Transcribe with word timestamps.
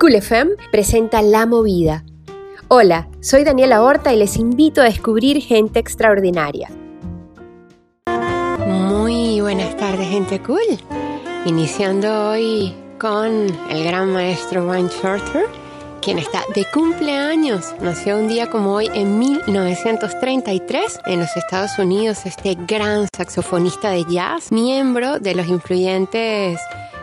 Cool 0.00 0.14
FM 0.14 0.52
presenta 0.70 1.22
La 1.22 1.44
Movida. 1.44 2.04
Hola, 2.68 3.08
soy 3.18 3.42
Daniela 3.42 3.82
Horta 3.82 4.12
y 4.12 4.16
les 4.16 4.36
invito 4.36 4.80
a 4.80 4.84
descubrir 4.84 5.42
gente 5.42 5.80
extraordinaria. 5.80 6.70
Muy 8.64 9.40
buenas 9.40 9.76
tardes, 9.76 10.08
gente 10.08 10.40
cool. 10.40 10.60
Iniciando 11.46 12.30
hoy 12.30 12.72
con 13.00 13.48
el 13.70 13.84
gran 13.84 14.12
maestro 14.12 14.68
Wayne 14.68 14.88
Shorter, 15.02 15.46
quien 16.00 16.20
está 16.20 16.44
de 16.54 16.64
cumpleaños. 16.72 17.74
Nació 17.80 18.18
un 18.18 18.28
día 18.28 18.48
como 18.48 18.74
hoy 18.74 18.88
en 18.94 19.18
1933 19.18 21.00
en 21.06 21.18
los 21.18 21.36
Estados 21.36 21.76
Unidos, 21.76 22.24
este 22.24 22.56
gran 22.68 23.08
saxofonista 23.16 23.90
de 23.90 24.04
jazz, 24.04 24.52
miembro 24.52 25.18
de 25.18 25.34
los 25.34 25.48
influyentes 25.48 26.60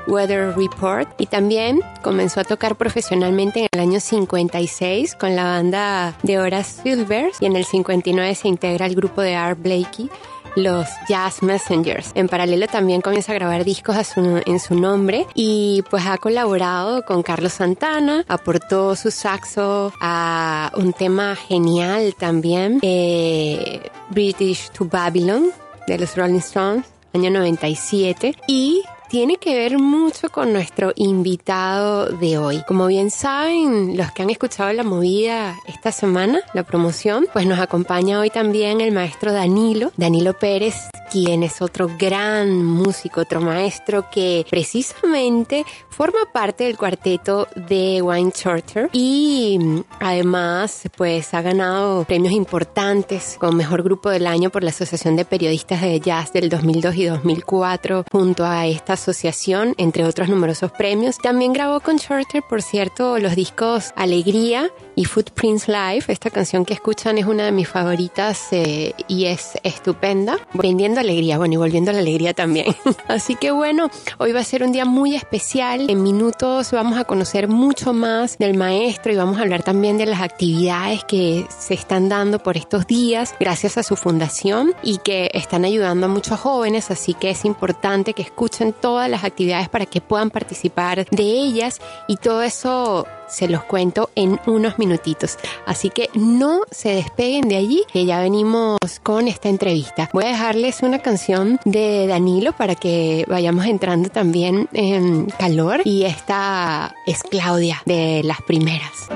Weather 0.08 0.56
Report 0.56 1.10
y 1.20 1.28
también 1.28 1.82
comenzó 2.02 2.40
a 2.40 2.44
tocar 2.44 2.76
profesionalmente 2.76 3.62
en 3.62 3.68
el 3.72 3.80
año 3.80 4.00
56 4.00 5.16
con 5.16 5.36
la 5.36 5.44
banda 5.44 6.16
de 6.24 6.40
Horace 6.40 6.82
Silver 6.84 7.32
y 7.40 7.46
en 7.46 7.56
el 7.56 7.66
59 7.66 8.36
se 8.36 8.48
integra 8.48 8.86
al 8.86 8.96
grupo 8.96 9.22
de 9.22 9.36
Art 9.36 9.60
Blakey 9.62 10.10
los 10.56 10.88
Jazz 11.08 11.44
Messengers. 11.44 12.12
En 12.16 12.28
paralelo 12.28 12.68
también 12.68 13.02
comienza 13.02 13.32
a 13.32 13.36
grabar 13.36 13.66
discos 13.66 13.98
en 14.18 14.60
su 14.60 14.76
nombre 14.76 15.28
y 15.34 15.84
pues 15.90 16.06
ha 16.06 16.18
colaborado 16.18 17.04
con 17.04 17.24
Carlos 17.24 17.54
Santana, 17.54 18.24
aportó 18.28 18.96
su 18.96 19.12
saxo 19.12 19.94
a 20.02 20.72
un 20.76 20.94
tema 20.94 21.36
genial 21.36 22.16
también, 22.18 22.80
eh, 22.82 23.82
British 24.10 24.70
to 24.70 24.86
Babylon 24.86 25.52
de 25.88 25.98
los 25.98 26.16
Rolling 26.16 26.40
Stones, 26.40 26.86
año 27.14 27.30
97 27.30 28.36
y 28.48 28.84
tiene 29.10 29.38
que 29.38 29.56
ver 29.56 29.78
mucho 29.78 30.30
con 30.30 30.54
nuestro 30.54 30.92
invitado 30.96 32.08
de 32.08 32.38
hoy. 32.38 32.64
Como 32.68 32.88
bien 32.88 33.12
saben, 33.12 33.98
los 33.98 34.12
que 34.12 34.24
han 34.24 34.30
escuchado 34.30 34.72
la 34.74 34.84
movida 34.84 35.56
esta 35.68 35.92
semana, 35.92 36.40
la 36.54 36.64
promoción, 36.64 37.28
pues 37.32 37.46
nos 37.46 37.60
acompaña 37.60 38.20
hoy 38.20 38.30
también 38.30 38.82
el 38.82 38.92
maestro 38.92 39.32
Danilo, 39.32 39.92
Danilo 39.98 40.34
Pérez, 40.34 40.76
quien 41.12 41.44
es 41.44 41.62
otro 41.62 41.90
gran 41.98 42.64
músico, 42.66 43.22
otro 43.22 43.42
maestro 43.42 44.10
que 44.12 44.46
precisamente 44.50 45.66
forma 45.90 46.20
parte 46.34 46.66
del 46.66 46.78
cuarteto 46.78 47.48
de 47.56 48.02
Wine 48.02 48.32
Shorter 48.36 48.90
y 48.92 49.60
además 50.00 50.84
pues 50.98 51.34
ha 51.34 51.42
ganado 51.42 52.04
premios 52.04 52.34
importantes 52.34 53.38
como 53.40 53.54
mejor 53.54 53.84
grupo 53.84 54.10
del 54.10 54.28
año 54.28 54.50
por 54.50 54.64
la 54.64 54.72
Asociación 54.72 55.16
de 55.16 55.26
Periodistas 55.26 55.82
de 55.82 56.00
Jazz 56.00 56.34
del 56.34 56.50
2002 56.50 56.96
y 56.96 57.06
2004 57.06 58.06
junto 58.12 58.44
a 58.46 58.66
esta 58.68 58.95
asociación, 58.96 59.76
entre 59.78 60.04
otros 60.04 60.28
numerosos 60.28 60.72
premios. 60.72 61.18
También 61.20 61.54
grabó 61.54 61.80
con 61.80 61.98
Shorter, 61.98 62.44
por 62.44 62.62
cierto, 62.62 63.20
los 63.20 63.36
discos 63.36 63.94
Alegría 63.96 64.72
y 64.96 65.06
Footprints 65.06 65.68
Live. 65.68 66.06
Esta 66.08 66.30
canción 66.30 66.66
que 66.66 66.74
escuchan 66.74 67.18
es 67.18 67.26
una 67.26 67.46
de 67.46 67.52
mis 67.52 67.68
favoritas 67.68 68.48
eh, 68.52 68.94
y 69.08 69.26
es 69.26 69.58
estupenda. 69.64 70.38
Vendiendo 70.54 71.00
alegría, 71.00 71.38
bueno, 71.38 71.54
y 71.56 71.58
volviendo 71.58 71.92
a 71.92 71.94
la 71.94 72.00
alegría 72.00 72.34
también. 72.34 72.76
Así 73.08 73.36
que 73.36 73.52
bueno, 73.52 73.90
hoy 74.18 74.32
va 74.32 74.40
a 74.40 74.44
ser 74.44 74.64
un 74.64 74.72
día 74.72 74.86
muy 74.86 75.16
especial. 75.16 75.90
En 75.90 76.04
minutos 76.04 76.72
vamos 76.72 76.98
a 76.98 77.04
conocer 77.04 77.48
mucho 77.48 77.94
más 77.94 78.38
del 78.38 78.58
maestro 78.58 79.12
y 79.12 79.16
vamos 79.16 79.38
a 79.38 79.42
hablar 79.42 79.64
también 79.64 79.98
de 79.98 80.06
las 80.06 80.22
actividades 80.22 81.04
que 81.04 81.46
se 81.50 81.74
están 81.74 82.10
dando 82.10 82.40
por 82.40 82.58
estos 82.58 82.88
días 82.88 83.36
gracias 83.40 83.78
a 83.78 83.84
su 83.84 83.96
fundación 83.96 84.74
y 84.84 84.98
que 85.00 85.30
están 85.34 85.66
ayudando 85.66 86.06
a 86.06 86.10
muchos 86.10 86.40
jóvenes. 86.40 86.92
Así 86.92 87.14
que 87.14 87.30
es 87.30 87.46
importante 87.46 88.14
que 88.14 88.22
escuchen 88.22 88.74
todas 88.74 89.10
las 89.10 89.24
actividades 89.24 89.70
para 89.70 89.86
que 89.86 90.02
puedan 90.02 90.30
participar 90.30 91.06
de 91.10 91.24
ellas 91.24 91.82
y 92.08 92.18
todo 92.18 92.42
eso 92.42 93.06
se 93.28 93.48
los 93.48 93.64
cuento 93.64 94.10
en 94.16 94.40
unos 94.46 94.80
minutitos. 94.80 95.38
Así 95.66 95.90
que 95.90 96.10
no 96.14 96.62
se 96.72 96.90
despeguen 96.96 97.48
de 97.50 97.58
allí, 97.58 97.84
que 97.92 98.06
ya 98.06 98.20
venimos 98.20 98.78
con 99.04 99.28
esta 99.28 99.50
entrevista. 99.50 100.10
Voy 100.14 100.26
a 100.26 100.30
dejarles 100.30 100.82
una 100.82 101.00
canción 101.00 101.60
de 101.66 102.08
Danilo 102.08 102.54
para 102.54 102.76
que 102.76 103.26
vayamos 103.28 103.66
entrando 103.66 104.10
también 104.10 104.68
en 104.74 105.28
calor. 105.28 105.82
Y 105.86 106.04
esta 106.04 106.96
es 107.06 107.24
Claudia 107.24 107.82
de 107.86 108.22
las 108.24 108.42
primeras. 108.42 109.10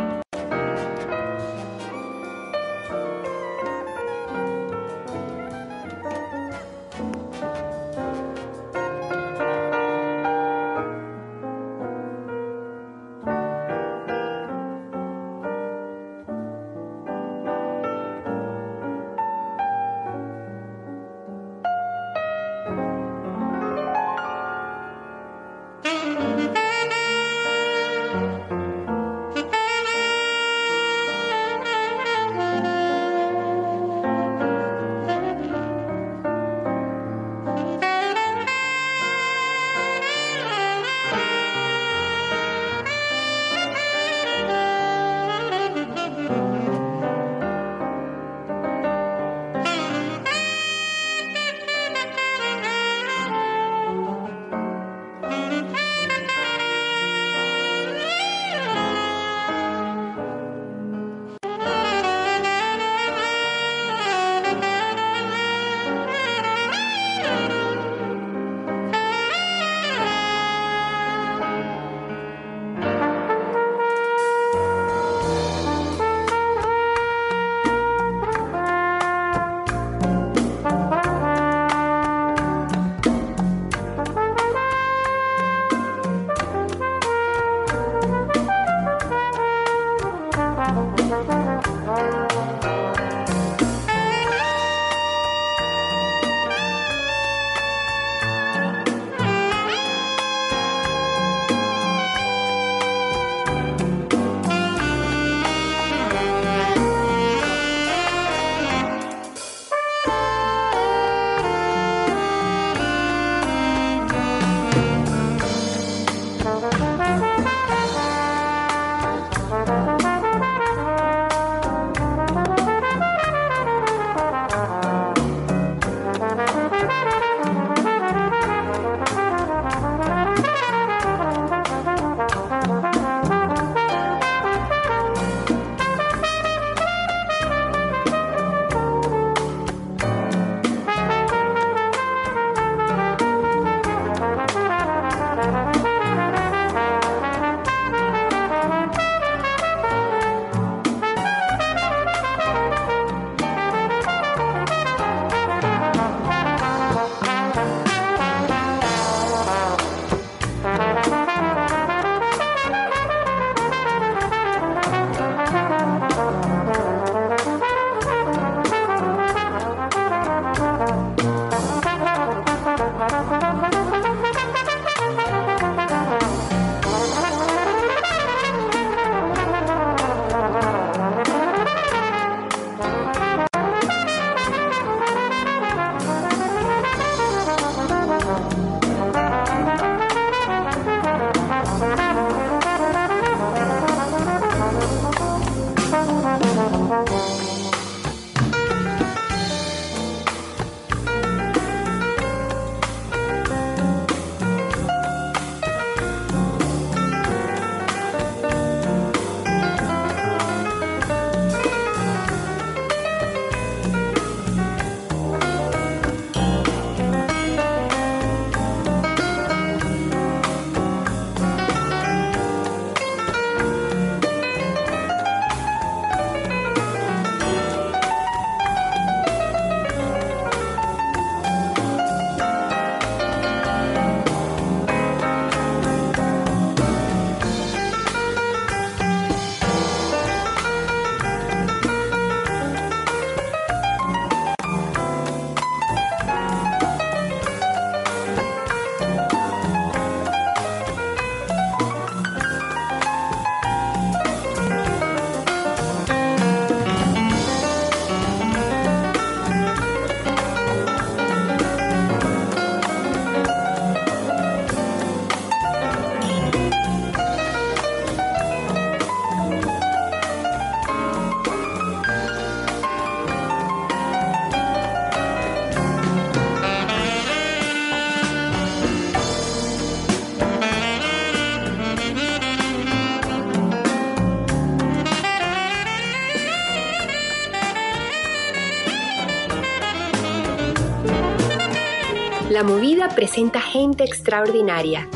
Presenta 293.15 293.59
gente 293.59 294.03
extraordinaria. 294.03 295.07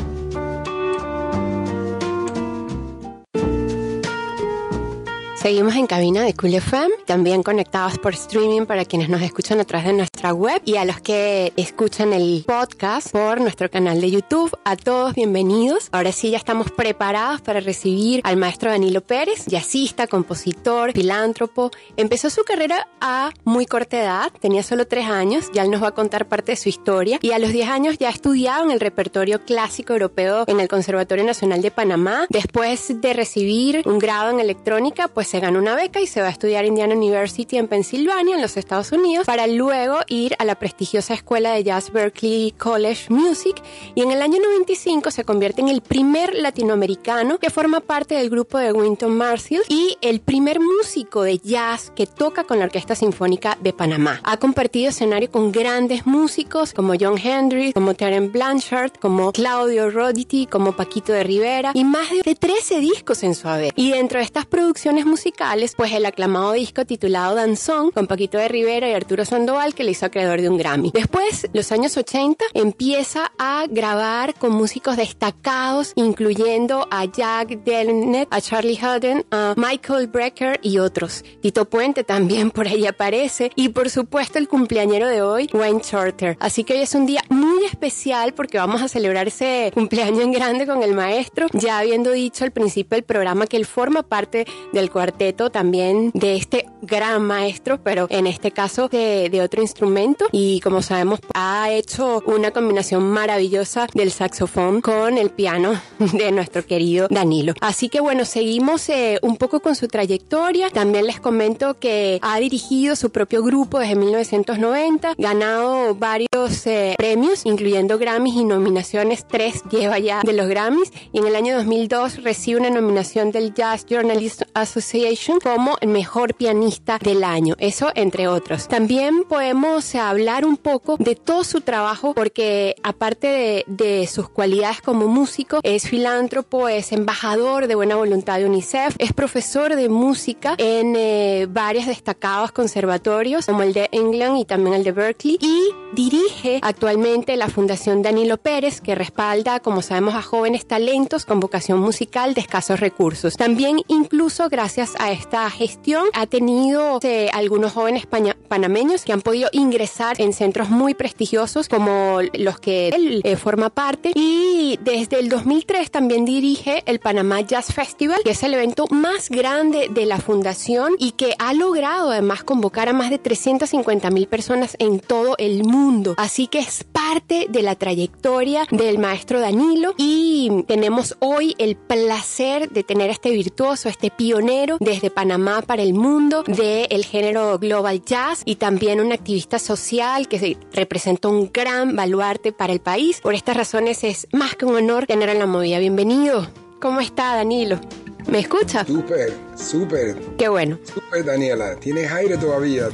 Seguimos 5.36 5.74
en 5.74 5.86
cabina 5.86 6.22
de 6.22 6.32
Cool 6.32 6.54
FM, 6.54 6.94
también 7.04 7.42
conectados 7.42 7.98
por 7.98 8.14
streaming 8.14 8.64
para 8.64 8.86
quienes 8.86 9.10
nos 9.10 9.20
escuchan 9.20 9.60
a 9.60 9.64
de 9.84 9.92
nuestra 9.92 10.13
web 10.32 10.62
y 10.64 10.76
a 10.76 10.84
los 10.84 11.00
que 11.00 11.52
escuchan 11.56 12.12
el 12.12 12.44
podcast 12.46 13.10
por 13.10 13.40
nuestro 13.40 13.70
canal 13.70 14.00
de 14.00 14.10
YouTube. 14.10 14.56
A 14.64 14.76
todos 14.76 15.14
bienvenidos. 15.14 15.88
Ahora 15.92 16.12
sí 16.12 16.30
ya 16.30 16.38
estamos 16.38 16.70
preparados 16.70 17.40
para 17.42 17.60
recibir 17.60 18.20
al 18.24 18.36
maestro 18.36 18.70
Danilo 18.70 19.00
Pérez, 19.02 19.46
jazzista, 19.46 20.06
compositor, 20.06 20.92
filántropo. 20.92 21.70
Empezó 21.96 22.30
su 22.30 22.42
carrera 22.44 22.88
a 23.00 23.30
muy 23.44 23.66
corta 23.66 24.00
edad, 24.00 24.32
tenía 24.40 24.62
solo 24.62 24.86
tres 24.86 25.06
años, 25.06 25.50
ya 25.52 25.62
él 25.62 25.70
nos 25.70 25.82
va 25.82 25.88
a 25.88 25.94
contar 25.94 26.26
parte 26.26 26.52
de 26.52 26.56
su 26.56 26.68
historia 26.68 27.18
y 27.20 27.32
a 27.32 27.38
los 27.38 27.52
diez 27.52 27.68
años 27.68 27.98
ya 27.98 28.08
estudiaba 28.08 28.64
en 28.64 28.70
el 28.70 28.80
repertorio 28.80 29.44
clásico 29.44 29.92
europeo 29.92 30.44
en 30.46 30.60
el 30.60 30.68
Conservatorio 30.68 31.24
Nacional 31.24 31.60
de 31.60 31.70
Panamá. 31.70 32.26
Después 32.30 33.00
de 33.00 33.12
recibir 33.12 33.82
un 33.86 33.98
grado 33.98 34.30
en 34.30 34.40
electrónica, 34.40 35.08
pues 35.08 35.28
se 35.28 35.40
gana 35.40 35.58
una 35.58 35.74
beca 35.74 36.00
y 36.00 36.06
se 36.06 36.20
va 36.20 36.28
a 36.28 36.30
estudiar 36.30 36.64
Indiana 36.64 36.94
University 36.94 37.58
en 37.58 37.68
Pensilvania, 37.68 38.36
en 38.36 38.42
los 38.42 38.56
Estados 38.56 38.92
Unidos, 38.92 39.26
para 39.26 39.46
luego 39.46 39.98
ir 40.14 40.34
a 40.38 40.44
la 40.44 40.54
prestigiosa 40.54 41.14
escuela 41.14 41.52
de 41.52 41.64
jazz 41.64 41.90
Berklee 41.92 42.52
College 42.52 43.06
Music 43.10 43.60
y 43.94 44.02
en 44.02 44.10
el 44.10 44.22
año 44.22 44.38
95 44.40 45.10
se 45.10 45.24
convierte 45.24 45.60
en 45.60 45.68
el 45.68 45.80
primer 45.80 46.34
latinoamericano 46.34 47.38
que 47.38 47.50
forma 47.50 47.80
parte 47.80 48.14
del 48.14 48.30
grupo 48.30 48.58
de 48.58 48.72
Winton 48.72 49.16
Marsalis 49.16 49.62
y 49.68 49.96
el 50.00 50.20
primer 50.20 50.60
músico 50.60 51.22
de 51.22 51.38
jazz 51.38 51.92
que 51.94 52.06
toca 52.06 52.44
con 52.44 52.58
la 52.58 52.66
Orquesta 52.66 52.94
Sinfónica 52.94 53.58
de 53.60 53.72
Panamá. 53.72 54.20
Ha 54.24 54.36
compartido 54.38 54.90
escenario 54.90 55.30
con 55.30 55.50
grandes 55.50 56.06
músicos 56.06 56.72
como 56.72 56.94
John 56.98 57.18
Hendricks, 57.18 57.74
como 57.74 57.94
Terence 57.94 58.30
Blanchard, 58.30 58.92
como 59.00 59.32
Claudio 59.32 59.90
Roditi, 59.90 60.46
como 60.46 60.76
Paquito 60.76 61.12
de 61.12 61.24
Rivera 61.24 61.72
y 61.74 61.84
más 61.84 62.08
de 62.24 62.34
13 62.34 62.80
discos 62.80 63.22
en 63.22 63.34
su 63.34 63.48
haber. 63.48 63.72
Y 63.76 63.90
dentro 63.90 64.18
de 64.18 64.24
estas 64.24 64.46
producciones 64.46 65.06
musicales, 65.06 65.74
pues 65.76 65.92
el 65.92 66.06
aclamado 66.06 66.52
disco 66.52 66.84
titulado 66.84 67.34
Danzón 67.34 67.90
con 67.90 68.06
Paquito 68.06 68.38
de 68.38 68.48
Rivera 68.48 68.88
y 68.88 68.92
Arturo 68.92 69.24
Sandoval 69.24 69.74
que 69.74 69.84
le 69.84 69.90
hizo 69.90 70.03
acreedor 70.04 70.40
de 70.40 70.48
un 70.48 70.58
Grammy. 70.58 70.90
Después, 70.92 71.48
los 71.52 71.72
años 71.72 71.96
80, 71.96 72.44
empieza 72.52 73.32
a 73.38 73.64
grabar 73.68 74.34
con 74.34 74.52
músicos 74.52 74.96
destacados, 74.96 75.92
incluyendo 75.96 76.86
a 76.90 77.06
Jack 77.06 77.64
Delnet, 77.64 78.28
a 78.30 78.40
Charlie 78.40 78.78
Hudden, 78.80 79.24
a 79.30 79.54
Michael 79.56 80.08
Brecker 80.08 80.60
y 80.62 80.78
otros. 80.78 81.24
Tito 81.40 81.64
Puente 81.64 82.04
también 82.04 82.50
por 82.50 82.66
ahí 82.68 82.86
aparece 82.86 83.50
y 83.56 83.70
por 83.70 83.88
supuesto 83.88 84.38
el 84.38 84.48
cumpleañero 84.48 85.08
de 85.08 85.22
hoy, 85.22 85.48
Wayne 85.52 85.80
Shorter. 85.82 86.36
Así 86.40 86.64
que 86.64 86.74
hoy 86.74 86.80
es 86.80 86.94
un 86.94 87.06
día 87.06 87.22
muy 87.30 87.64
especial 87.64 88.34
porque 88.34 88.58
vamos 88.58 88.82
a 88.82 88.88
celebrar 88.88 89.28
ese 89.28 89.70
cumpleaños 89.72 90.20
en 90.20 90.32
grande 90.32 90.66
con 90.66 90.82
el 90.82 90.94
maestro, 90.94 91.46
ya 91.52 91.78
habiendo 91.78 92.10
dicho 92.10 92.44
al 92.44 92.50
principio 92.50 92.96
del 92.96 93.04
programa 93.04 93.46
que 93.46 93.56
él 93.56 93.64
forma 93.64 94.02
parte 94.02 94.46
del 94.72 94.90
cuarto 94.90 95.14
también 95.50 96.10
de 96.14 96.36
este 96.36 96.66
gran 96.82 97.22
maestro, 97.22 97.80
pero 97.82 98.06
en 98.10 98.26
este 98.26 98.50
caso 98.50 98.88
de, 98.88 99.28
de 99.30 99.40
otro 99.40 99.62
instrumento. 99.62 99.93
Y 100.32 100.60
como 100.60 100.82
sabemos, 100.82 101.20
ha 101.34 101.70
hecho 101.70 102.22
una 102.26 102.50
combinación 102.50 103.10
maravillosa 103.10 103.86
del 103.94 104.10
saxofón 104.10 104.80
con 104.80 105.18
el 105.18 105.30
piano 105.30 105.80
de 105.98 106.32
nuestro 106.32 106.66
querido 106.66 107.06
Danilo. 107.10 107.54
Así 107.60 107.88
que 107.88 108.00
bueno, 108.00 108.24
seguimos 108.24 108.88
eh, 108.88 109.18
un 109.22 109.36
poco 109.36 109.60
con 109.60 109.76
su 109.76 109.86
trayectoria. 109.86 110.70
También 110.70 111.06
les 111.06 111.20
comento 111.20 111.74
que 111.74 112.18
ha 112.22 112.40
dirigido 112.40 112.96
su 112.96 113.10
propio 113.10 113.42
grupo 113.42 113.78
desde 113.78 113.94
1990, 113.94 115.14
ganado 115.16 115.94
varios 115.94 116.66
eh, 116.66 116.94
premios, 116.98 117.46
incluyendo 117.46 117.98
Grammys 117.98 118.34
y 118.34 118.44
nominaciones, 118.44 119.26
tres 119.28 119.62
lleva 119.70 119.98
ya 119.98 120.22
de 120.22 120.32
los 120.32 120.48
Grammys. 120.48 120.90
Y 121.12 121.18
en 121.18 121.26
el 121.26 121.36
año 121.36 121.56
2002 121.56 122.22
recibe 122.22 122.60
una 122.60 122.70
nominación 122.70 123.30
del 123.30 123.54
Jazz 123.54 123.86
Journalist 123.88 124.42
Association 124.54 125.38
como 125.40 125.76
el 125.80 125.88
mejor 125.88 126.34
pianista 126.34 126.98
del 126.98 127.22
año. 127.22 127.54
Eso 127.58 127.92
entre 127.94 128.26
otros. 128.26 128.66
También 128.66 129.24
podemos 129.28 129.83
hablar 129.94 130.44
un 130.44 130.56
poco 130.56 130.96
de 130.98 131.14
todo 131.14 131.44
su 131.44 131.60
trabajo 131.60 132.14
porque 132.14 132.76
aparte 132.82 133.64
de, 133.66 134.06
sus 134.06 134.28
cualidades 134.28 134.80
como 134.80 135.06
músico, 135.06 135.60
es 135.62 135.88
filántropo, 135.88 136.68
es 136.68 136.92
embajador 136.92 137.66
de 137.66 137.74
buena 137.74 137.96
voluntad 137.96 138.38
de 138.38 138.46
UNICEF, 138.46 138.96
es 138.98 139.12
profesor 139.12 139.76
de 139.76 139.88
música 139.88 140.54
en 140.58 140.94
eh, 140.96 141.46
varios 141.48 141.86
destacados 141.86 142.52
conservatorios 142.52 143.46
como 143.46 143.62
el 143.62 143.72
de 143.72 143.88
England 143.92 144.38
y 144.38 144.44
también 144.44 144.74
el 144.74 144.84
de 144.84 144.92
Berkeley 144.92 145.38
y 145.40 145.68
dirige 145.92 146.60
actualmente 146.62 147.36
la 147.36 147.48
Fundación 147.48 148.02
Danilo 148.02 148.36
Pérez 148.36 148.80
que 148.80 148.94
respalda, 148.94 149.60
como 149.60 149.82
sabemos, 149.82 150.14
a 150.14 150.22
jóvenes 150.22 150.66
talentos 150.66 151.24
con 151.24 151.40
vocación 151.40 151.78
musical 151.78 152.34
de 152.34 152.40
escasos 152.40 152.80
recursos. 152.80 153.34
También 153.34 153.80
incluso 153.88 154.48
gracias 154.48 154.94
a 154.98 155.12
esta 155.12 155.48
gestión 155.50 156.06
ha 156.12 156.26
tenido 156.26 156.98
eh, 157.02 157.30
algunos 157.32 157.72
jóvenes 157.72 158.06
panameños 158.48 159.04
que 159.04 159.12
han 159.12 159.22
podido 159.22 159.48
ingresar 159.64 160.20
en 160.20 160.32
centros 160.32 160.70
muy 160.70 160.94
prestigiosos 160.94 161.68
como 161.68 162.18
los 162.34 162.58
que 162.58 162.88
él 162.88 163.20
eh, 163.24 163.36
forma 163.36 163.70
parte. 163.70 164.12
Y 164.14 164.78
desde 164.82 165.18
el 165.18 165.28
2003 165.28 165.90
también 165.90 166.24
dirige 166.24 166.82
el 166.86 167.00
Panamá 167.00 167.40
Jazz 167.40 167.72
Festival 167.72 168.20
que 168.24 168.30
es 168.30 168.42
el 168.42 168.54
evento 168.54 168.86
más 168.90 169.28
grande 169.28 169.88
de 169.90 170.06
la 170.06 170.18
fundación 170.18 170.94
y 170.98 171.12
que 171.12 171.34
ha 171.38 171.52
logrado 171.54 172.10
además 172.10 172.44
convocar 172.44 172.88
a 172.88 172.92
más 172.92 173.10
de 173.10 173.18
350 173.18 174.10
mil 174.10 174.26
personas 174.26 174.76
en 174.78 175.00
todo 175.00 175.34
el 175.38 175.64
mundo. 175.64 176.14
Así 176.16 176.46
que 176.46 176.58
es 176.58 176.84
parte 176.84 177.46
de 177.48 177.62
la 177.62 177.74
trayectoria 177.74 178.66
del 178.70 178.98
maestro 178.98 179.40
Danilo 179.40 179.94
y 179.96 180.64
tenemos 180.66 181.16
hoy 181.20 181.54
el 181.58 181.76
placer 181.76 182.70
de 182.70 182.82
tener 182.82 183.10
a 183.10 183.12
este 183.12 183.30
virtuoso, 183.30 183.88
este 183.88 184.10
pionero 184.10 184.76
desde 184.80 185.10
Panamá 185.10 185.62
para 185.62 185.82
el 185.82 185.94
mundo 185.94 186.42
del 186.44 187.04
género 187.04 187.58
global 187.58 188.02
jazz 188.04 188.42
y 188.44 188.56
también 188.56 189.00
un 189.00 189.12
activista 189.12 189.53
social 189.58 190.28
que 190.28 190.56
representó 190.72 191.30
un 191.30 191.50
gran 191.52 191.96
baluarte 191.96 192.52
para 192.52 192.72
el 192.72 192.80
país. 192.80 193.20
Por 193.20 193.34
estas 193.34 193.56
razones 193.56 194.04
es 194.04 194.26
más 194.32 194.54
que 194.54 194.64
un 194.66 194.76
honor 194.76 195.06
tener 195.06 195.30
a 195.30 195.34
la 195.34 195.46
movida. 195.46 195.78
Bienvenido. 195.78 196.48
¿Cómo 196.80 197.00
está 197.00 197.34
Danilo? 197.36 197.80
¿Me 198.26 198.38
escucha? 198.38 198.84
Súper, 198.86 199.32
súper. 199.54 200.16
Qué 200.38 200.48
bueno. 200.48 200.78
Súper, 200.82 201.24
Daniela. 201.24 201.76
Tienes 201.76 202.10
aire 202.10 202.38
todavía. 202.38 202.88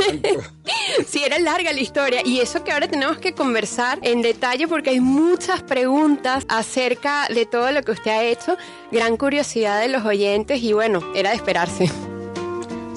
sí, 1.06 1.22
era 1.24 1.38
larga 1.38 1.72
la 1.72 1.80
historia. 1.80 2.22
Y 2.24 2.40
eso 2.40 2.64
que 2.64 2.72
ahora 2.72 2.88
tenemos 2.88 3.18
que 3.18 3.32
conversar 3.32 3.98
en 4.02 4.22
detalle 4.22 4.66
porque 4.66 4.90
hay 4.90 5.00
muchas 5.00 5.62
preguntas 5.62 6.44
acerca 6.48 7.28
de 7.28 7.46
todo 7.46 7.70
lo 7.70 7.82
que 7.82 7.92
usted 7.92 8.10
ha 8.10 8.24
hecho. 8.24 8.56
Gran 8.90 9.16
curiosidad 9.16 9.80
de 9.80 9.88
los 9.88 10.04
oyentes 10.04 10.62
y 10.62 10.72
bueno, 10.72 11.00
era 11.14 11.30
de 11.30 11.36
esperarse. 11.36 11.90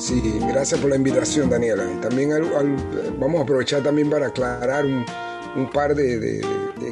Sí, 0.03 0.21
gracias 0.49 0.81
por 0.81 0.89
la 0.89 0.97
invitación, 0.97 1.49
Daniela. 1.49 1.85
También 2.01 2.31
vamos 3.17 3.39
a 3.39 3.43
aprovechar 3.43 3.81
también 3.81 4.09
para 4.09 4.27
aclarar 4.27 4.83
un, 4.85 5.69
par 5.71 5.95
de, 5.95 6.45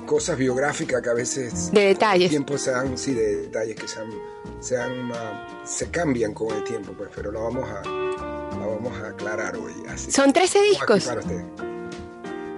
cosas 0.06 0.38
biográficas 0.38 1.01
que 1.01 1.10
a 1.10 1.13
veces... 1.13 1.74
De 1.74 1.88
detalles. 1.88 2.30
Tiempo 2.30 2.58
se 2.58 2.72
dan, 2.72 2.98
sí, 2.98 3.13
de 3.13 3.41
detalles 3.41 3.75
que 3.75 3.86
se 3.89 4.77
se 5.65 5.89
cambian 5.91 6.34
con 6.34 6.56
el 6.56 6.63
tiempo, 6.63 6.94
pues, 6.94 7.10
pero 7.13 7.34
lo 7.34 7.44
vamos 7.44 7.70
a, 7.70 7.82
vamos 7.82 8.98
a 9.01 9.08
aclarar 9.10 9.58
hoy. 9.58 9.74
¿Son 9.98 10.32
13 10.32 10.62
discos? 10.62 11.12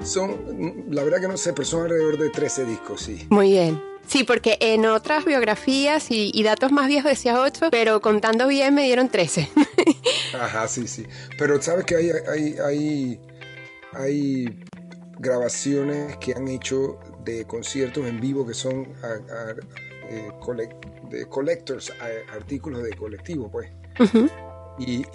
Son, 0.03 0.86
la 0.91 1.03
verdad 1.03 1.19
que 1.19 1.27
no 1.29 1.38
sé, 1.38 1.53
pero 1.53 1.65
son 1.65 1.81
alrededor 1.86 2.19
de 2.19 2.29
13 2.29 2.65
discos, 2.65 3.01
sí. 3.01 3.25
Muy 3.31 3.50
bien. 3.53 3.92
Sí, 4.07 4.24
porque 4.24 4.57
en 4.60 4.86
otras 4.86 5.25
biografías 5.25 6.07
y, 6.10 6.43
datos 6.43 6.72
más 6.72 6.88
viejos 6.88 7.12
decía 7.12 7.39
8, 7.39 7.69
pero 7.72 8.01
contando 8.01 8.48
bien 8.48 8.75
me 8.75 8.83
dieron 8.83 9.10
13. 9.10 9.50
Ajá, 10.39 10.67
sí, 10.67 10.88
sí. 10.88 11.05
Pero 11.38 11.62
sabes 11.62 11.86
que 11.86 11.95
hay, 11.95 12.12
hay, 12.29 12.55
hay, 12.60 13.22
hay 13.93 14.63
grabaciones 15.19 16.17
que 16.17 16.33
han 16.33 16.48
hecho 16.48 17.00
de 17.24 17.45
conciertos 17.45 18.05
en 18.05 18.19
vivo 18.19 18.45
que 18.45 18.53
son 18.53 18.88
eh, 20.10 20.29
de 21.10 21.25
collectors, 21.27 21.93
artículos 22.31 22.83
de 22.83 22.93
colectivo, 22.93 23.50
pues. 23.50 23.69
Y, 24.80 25.06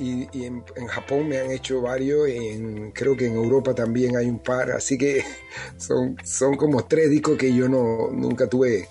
en, 0.45 0.62
Japón 0.87 1.29
me 1.29 1.38
han 1.38 1.50
hecho 1.50 1.81
varios, 1.81 2.29
en, 2.29 2.93
creo 2.93 3.17
que 3.17 3.27
en 3.27 3.35
Europa 3.35 3.75
también 3.75 4.17
hay 4.17 4.27
un 4.27 4.38
par, 4.38 4.71
así 4.71 4.97
que 4.97 5.25
son, 5.77 6.17
son 6.25 6.57
como 6.57 6.85
tres 6.85 7.11
discos 7.11 7.37
que 7.37 7.53
yo 7.53 7.69
no, 7.69 8.09
nunca 8.12 8.49
tuve, 8.49 8.88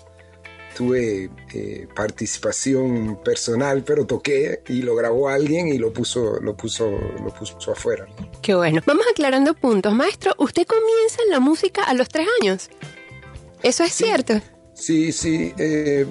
tuve 0.76 1.30
eh, 1.54 1.88
participación 1.94 3.20
personal, 3.24 3.82
pero 3.82 4.06
toqué 4.06 4.62
y 4.68 4.82
lo 4.82 4.94
grabó 4.94 5.28
alguien 5.28 5.68
y 5.68 5.78
lo 5.78 5.92
puso, 5.92 6.38
lo 6.40 6.54
puso, 6.54 6.90
lo 6.90 7.32
puso 7.32 7.72
afuera. 7.72 8.06
Qué 8.42 8.54
bueno. 8.54 8.82
Vamos 8.84 9.06
aclarando 9.10 9.54
puntos. 9.54 9.94
Maestro, 9.94 10.34
usted 10.38 10.66
comienza 10.66 11.22
en 11.24 11.30
la 11.30 11.40
música 11.40 11.82
a 11.84 11.94
los 11.94 12.08
tres 12.08 12.28
años. 12.40 12.68
¿Eso 13.62 13.84
es 13.84 13.92
cierto? 13.92 14.40
Sí, 14.78 15.10
sí, 15.10 15.52
eh, 15.58 16.06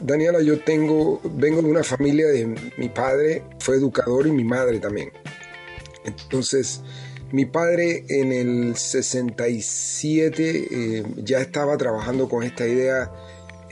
Daniela, 0.00 0.40
yo 0.42 0.60
tengo, 0.60 1.20
vengo 1.24 1.60
de 1.60 1.68
una 1.68 1.82
familia 1.82 2.28
de 2.28 2.54
mi 2.78 2.88
padre, 2.88 3.42
fue 3.58 3.76
educador 3.76 4.28
y 4.28 4.30
mi 4.30 4.44
madre 4.44 4.78
también. 4.78 5.10
Entonces, 6.04 6.80
Mi 7.32 7.46
padre 7.46 8.04
en 8.08 8.30
el 8.32 8.76
67 8.76 10.68
eh, 10.70 11.02
ya 11.16 11.40
estaba 11.40 11.78
trabajando 11.78 12.28
con 12.28 12.42
esta 12.42 12.66
idea 12.66 13.10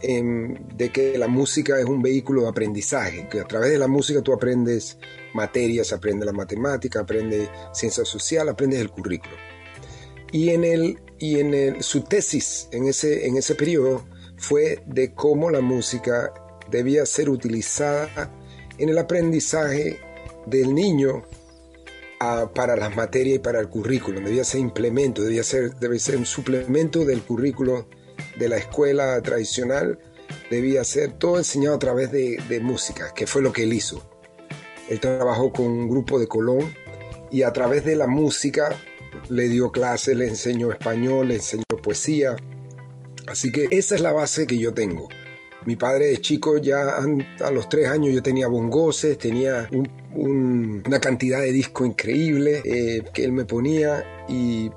em, 0.03 0.55
de 0.77 0.91
que 0.91 1.19
la 1.19 1.29
música 1.29 1.79
es 1.79 1.85
un 1.85 2.01
vehículo 2.03 2.43
de 2.43 2.49
aprendizaje, 2.49 3.29
que 3.31 3.41
a 3.41 3.45
través 3.45 3.71
de 3.71 3.79
la 3.79 3.87
música 3.87 4.23
tú 4.23 4.33
aprendes 4.33 4.99
materias, 5.35 5.93
aprendes 5.93 6.27
la 6.27 6.33
matemática, 6.33 7.01
aprendes 7.01 7.51
ciencia 7.75 8.05
social, 8.07 8.49
aprendes 8.49 8.81
el 8.81 8.91
currículo. 8.91 9.35
Y 10.33 10.51
en, 10.51 10.65
el, 10.65 10.99
y 11.19 11.41
en 11.41 11.53
el, 11.55 11.83
su 11.83 12.03
tesis 12.03 12.69
en 12.73 12.89
ese, 12.89 13.27
en 13.27 13.37
ese 13.37 13.55
periodo 13.55 14.05
fue 14.41 14.83
de 14.87 15.13
cómo 15.13 15.51
la 15.51 15.61
música 15.61 16.33
debía 16.71 17.05
ser 17.05 17.29
utilizada 17.29 18.33
en 18.79 18.89
el 18.89 18.97
aprendizaje 18.97 20.01
del 20.47 20.75
niño 20.75 21.25
para 22.55 22.75
las 22.75 22.97
materias 22.97 23.37
y 23.37 23.39
para 23.39 23.61
el 23.61 23.69
currículo. 23.69 24.21
Debía 24.21 24.45
ser 24.45 24.61
implemento, 24.61 25.23
debía 25.23 25.43
ser, 25.43 25.75
debe 25.77 25.99
ser 25.99 26.17
un 26.17 26.25
suplemento 26.25 27.05
del 27.05 27.23
currículo 27.23 27.87
de 28.39 28.49
la 28.49 28.57
escuela 28.57 29.21
tradicional. 29.21 29.99
Debía 30.51 30.85
ser 30.85 31.13
todo 31.13 31.37
enseñado 31.37 31.77
a 31.77 31.79
través 31.79 32.11
de, 32.11 32.61
música, 32.63 33.13
que 33.15 33.27
fue 33.27 33.43
lo 33.43 33.53
que 33.53 33.65
él 33.65 33.75
hizo. 33.75 34.03
Él 34.89 35.01
trabajó 35.01 35.53
con 35.53 35.67
un 35.67 35.89
grupo 35.89 36.19
de 36.19 36.27
Colón 36.27 36.75
y 37.31 37.43
a 37.43 37.53
través 37.53 37.85
de 37.85 37.95
la 37.95 38.07
música 38.07 38.75
le 39.29 39.49
dio 39.49 39.71
clases, 39.71 40.17
le 40.17 40.29
enseñó 40.29 40.73
español, 40.73 41.29
le 41.29 41.37
enseñó 41.37 41.65
poesía. 41.83 42.37
Así 43.31 43.53
que 43.53 43.69
esa 43.71 43.95
es 43.95 44.01
la 44.01 44.13
base 44.13 44.45
que 44.45 44.59
yo 44.59 44.75
tengo. 44.75 45.09
Mi 45.65 45.77
padre 45.77 46.07
de 46.07 46.17
chico 46.19 46.59
ya 46.59 46.97
a 46.97 47.51
los 47.53 47.69
tres 47.69 47.87
años 47.87 48.13
yo 48.13 48.23
tenía 48.23 48.49
bongoses, 48.49 49.19
tenía 49.19 49.69
una 50.15 51.01
cantidad 51.01 51.41
de 51.41 51.53
disco 51.53 51.85
increíble 51.85 52.61
eh, 52.65 53.05
que 53.15 53.25
él 53.25 53.33
me 53.33 53.45
ponía 53.45 54.25
y 54.29 54.71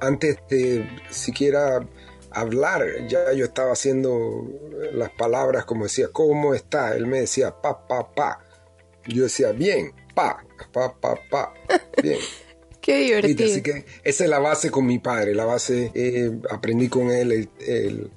antes 0.00 0.36
de 0.50 0.86
siquiera 1.08 1.86
hablar 2.30 2.84
ya 3.08 3.32
yo 3.32 3.46
estaba 3.46 3.72
haciendo 3.72 4.44
las 4.92 5.10
palabras 5.10 5.64
como 5.64 5.84
decía, 5.84 6.08
¿cómo 6.12 6.52
está? 6.52 6.94
Él 6.96 7.06
me 7.06 7.20
decía 7.20 7.54
pa, 7.62 7.86
pa, 7.86 8.12
pa. 8.12 8.44
Yo 9.06 9.22
decía, 9.22 9.52
bien, 9.52 9.92
pa, 10.14 10.44
pa, 10.72 10.94
pa, 11.00 11.14
pa, 11.30 11.54
bien. 12.02 12.18
Qué 12.84 12.98
divertido. 12.98 13.50
Así 13.50 13.62
que 13.62 13.84
esa 14.04 14.24
es 14.24 14.30
la 14.30 14.38
base 14.38 14.70
con 14.70 14.84
mi 14.84 14.98
padre, 14.98 15.34
la 15.34 15.46
base, 15.46 15.90
eh, 15.94 16.30
aprendí 16.50 16.88
con 16.88 17.10
él 17.10 17.48
el 17.66 18.10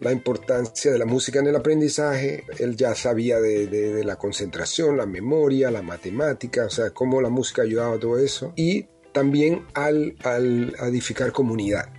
la 0.00 0.12
importancia 0.12 0.92
de 0.92 0.98
la 0.98 1.06
música 1.06 1.40
en 1.40 1.46
el 1.46 1.56
aprendizaje. 1.56 2.44
Él 2.58 2.76
ya 2.76 2.94
sabía 2.94 3.40
de, 3.40 4.02
la 4.04 4.16
concentración, 4.16 4.96
la 4.96 5.06
memoria, 5.06 5.70
la 5.70 5.82
matemática, 5.82 6.66
o 6.66 6.70
sea, 6.70 6.90
cómo 6.90 7.20
la 7.20 7.30
música 7.30 7.62
ayudaba 7.62 7.96
a 7.96 7.98
todo 7.98 8.18
eso. 8.18 8.52
Y 8.56 8.86
también 9.12 9.64
al, 9.74 10.16
al 10.24 10.74
edificar 10.80 11.32
comunidad. 11.32 11.92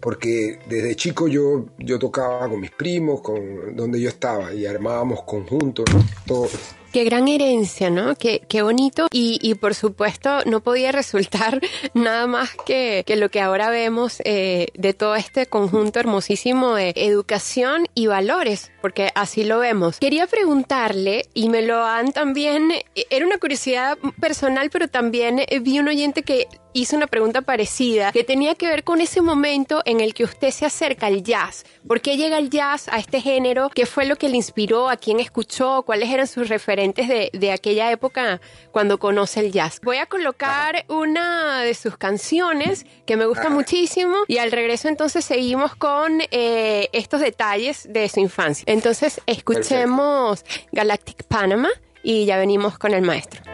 Porque 0.00 0.58
desde 0.68 0.96
chico 0.96 1.28
yo, 1.28 1.66
yo 1.78 1.98
tocaba 1.98 2.48
con 2.48 2.60
mis 2.60 2.70
primos, 2.70 3.22
con 3.22 3.74
donde 3.74 4.00
yo 4.00 4.08
estaba, 4.08 4.52
y 4.52 4.66
armábamos 4.66 5.22
conjuntos, 5.22 5.86
todo 6.26 6.48
Qué 6.94 7.02
gran 7.02 7.26
herencia, 7.26 7.90
¿no? 7.90 8.14
Qué, 8.14 8.42
qué 8.48 8.62
bonito. 8.62 9.08
Y, 9.10 9.40
y, 9.42 9.56
por 9.56 9.74
supuesto 9.74 10.44
no 10.44 10.60
podía 10.60 10.92
resultar 10.92 11.60
nada 11.94 12.28
más 12.28 12.50
que, 12.64 13.02
que 13.04 13.16
lo 13.16 13.30
que 13.30 13.40
ahora 13.40 13.68
vemos 13.68 14.22
eh, 14.24 14.68
de 14.74 14.94
todo 14.94 15.16
este 15.16 15.46
conjunto 15.46 15.98
hermosísimo 15.98 16.76
de 16.76 16.92
educación 16.94 17.88
y 17.96 18.06
valores, 18.06 18.70
porque 18.84 19.08
así 19.14 19.44
lo 19.44 19.60
vemos. 19.60 19.98
Quería 19.98 20.26
preguntarle, 20.26 21.24
y 21.32 21.48
me 21.48 21.62
lo 21.62 21.82
han 21.82 22.12
también, 22.12 22.70
era 23.08 23.24
una 23.24 23.38
curiosidad 23.38 23.96
personal, 24.20 24.68
pero 24.68 24.88
también 24.88 25.40
vi 25.62 25.78
un 25.78 25.88
oyente 25.88 26.22
que 26.22 26.48
hizo 26.74 26.96
una 26.96 27.06
pregunta 27.06 27.40
parecida 27.40 28.12
que 28.12 28.24
tenía 28.24 28.56
que 28.56 28.66
ver 28.66 28.84
con 28.84 29.00
ese 29.00 29.22
momento 29.22 29.80
en 29.86 30.00
el 30.00 30.12
que 30.12 30.24
usted 30.24 30.50
se 30.50 30.66
acerca 30.66 31.06
al 31.06 31.22
jazz. 31.22 31.64
¿Por 31.86 32.00
qué 32.00 32.16
llega 32.16 32.36
el 32.36 32.50
jazz 32.50 32.88
a 32.88 32.98
este 32.98 33.20
género? 33.20 33.70
¿Qué 33.72 33.86
fue 33.86 34.04
lo 34.04 34.16
que 34.16 34.28
le 34.28 34.36
inspiró? 34.36 34.90
¿A 34.90 34.96
quién 34.96 35.20
escuchó? 35.20 35.82
¿Cuáles 35.82 36.10
eran 36.10 36.26
sus 36.26 36.48
referentes 36.48 37.08
de, 37.08 37.30
de 37.32 37.52
aquella 37.52 37.90
época 37.92 38.40
cuando 38.72 38.98
conoce 38.98 39.40
el 39.40 39.52
jazz? 39.52 39.80
Voy 39.82 39.98
a 39.98 40.06
colocar 40.06 40.84
una 40.88 41.62
de 41.62 41.74
sus 41.74 41.96
canciones 41.96 42.84
que 43.06 43.16
me 43.16 43.26
gusta 43.26 43.48
muchísimo 43.48 44.16
y 44.26 44.38
al 44.38 44.50
regreso 44.50 44.88
entonces 44.88 45.24
seguimos 45.24 45.76
con 45.76 46.22
eh, 46.32 46.88
estos 46.92 47.20
detalles 47.20 47.86
de 47.88 48.08
su 48.08 48.18
infancia. 48.18 48.64
Entonces 48.74 49.20
escuchemos 49.26 50.44
Galactic 50.72 51.22
Panama 51.22 51.68
y 52.02 52.26
ya 52.26 52.38
venimos 52.38 52.76
con 52.76 52.92
el 52.92 53.02
maestro. 53.02 53.53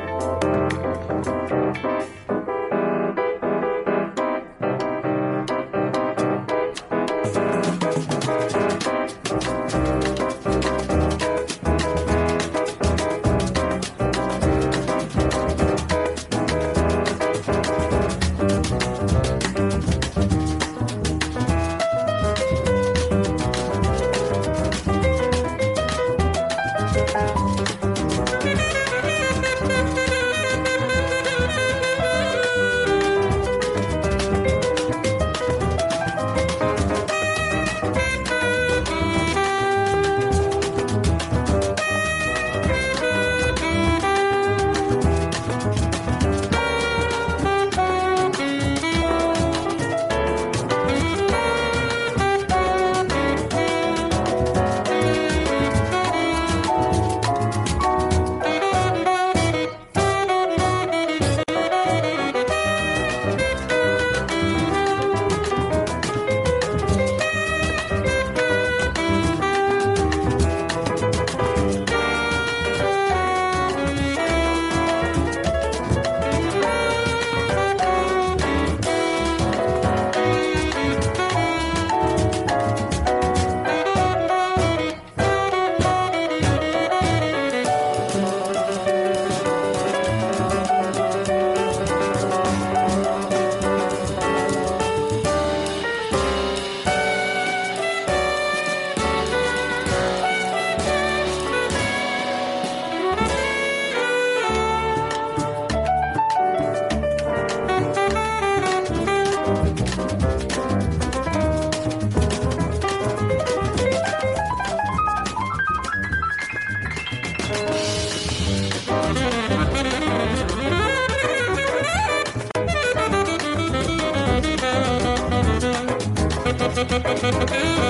Música 126.80 127.89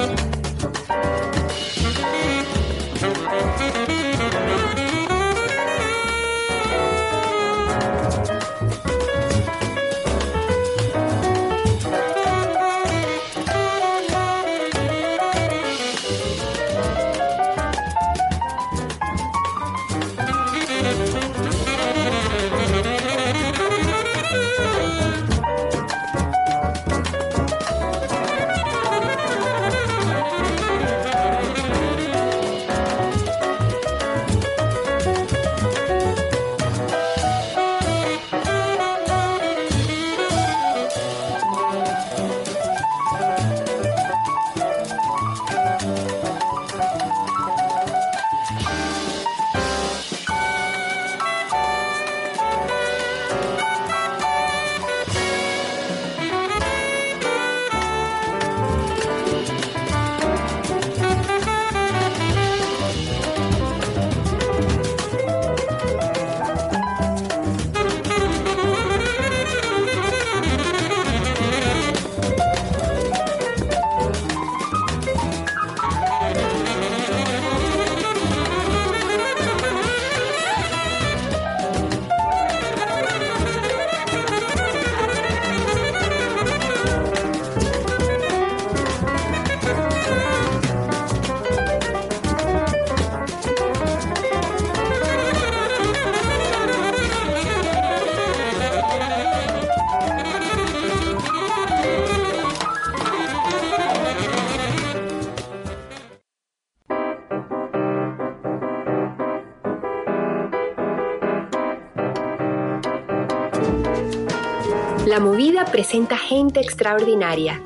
La 115.11 115.19
movida 115.19 115.65
presenta 115.65 116.17
gente 116.17 116.61
extraordinaria. 116.61 117.61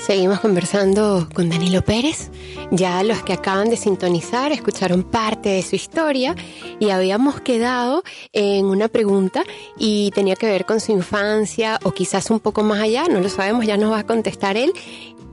Seguimos 0.00 0.40
conversando 0.40 1.28
con 1.32 1.48
Danilo 1.48 1.82
Pérez. 1.82 2.32
Ya 2.72 3.04
los 3.04 3.22
que 3.22 3.34
acaban 3.34 3.70
de 3.70 3.76
sintonizar 3.76 4.50
escucharon 4.50 5.04
parte 5.04 5.50
de 5.50 5.62
su 5.62 5.76
historia 5.76 6.34
y 6.78 6.90
habíamos 6.90 7.40
quedado 7.40 8.02
en 8.32 8.66
una 8.66 8.88
pregunta 8.88 9.44
y 9.76 10.10
tenía 10.14 10.36
que 10.36 10.46
ver 10.46 10.64
con 10.64 10.80
su 10.80 10.92
infancia 10.92 11.78
o 11.84 11.92
quizás 11.92 12.30
un 12.30 12.40
poco 12.40 12.62
más 12.62 12.80
allá, 12.80 13.06
no 13.08 13.20
lo 13.20 13.28
sabemos, 13.28 13.66
ya 13.66 13.76
nos 13.76 13.92
va 13.92 14.00
a 14.00 14.06
contestar 14.06 14.56
él. 14.56 14.72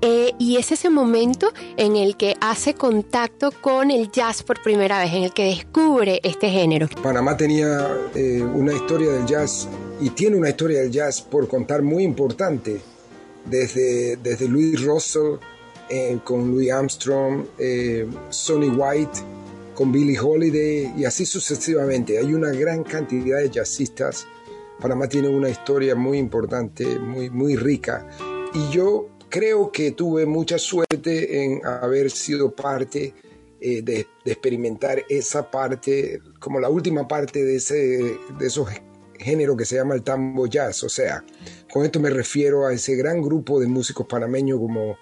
Eh, 0.01 0.33
y 0.37 0.57
es 0.57 0.71
ese 0.71 0.89
momento 0.89 1.51
en 1.77 1.95
el 1.95 2.17
que 2.17 2.35
hace 2.41 2.75
contacto 2.75 3.51
con 3.61 3.89
el 3.89 4.11
jazz 4.11 4.43
por 4.43 4.61
primera 4.61 4.99
vez, 4.99 5.13
en 5.13 5.23
el 5.23 5.33
que 5.33 5.45
descubre 5.45 6.19
este 6.21 6.49
género. 6.49 6.87
Panamá 7.01 7.35
tenía 7.37 7.87
eh, 8.13 8.41
una 8.41 8.73
historia 8.73 9.11
del 9.13 9.25
jazz 9.25 9.67
y 9.99 10.09
tiene 10.11 10.35
una 10.35 10.49
historia 10.49 10.81
del 10.81 10.91
jazz 10.91 11.21
por 11.21 11.47
contar 11.47 11.81
muy 11.81 12.03
importante 12.03 12.81
desde, 13.45 14.17
desde 14.17 14.47
Louis 14.47 14.83
Russell 14.83 15.37
eh, 15.89 16.19
con 16.23 16.51
Louis 16.51 16.71
Armstrong, 16.71 17.45
Sonny 18.29 18.69
White 18.69 19.34
con 19.75 19.91
Billie 19.91 20.19
Holiday 20.19 20.93
y 20.97 21.05
así 21.05 21.25
sucesivamente. 21.25 22.17
Hay 22.17 22.33
una 22.33 22.49
gran 22.49 22.83
cantidad 22.83 23.39
de 23.39 23.49
jazzistas. 23.49 24.25
Panamá 24.79 25.07
tiene 25.07 25.27
una 25.27 25.49
historia 25.49 25.95
muy 25.95 26.17
importante, 26.17 26.97
muy, 26.97 27.29
muy 27.29 27.55
rica. 27.55 28.07
Y 28.53 28.73
yo 28.73 29.09
creo 29.29 29.71
que 29.71 29.91
tuve 29.91 30.25
mucha 30.25 30.57
suerte 30.57 31.43
en 31.43 31.65
haber 31.65 32.09
sido 32.09 32.55
parte 32.55 33.13
eh, 33.59 33.81
de, 33.81 34.07
experimentar 34.25 35.03
esa 35.09 35.51
parte, 35.51 36.21
como 36.39 36.59
la 36.59 36.69
última 36.69 37.07
parte 37.07 37.43
de, 37.43 37.57
ese, 37.57 37.75
de 37.75 38.47
esos 38.47 38.67
género 39.17 39.55
que 39.55 39.65
se 39.65 39.75
llama 39.75 39.95
el 39.95 40.03
tambo 40.03 40.47
jazz. 40.47 40.83
O 40.83 40.89
sea, 40.89 41.23
con 41.71 41.85
esto 41.85 41.99
me 41.99 42.09
refiero 42.09 42.65
a 42.65 42.73
ese 42.73 42.95
gran 42.95 43.21
grupo 43.21 43.59
de 43.59 43.67
músicos 43.67 44.07
panameños 44.07 44.59
como 44.59 44.97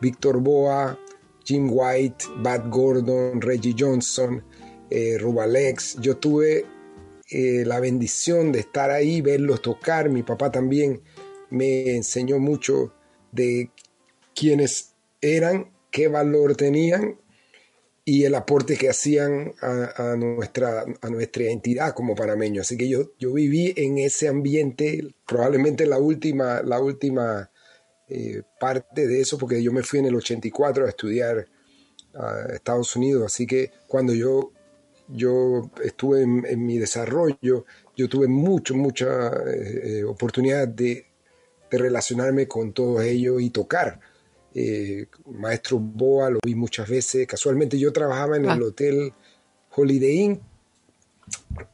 Víctor 0.00 0.40
Boa, 0.40 0.98
Jim 1.44 1.68
White, 1.70 2.24
Bad 2.42 2.70
Gordon, 2.70 3.40
Reggie 3.40 3.74
Johnson, 3.78 4.42
eh, 4.90 5.16
Rubalex. 5.18 5.98
Yo 6.00 6.16
tuve 6.16 6.64
eh, 7.30 7.64
la 7.66 7.80
bendición 7.80 8.52
de 8.52 8.60
estar 8.60 8.90
ahí, 8.90 9.20
verlos 9.20 9.62
tocar. 9.62 10.10
Mi 10.10 10.22
papá 10.22 10.50
también 10.50 11.02
me 11.50 11.96
enseñó 11.96 12.38
mucho 12.38 12.92
de 13.30 13.70
quiénes 14.34 14.94
eran, 15.20 15.70
qué 15.90 16.08
valor 16.08 16.56
tenían 16.56 17.16
y 18.04 18.24
el 18.24 18.34
aporte 18.34 18.76
que 18.76 18.90
hacían 18.90 19.52
a, 19.60 20.16
nuestra, 20.16 20.84
a 21.00 21.08
nuestra 21.08 21.92
como 21.94 22.14
panameño. 22.14 22.62
Así 22.62 22.76
que 22.76 22.88
yo, 22.88 23.12
yo 23.18 23.32
viví 23.32 23.72
en 23.76 23.98
ese 23.98 24.28
ambiente, 24.28 25.14
probablemente 25.26 25.86
la 25.86 25.98
última, 25.98 26.62
la 26.62 26.80
última 26.80 27.51
eh, 28.12 28.42
parte 28.60 29.06
de 29.06 29.20
eso, 29.20 29.38
porque 29.38 29.62
yo 29.62 29.72
me 29.72 29.82
fui 29.82 29.98
en 29.98 30.06
el 30.06 30.14
84 30.14 30.86
a 30.86 30.88
estudiar 30.88 31.46
a 32.14 32.52
Estados 32.54 32.94
Unidos, 32.96 33.24
así 33.26 33.46
que 33.46 33.70
cuando 33.86 34.12
yo, 34.14 34.52
yo 35.08 35.70
estuve 35.82 36.22
en, 36.22 36.66
mi 36.66 36.78
desarrollo, 36.78 37.64
yo 37.96 38.08
tuve 38.08 38.28
mucho, 38.28 38.74
mucha 38.74 39.28
eh, 39.28 39.98
eh, 39.98 40.04
oportunidad 40.04 40.68
de, 40.68 41.06
de 41.70 41.78
relacionarme 41.78 42.46
con 42.46 42.72
todos 42.72 43.02
ellos 43.02 43.40
y 43.40 43.50
tocar 43.50 44.00
eh, 44.54 45.06
maestro 45.26 45.78
Boa, 45.78 46.30
lo 46.30 46.38
vi 46.44 46.54
muchas 46.54 46.88
veces. 46.88 47.26
Casualmente 47.26 47.78
yo 47.78 47.92
trabajaba 47.92 48.36
en 48.36 48.44
el 48.44 48.50
ah. 48.50 48.66
hotel 48.66 49.12
Holiday 49.74 50.18
Inn, 50.18 50.40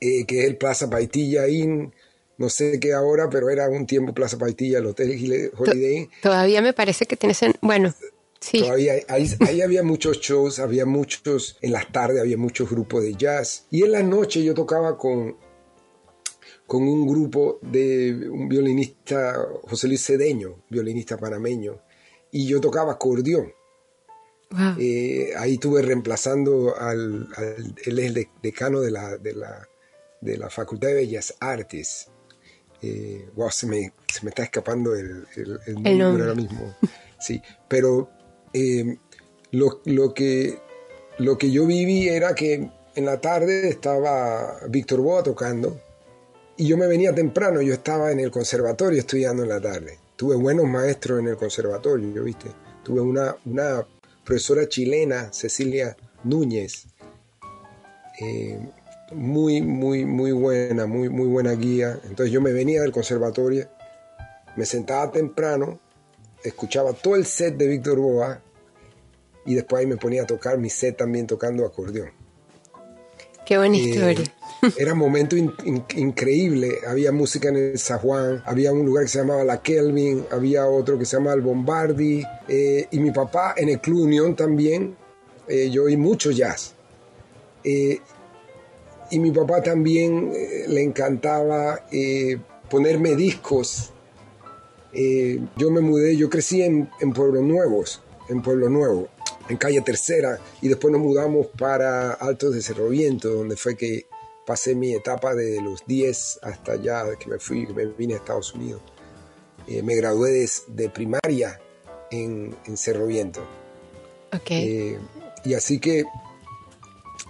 que 0.01 0.40
es 0.40 0.44
el 0.44 0.57
Plaza 0.57 0.88
Paitilla 0.88 1.48
Inn. 1.48 1.92
No 2.38 2.48
sé 2.48 2.79
qué 2.81 2.92
ahora, 2.94 3.29
pero 3.29 3.51
era 3.51 3.68
un 3.68 3.87
tiempo 3.87 4.14
Plaza 4.14 4.38
Paitilla, 4.38 4.79
el 4.79 4.87
hotel 4.87 5.51
Holiday. 5.57 6.09
Todavía 6.22 6.62
me 6.62 6.72
parece 6.72 7.07
que 7.07 7.16
tienes, 7.16 7.40
bueno, 7.61 7.92
Sí. 8.40 8.61
Todavía 8.61 8.94
ahí, 9.09 9.29
ahí, 9.40 9.62
había 9.62 9.83
muchos 9.83 10.20
shows, 10.20 10.61
había 10.61 10.87
muchos, 10.87 11.59
en 11.61 11.72
las 11.72 11.90
tardes 11.90 12.20
había 12.20 12.37
muchos 12.37 12.70
grupos 12.70 13.03
de 13.03 13.14
jazz. 13.14 13.66
Y 13.70 13.83
en 13.83 13.92
la 13.92 14.03
noche 14.03 14.44
yo 14.44 14.55
tocaba 14.55 14.96
con, 14.96 15.37
con 16.66 16.83
un 16.83 17.07
grupo 17.09 17.59
de 17.62 18.29
un 18.31 18.48
violinista, 18.48 19.35
José 19.62 19.88
Luis 19.88 20.05
Cedeño, 20.05 20.62
violinista 20.68 21.16
panameño, 21.16 21.81
y 22.31 22.46
yo 22.46 22.61
tocaba 22.61 22.92
acordeón. 22.92 23.53
Eh, 24.79 25.33
ahí 25.37 25.55
estuve 25.55 25.83
reemplazando 25.83 26.74
al, 26.79 27.29
él 27.85 27.98
es 27.98 28.05
el 28.07 28.29
decano 28.42 28.81
de 28.81 28.90
la, 28.90 29.18
de 29.18 29.35
la, 29.35 29.68
de 30.20 30.38
la 30.38 30.48
Facultad 30.48 30.88
de 30.88 30.94
Bellas 30.94 31.35
Artes. 31.40 32.09
Eh, 32.82 33.28
wow, 33.34 33.50
se 33.50 33.66
me, 33.66 33.92
se 34.12 34.24
me, 34.24 34.30
está 34.30 34.44
escapando 34.44 34.94
el, 34.94 35.26
el, 35.34 35.98
nombre, 35.98 36.22
ahora 36.24 36.34
mismo. 36.34 36.74
Sí, 37.20 37.42
pero 37.66 38.08
eh, 38.52 38.96
lo, 39.50 39.80
lo, 39.86 40.14
que, 40.14 40.60
lo 41.18 41.36
que 41.36 41.50
yo 41.50 41.66
viví 41.66 42.08
era 42.08 42.32
que 42.32 42.70
en 42.94 43.04
la 43.04 43.20
tarde 43.20 43.68
estaba 43.68 44.60
Víctor 44.68 45.00
Boa 45.00 45.24
tocando 45.24 45.80
y 46.56 46.68
yo 46.68 46.76
me 46.76 46.86
venía 46.86 47.12
temprano, 47.12 47.60
yo 47.60 47.74
estaba 47.74 48.12
en 48.12 48.20
el 48.20 48.30
conservatorio 48.30 49.00
estudiando 49.00 49.42
en 49.42 49.48
la 49.48 49.60
tarde 49.60 49.98
tuve 50.18 50.34
buenos 50.34 50.66
maestros 50.66 51.20
en 51.20 51.28
el 51.28 51.36
conservatorio, 51.36 52.24
¿viste? 52.24 52.50
Tuve 52.82 53.00
una, 53.00 53.36
una 53.44 53.86
profesora 54.24 54.68
chilena, 54.68 55.32
Cecilia 55.32 55.96
Núñez, 56.24 56.86
eh, 58.20 58.58
muy, 59.12 59.62
muy, 59.62 60.05
muy 60.05 60.33
buena, 60.33 60.87
muy, 60.87 61.09
muy 61.09 61.27
buena 61.27 61.53
guía. 61.53 61.99
Entonces 62.05 62.33
yo 62.33 62.40
me 62.40 62.53
venía 62.53 62.83
del 62.83 62.92
conservatorio, 62.92 63.68
me 64.57 64.64
sentaba 64.64 65.11
temprano, 65.11 65.79
escuchaba 66.42 66.92
todo 66.92 67.16
el 67.16 67.27
set 67.27 67.57
de 67.57 67.66
Víctor 67.66 67.99
Boa 67.99 68.40
y 69.47 69.55
después 69.55 69.81
ahí 69.81 69.87
me 69.87 69.97
ponía 69.97 70.23
a 70.23 70.27
tocar 70.27 70.59
mi 70.59 70.71
set 70.71 70.97
también 70.97 71.27
tocando 71.27 71.64
acordeón. 71.64 72.11
Qué 73.47 73.57
buena 73.57 73.77
eh, 73.77 73.81
historia. 73.81 74.25
Era 74.77 74.92
un 74.92 74.99
momento 74.99 75.37
increíble. 75.37 76.79
Había 76.87 77.12
música 77.12 77.49
en 77.49 77.57
el 77.57 77.79
San 77.79 77.99
Juan, 77.99 78.42
había 78.44 78.73
un 78.73 78.85
lugar 78.85 79.05
que 79.05 79.11
se 79.11 79.18
llamaba 79.21 79.44
La 79.44 79.62
Kelvin, 79.62 80.27
había 80.31 80.66
otro 80.66 80.99
que 80.99 81.05
se 81.05 81.16
llamaba 81.16 81.37
El 81.37 81.42
Bombardi. 81.42 82.23
Eh, 82.47 82.88
y 82.90 82.99
mi 82.99 83.11
papá 83.11 83.55
en 83.57 83.71
el 83.71 83.81
Club 83.81 84.03
Unión 84.03 84.37
también. 84.37 84.97
Eh, 85.49 85.71
yo 85.71 85.85
oí 85.85 85.97
mucho 85.97 86.31
jazz. 86.31 86.75
Eh, 87.64 88.01
y 89.11 89.18
mi 89.18 89.31
papá 89.31 89.62
también 89.62 90.33
le 90.68 90.83
encantaba 90.83 91.87
ponerme 92.71 93.16
discos. 93.16 93.92
yo 94.92 95.71
me 95.71 95.81
mudé, 95.81 96.16
yo 96.16 96.29
crecí 96.29 96.62
en, 96.62 96.88
en 97.01 97.12
Pueblos 97.12 97.42
Nuevos, 97.42 98.03
en 98.29 98.42
Pueblo 98.42 98.68
Nuevo, 98.68 99.09
en 99.49 99.57
calle 99.57 99.81
Tercera, 99.81 100.38
y 100.61 100.68
después 100.68 100.92
nos 100.92 101.01
mudamos 101.01 101.47
para 101.59 102.12
Altos 102.12 102.55
de 102.55 102.62
Cerro 102.62 102.88
Viento, 102.88 103.31
donde 103.31 103.57
fue 103.57 103.77
que 103.77 104.07
pasé 104.49 104.75
mi 104.75 104.94
etapa 104.94 105.35
de 105.35 105.61
los 105.61 105.85
10 105.87 106.40
hasta 106.40 106.77
ya 106.77 107.05
que 107.16 107.29
me 107.29 107.38
fui, 107.38 107.66
que 107.66 107.75
me 107.75 107.85
vine 107.85 108.14
a 108.14 108.16
Estados 108.16 108.55
Unidos. 108.55 108.81
Eh, 109.66 109.83
me 109.83 109.94
gradué 109.94 110.49
de, 110.68 110.88
primaria 110.88 111.61
en, 112.11 112.57
Cerro 112.75 113.07
Viento. 113.07 113.47
Eh, 114.49 114.99
y 115.44 115.53
así 115.53 115.79
que 115.79 116.05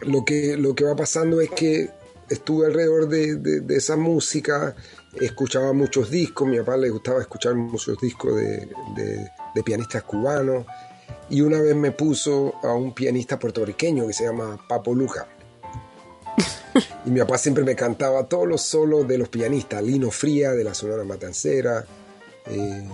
lo, 0.02 0.24
que 0.24 0.56
lo 0.56 0.74
que 0.74 0.84
va 0.84 0.96
pasando 0.96 1.40
es 1.40 1.50
que 1.50 1.90
estuve 2.28 2.66
alrededor 2.66 3.08
de, 3.08 3.64
esa 3.70 3.96
música, 3.96 4.74
escuchaba 5.20 5.72
muchos 5.72 6.10
discos, 6.10 6.46
a 6.46 6.50
mi 6.50 6.58
papá 6.58 6.76
le 6.76 6.90
gustaba 6.90 7.20
escuchar 7.20 7.54
muchos 7.54 7.98
discos 8.00 8.36
de, 8.36 8.68
de 9.54 9.62
pianistas 9.62 10.02
cubanos, 10.02 10.66
y 11.30 11.40
una 11.40 11.60
vez 11.60 11.74
me 11.74 11.92
puso 11.92 12.54
a 12.62 12.72
un 12.72 12.94
pianista 12.94 13.38
puertorriqueño 13.38 14.06
que 14.06 14.12
se 14.12 14.24
llama 14.24 14.58
Papo 14.68 14.94
Luja 14.94 15.26
y 17.04 17.10
mi 17.10 17.20
papá 17.20 17.38
siempre 17.38 17.64
me 17.64 17.74
cantaba 17.74 18.28
todos 18.28 18.46
los 18.46 18.62
solos 18.62 19.06
de 19.06 19.18
los 19.18 19.28
pianistas, 19.28 19.82
Lino 19.82 20.10
Fría 20.10 20.52
de 20.52 20.64
la 20.64 20.74
Sonora 20.74 21.04
Matancera, 21.04 21.84
eh, 22.46 22.88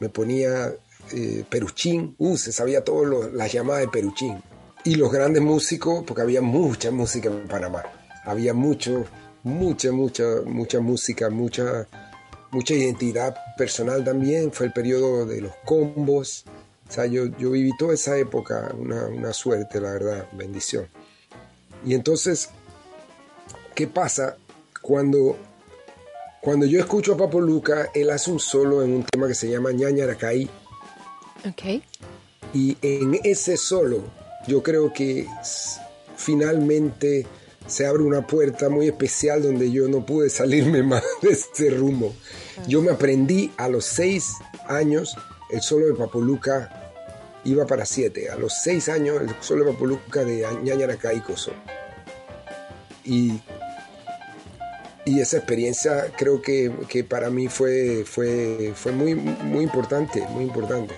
me 0.00 0.08
ponía 0.08 0.72
eh, 1.12 1.44
Peruchín, 1.48 2.14
uh, 2.18 2.36
se 2.36 2.52
sabía 2.52 2.84
todas 2.84 3.32
las 3.32 3.52
llamadas 3.52 3.82
de 3.82 3.88
Peruchín. 3.88 4.42
Y 4.86 4.94
los 4.94 5.12
grandes 5.12 5.42
músicos, 5.42 6.04
porque 6.06 6.22
había 6.22 6.40
mucha 6.40 6.90
música 6.90 7.28
en 7.28 7.46
Panamá, 7.46 7.82
había 8.24 8.54
mucho, 8.54 9.04
mucha, 9.42 9.92
mucha, 9.92 10.24
mucha 10.46 10.80
música, 10.80 11.28
mucha, 11.28 11.86
mucha 12.50 12.72
identidad 12.74 13.36
personal 13.58 14.02
también, 14.04 14.52
fue 14.52 14.66
el 14.66 14.72
periodo 14.72 15.26
de 15.26 15.42
los 15.42 15.52
combos, 15.64 16.44
o 16.88 16.92
sea, 16.92 17.04
yo, 17.04 17.26
yo 17.36 17.50
viví 17.50 17.72
toda 17.76 17.92
esa 17.92 18.16
época, 18.16 18.72
una, 18.78 19.06
una 19.08 19.32
suerte, 19.34 19.80
la 19.80 19.90
verdad, 19.90 20.28
bendición. 20.32 20.86
Y 21.84 21.94
entonces 21.94 22.48
¿Qué 23.76 23.86
pasa 23.86 24.38
cuando, 24.80 25.36
cuando 26.40 26.64
yo 26.64 26.80
escucho 26.80 27.12
a 27.12 27.16
Papo 27.18 27.42
Luca, 27.42 27.90
él 27.94 28.08
hace 28.08 28.30
un 28.30 28.40
solo 28.40 28.82
en 28.82 28.90
un 28.94 29.04
tema 29.04 29.28
que 29.28 29.34
se 29.34 29.50
llama 29.50 29.70
Ñañaracay? 29.70 30.48
Ok. 31.46 31.82
Y 32.54 32.78
en 32.80 33.20
ese 33.22 33.58
solo, 33.58 34.02
yo 34.46 34.62
creo 34.62 34.92
que 34.92 35.26
finalmente 36.16 37.26
se 37.66 37.86
abre 37.86 38.02
una 38.02 38.26
puerta 38.26 38.68
muy 38.68 38.86
especial 38.86 39.42
donde 39.42 39.70
yo 39.70 39.88
no 39.88 40.06
pude 40.06 40.30
salirme 40.30 40.82
más 40.84 41.02
de 41.22 41.30
ese 41.30 41.70
rumbo. 41.70 42.14
Yo 42.66 42.80
me 42.82 42.92
aprendí 42.92 43.52
a 43.56 43.68
los 43.68 43.84
seis 43.84 44.34
años 44.68 45.16
el 45.50 45.60
solo 45.62 45.86
de 45.86 45.94
Papoluca 45.94 46.92
iba 47.44 47.66
para 47.66 47.84
siete. 47.84 48.30
A 48.30 48.36
los 48.36 48.52
seis 48.62 48.88
años 48.88 49.20
el 49.20 49.30
solo 49.40 49.64
de 49.64 49.72
Papoluca 49.72 50.24
de 50.24 50.46
Ñañaraca 50.62 51.12
y 51.12 51.20
Coso. 51.20 51.52
Y, 53.04 53.40
y 55.04 55.20
esa 55.20 55.36
experiencia 55.36 56.12
creo 56.16 56.42
que, 56.42 56.72
que, 56.88 57.04
para 57.04 57.30
mí 57.30 57.46
fue, 57.46 58.04
fue, 58.04 58.72
fue 58.74 58.90
muy, 58.90 59.14
muy 59.14 59.62
importante, 59.62 60.26
muy 60.30 60.44
importante. 60.44 60.94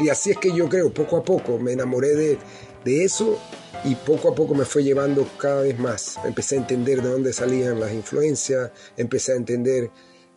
Y 0.00 0.08
así 0.08 0.30
es 0.30 0.38
que 0.38 0.52
yo 0.52 0.68
creo, 0.68 0.92
poco 0.92 1.16
a 1.16 1.24
poco 1.24 1.58
me 1.58 1.72
enamoré 1.72 2.14
de, 2.14 2.38
de 2.84 3.04
eso 3.04 3.38
y 3.84 3.94
poco 3.94 4.30
a 4.30 4.34
poco 4.34 4.54
me 4.54 4.64
fue 4.64 4.82
llevando 4.82 5.28
cada 5.38 5.62
vez 5.62 5.78
más. 5.78 6.18
Empecé 6.24 6.56
a 6.56 6.58
entender 6.58 7.02
de 7.02 7.10
dónde 7.10 7.32
salían 7.32 7.80
las 7.80 7.92
influencias, 7.92 8.70
empecé 8.96 9.32
a 9.32 9.36
entender, 9.36 9.90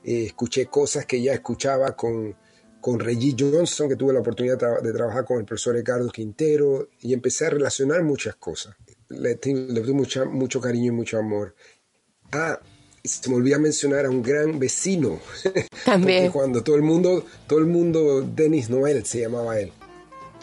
eh, 0.03 0.25
escuché 0.25 0.65
cosas 0.67 1.05
que 1.05 1.21
ya 1.21 1.33
escuchaba 1.33 1.95
con, 1.95 2.35
con 2.81 2.99
Reggie 2.99 3.35
Johnson, 3.37 3.89
que 3.89 3.95
tuve 3.95 4.13
la 4.13 4.19
oportunidad 4.19 4.81
de, 4.81 4.93
trabajar 4.93 5.25
con 5.25 5.39
el 5.39 5.45
profesor 5.45 5.75
Ricardo 5.75 6.09
Quintero, 6.09 6.89
y 6.99 7.13
empecé 7.13 7.45
a 7.45 7.51
relacionar 7.51 8.03
muchas 8.03 8.35
cosas. 8.35 8.75
Le, 9.09 9.35
tuve 9.35 9.93
mucha, 9.93 10.25
mucho 10.25 10.59
cariño 10.59 10.87
y 10.87 10.95
mucho 10.95 11.17
amor. 11.17 11.55
Ah, 12.31 12.59
se 13.07 13.29
me 13.29 13.35
olvidó 13.35 13.59
mencionar 13.59 14.05
a 14.05 14.09
un 14.09 14.21
gran 14.21 14.59
vecino. 14.59 15.19
También. 15.85 16.31
cuando 16.31 16.63
todo 16.63 16.75
el 16.75 16.81
mundo, 16.81 17.23
todo 17.47 17.59
el 17.59 17.65
mundo, 17.65 18.21
Denis 18.21 18.69
Noel 18.69 19.05
se 19.05 19.21
llamaba 19.21 19.59
él. 19.59 19.71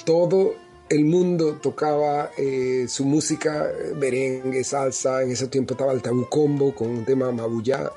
Todo 0.05 0.55
el 0.89 1.05
mundo 1.05 1.59
tocaba 1.63 2.31
eh, 2.37 2.87
su 2.89 3.05
música, 3.05 3.71
merengue, 3.97 4.65
salsa. 4.65 5.23
En 5.23 5.31
ese 5.31 5.49
tiempo 5.49 5.75
estaba 5.75 5.93
el 5.93 6.03
tabú 6.03 6.29
combo 6.29 6.75
con 6.75 6.89
un 6.89 7.05
tema 7.05 7.31
mabullá 7.33 7.91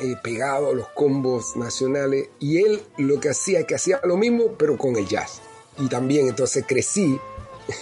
eh, 0.00 0.16
pegado 0.22 0.70
a 0.70 0.74
los 0.74 0.88
combos 0.88 1.56
nacionales. 1.56 2.28
Y 2.38 2.58
él 2.58 2.82
lo 2.98 3.20
que 3.20 3.30
hacía, 3.30 3.66
que 3.66 3.74
hacía 3.74 4.00
lo 4.04 4.16
mismo, 4.16 4.54
pero 4.58 4.76
con 4.76 4.96
el 4.96 5.06
jazz. 5.06 5.40
Y 5.78 5.88
también 5.88 6.28
entonces 6.28 6.64
crecí 6.66 7.18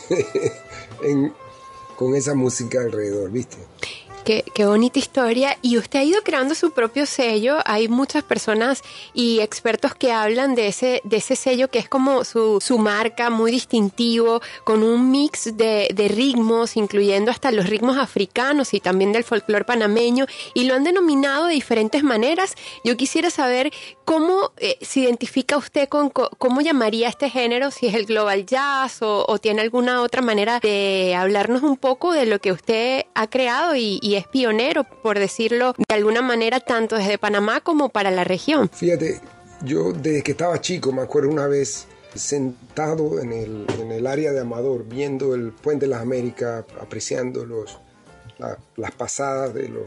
con 1.96 2.14
esa 2.14 2.34
música 2.34 2.80
alrededor, 2.80 3.30
¿viste? 3.30 3.56
Qué, 4.24 4.44
bonita 4.66 4.98
historia. 4.98 5.56
Y 5.62 5.78
usted 5.78 6.00
ha 6.00 6.04
ido 6.04 6.22
creando 6.22 6.54
su 6.54 6.72
propio 6.72 7.06
sello. 7.06 7.58
Hay 7.64 7.88
muchas 7.88 8.22
personas 8.22 8.82
y 9.14 9.40
expertos 9.40 9.94
que 9.94 10.12
hablan 10.12 10.54
de 10.54 10.68
ese, 10.68 11.00
de 11.04 11.16
ese 11.16 11.36
sello 11.36 11.68
que 11.68 11.78
es 11.78 11.88
como 11.88 12.24
su, 12.24 12.60
su 12.60 12.78
marca, 12.78 13.30
muy 13.30 13.50
distintivo, 13.50 14.42
con 14.64 14.82
un 14.82 15.10
mix 15.10 15.56
de, 15.56 15.88
de, 15.94 16.08
ritmos, 16.08 16.76
incluyendo 16.76 17.30
hasta 17.30 17.50
los 17.50 17.68
ritmos 17.68 17.96
africanos 17.96 18.74
y 18.74 18.80
también 18.80 19.12
del 19.12 19.24
folclore 19.24 19.64
panameño. 19.64 20.26
Y 20.54 20.64
lo 20.64 20.74
han 20.74 20.84
denominado 20.84 21.46
de 21.46 21.54
diferentes 21.54 22.02
maneras. 22.02 22.54
Yo 22.84 22.96
quisiera 22.96 23.30
saber 23.30 23.72
cómo 24.04 24.52
eh, 24.58 24.76
se 24.82 25.00
identifica 25.00 25.56
usted 25.56 25.88
con 25.88 26.10
cómo 26.10 26.60
llamaría 26.60 27.08
este 27.08 27.30
género, 27.30 27.70
si 27.70 27.86
es 27.86 27.94
el 27.94 28.04
global 28.04 28.44
jazz 28.44 29.02
o, 29.02 29.24
o, 29.26 29.38
tiene 29.38 29.62
alguna 29.62 30.02
otra 30.02 30.20
manera 30.20 30.60
de 30.60 31.14
hablarnos 31.16 31.62
un 31.62 31.76
poco 31.76 32.12
de 32.12 32.26
lo 32.26 32.38
que 32.40 32.52
usted 32.52 33.06
ha 33.14 33.28
creado 33.28 33.74
y 33.74 34.10
pionero, 34.26 34.84
por 34.84 35.18
decirlo 35.18 35.74
de 35.76 35.94
alguna 35.94 36.22
manera, 36.22 36.60
tanto 36.60 36.96
desde 36.96 37.18
Panamá 37.18 37.60
como 37.60 37.88
para 37.88 38.10
la 38.10 38.24
región. 38.24 38.68
Fíjate, 38.68 39.20
yo 39.62 39.92
desde 39.92 40.22
que 40.22 40.32
estaba 40.32 40.60
chico 40.60 40.92
me 40.92 41.02
acuerdo 41.02 41.30
una 41.30 41.46
vez 41.46 41.86
sentado 42.14 43.20
en 43.20 43.32
el, 43.32 43.66
en 43.80 43.92
el 43.92 44.06
área 44.06 44.32
de 44.32 44.40
Amador, 44.40 44.84
viendo 44.84 45.34
el 45.34 45.52
Puente 45.52 45.86
de 45.86 45.90
las 45.90 46.02
Américas, 46.02 46.64
apreciando 46.80 47.44
los, 47.44 47.78
las 48.76 48.92
pasadas 48.92 49.54
de 49.54 49.68
los, 49.68 49.84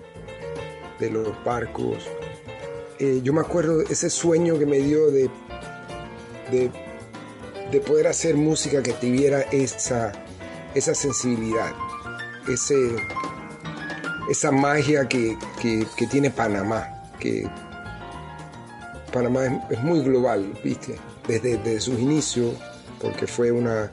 de 0.99 1.09
los 1.09 1.43
barcos. 1.43 2.07
Eh, 2.99 3.21
yo 3.23 3.33
me 3.33 3.41
acuerdo 3.41 3.81
ese 3.81 4.09
sueño 4.09 4.57
que 4.57 4.65
me 4.65 4.77
dio 4.77 5.11
de, 5.11 5.29
de, 6.51 6.71
de 7.71 7.79
poder 7.81 8.07
hacer 8.07 8.35
música 8.35 8.81
que 8.81 8.93
tuviera 8.93 9.41
esa, 9.51 10.13
esa 10.75 10.95
sensibilidad, 10.95 11.73
ese, 12.47 12.95
esa 14.29 14.51
magia 14.51 15.07
que, 15.07 15.37
tiene 16.09 16.29
Panamá, 16.29 17.03
que 17.19 17.49
Panamá 19.11 19.45
es, 19.69 19.81
muy 19.81 20.01
global, 20.01 20.53
¿viste? 20.63 20.97
Desde, 21.27 21.79
sus 21.79 21.99
inicios, 21.99 22.55
porque 23.01 23.27
fue 23.27 23.51
una, 23.51 23.91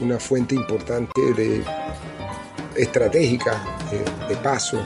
una 0.00 0.18
fuente 0.18 0.54
importante 0.54 1.20
de 1.34 1.62
estratégica 2.76 3.62
de, 4.28 4.36
paso 4.36 4.78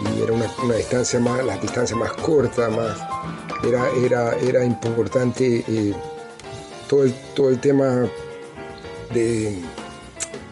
y 0.00 0.22
era 0.22 0.32
una, 0.32 0.46
distancia 0.76 1.18
más, 1.18 1.44
la 1.44 1.56
distancia 1.58 1.96
más 1.96 2.12
corta, 2.12 2.68
más 2.70 2.98
era, 3.64 3.88
era, 3.90 4.34
era 4.38 4.64
importante 4.64 5.64
eh, 5.66 5.94
todo, 6.88 7.04
el, 7.04 7.14
todo 7.34 7.50
el 7.50 7.58
tema 7.60 8.08
de 9.12 9.58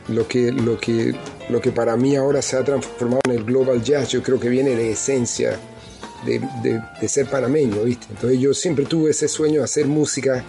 lo 0.08 0.26
que, 0.26 0.52
lo 0.52 0.78
que 0.78 1.14
lo 1.50 1.60
que 1.60 1.72
para 1.72 1.96
mí 1.96 2.16
ahora 2.16 2.42
se 2.42 2.56
ha 2.56 2.64
transformado 2.64 3.20
en 3.26 3.32
el 3.32 3.44
global 3.44 3.82
jazz, 3.82 4.08
yo 4.08 4.22
creo 4.22 4.38
que 4.38 4.48
viene 4.48 4.74
de 4.74 4.92
esencia 4.92 5.58
de, 6.24 7.08
ser 7.08 7.26
panameño, 7.26 7.82
¿viste? 7.82 8.06
Entonces 8.10 8.38
yo 8.38 8.54
siempre 8.54 8.84
tuve 8.84 9.10
ese 9.10 9.28
sueño 9.28 9.60
de 9.60 9.64
hacer 9.64 9.86
música 9.86 10.44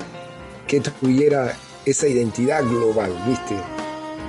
que 0.67 0.81
tuviera 0.81 1.55
esa 1.85 2.07
identidad 2.07 2.63
global, 2.63 3.11
¿viste? 3.27 3.55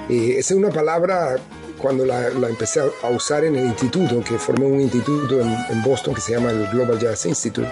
Eh, 0.09 0.39
esa 0.39 0.55
es 0.55 0.59
una 0.59 0.71
palabra 0.71 1.37
cuando 1.79 2.07
la, 2.07 2.29
empecé 2.49 2.81
a 2.81 3.09
usar 3.09 3.45
en 3.45 3.57
el 3.57 3.67
instituto, 3.67 4.23
que 4.23 4.39
formé 4.39 4.67
un 4.67 4.81
instituto 4.81 5.41
en, 5.41 5.83
Boston 5.83 6.15
que 6.15 6.21
se 6.21 6.33
llama 6.33 6.51
el 6.51 6.69
Global 6.69 6.99
Jazz 6.99 7.27
Institute. 7.27 7.69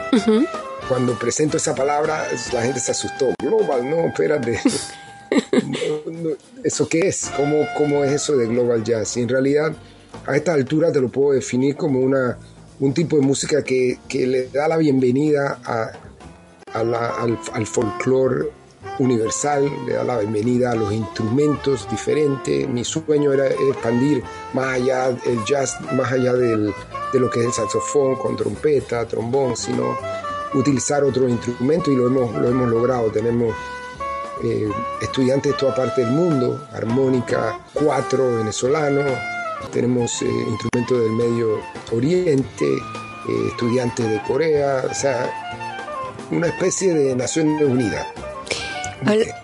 Cuando 0.89 1.17
presento 1.17 1.59
esa 1.59 1.75
palabra, 1.75 2.27
la 2.53 2.63
gente 2.63 2.81
se 2.81 2.91
asustó. 2.91 3.33
Global, 3.41 3.89
no, 3.89 4.09
espérate. 4.09 4.61
¿Eso 6.65 6.89
qué 6.89 7.09
es? 7.09 7.31
¿Cómo, 7.37 7.67
¿Cómo 7.77 8.05
es 8.05 8.13
eso 8.13 8.37
de 8.37 8.47
Global 8.47 8.83
Jazz? 8.85 9.17
Y 9.17 9.23
en 9.23 9.29
realidad, 9.29 9.73
a 10.27 10.37
esta 10.37 10.55
altura 10.55 10.93
te 10.93 11.01
lo 11.01 11.09
puedo 11.09 11.33
definir 11.33 11.77
como 11.77 12.01
una, 12.01 12.39
un 12.81 12.95
tipo 12.95 13.17
de 13.17 13.23
música 13.23 13.63
que, 13.63 13.99
que 14.09 14.27
le 14.27 14.49
da 14.49 14.69
la 14.69 14.77
bienvenida 14.77 15.59
a, 15.65 15.93
al, 16.73 17.39
al 17.53 17.67
folclore 17.67 18.51
universal, 18.99 19.71
le 19.87 19.95
da 19.95 20.05
la 20.05 20.19
bienvenida 20.19 20.73
a 20.73 20.75
los 20.75 20.93
instrumentos 20.93 21.89
diferentes. 21.91 22.69
Mi 22.69 22.85
sueño 22.85 23.33
era 23.33 23.47
expandir 23.47 24.23
más 24.53 24.75
allá 24.75 25.09
el 25.09 25.45
jazz, 25.47 25.79
más 25.93 26.13
allá 26.13 26.35
del, 26.35 26.73
de 27.13 27.21
lo 27.21 27.31
que 27.31 27.41
es 27.41 27.47
el 27.47 27.53
saxofón 27.53 28.17
con 28.17 28.37
trompeta, 28.37 29.07
trombón, 29.07 29.57
sino 29.57 29.97
utilizar 30.55 31.05
otros 31.05 31.31
instrumentos 31.31 31.89
y 31.89 31.97
lo 31.97 32.07
hemos, 32.07 32.35
lo 32.35 32.49
hemos 32.49 32.69
logrado. 32.69 33.11
Tenemos 33.11 33.55
eh, 34.43 34.69
estudiantes 35.03 35.53
de 35.53 35.59
toda 35.59 35.75
parte 35.75 36.03
del 36.03 36.11
mundo, 36.11 36.67
armónica 36.73 37.59
cuatro 37.75 38.37
venezolanos, 38.37 39.05
tenemos 39.73 40.23
eh, 40.23 40.27
instrumentos 40.27 41.01
del 41.01 41.13
Medio 41.13 41.61
Oriente, 41.93 42.67
eh, 42.67 43.49
estudiantes 43.49 44.09
de 44.09 44.21
Corea, 44.23 44.85
o 44.91 44.95
sea, 44.95 45.31
una 46.31 46.49
especie 46.49 46.95
de 46.95 47.15
Naciones 47.15 47.63
Unidas. 47.63 48.07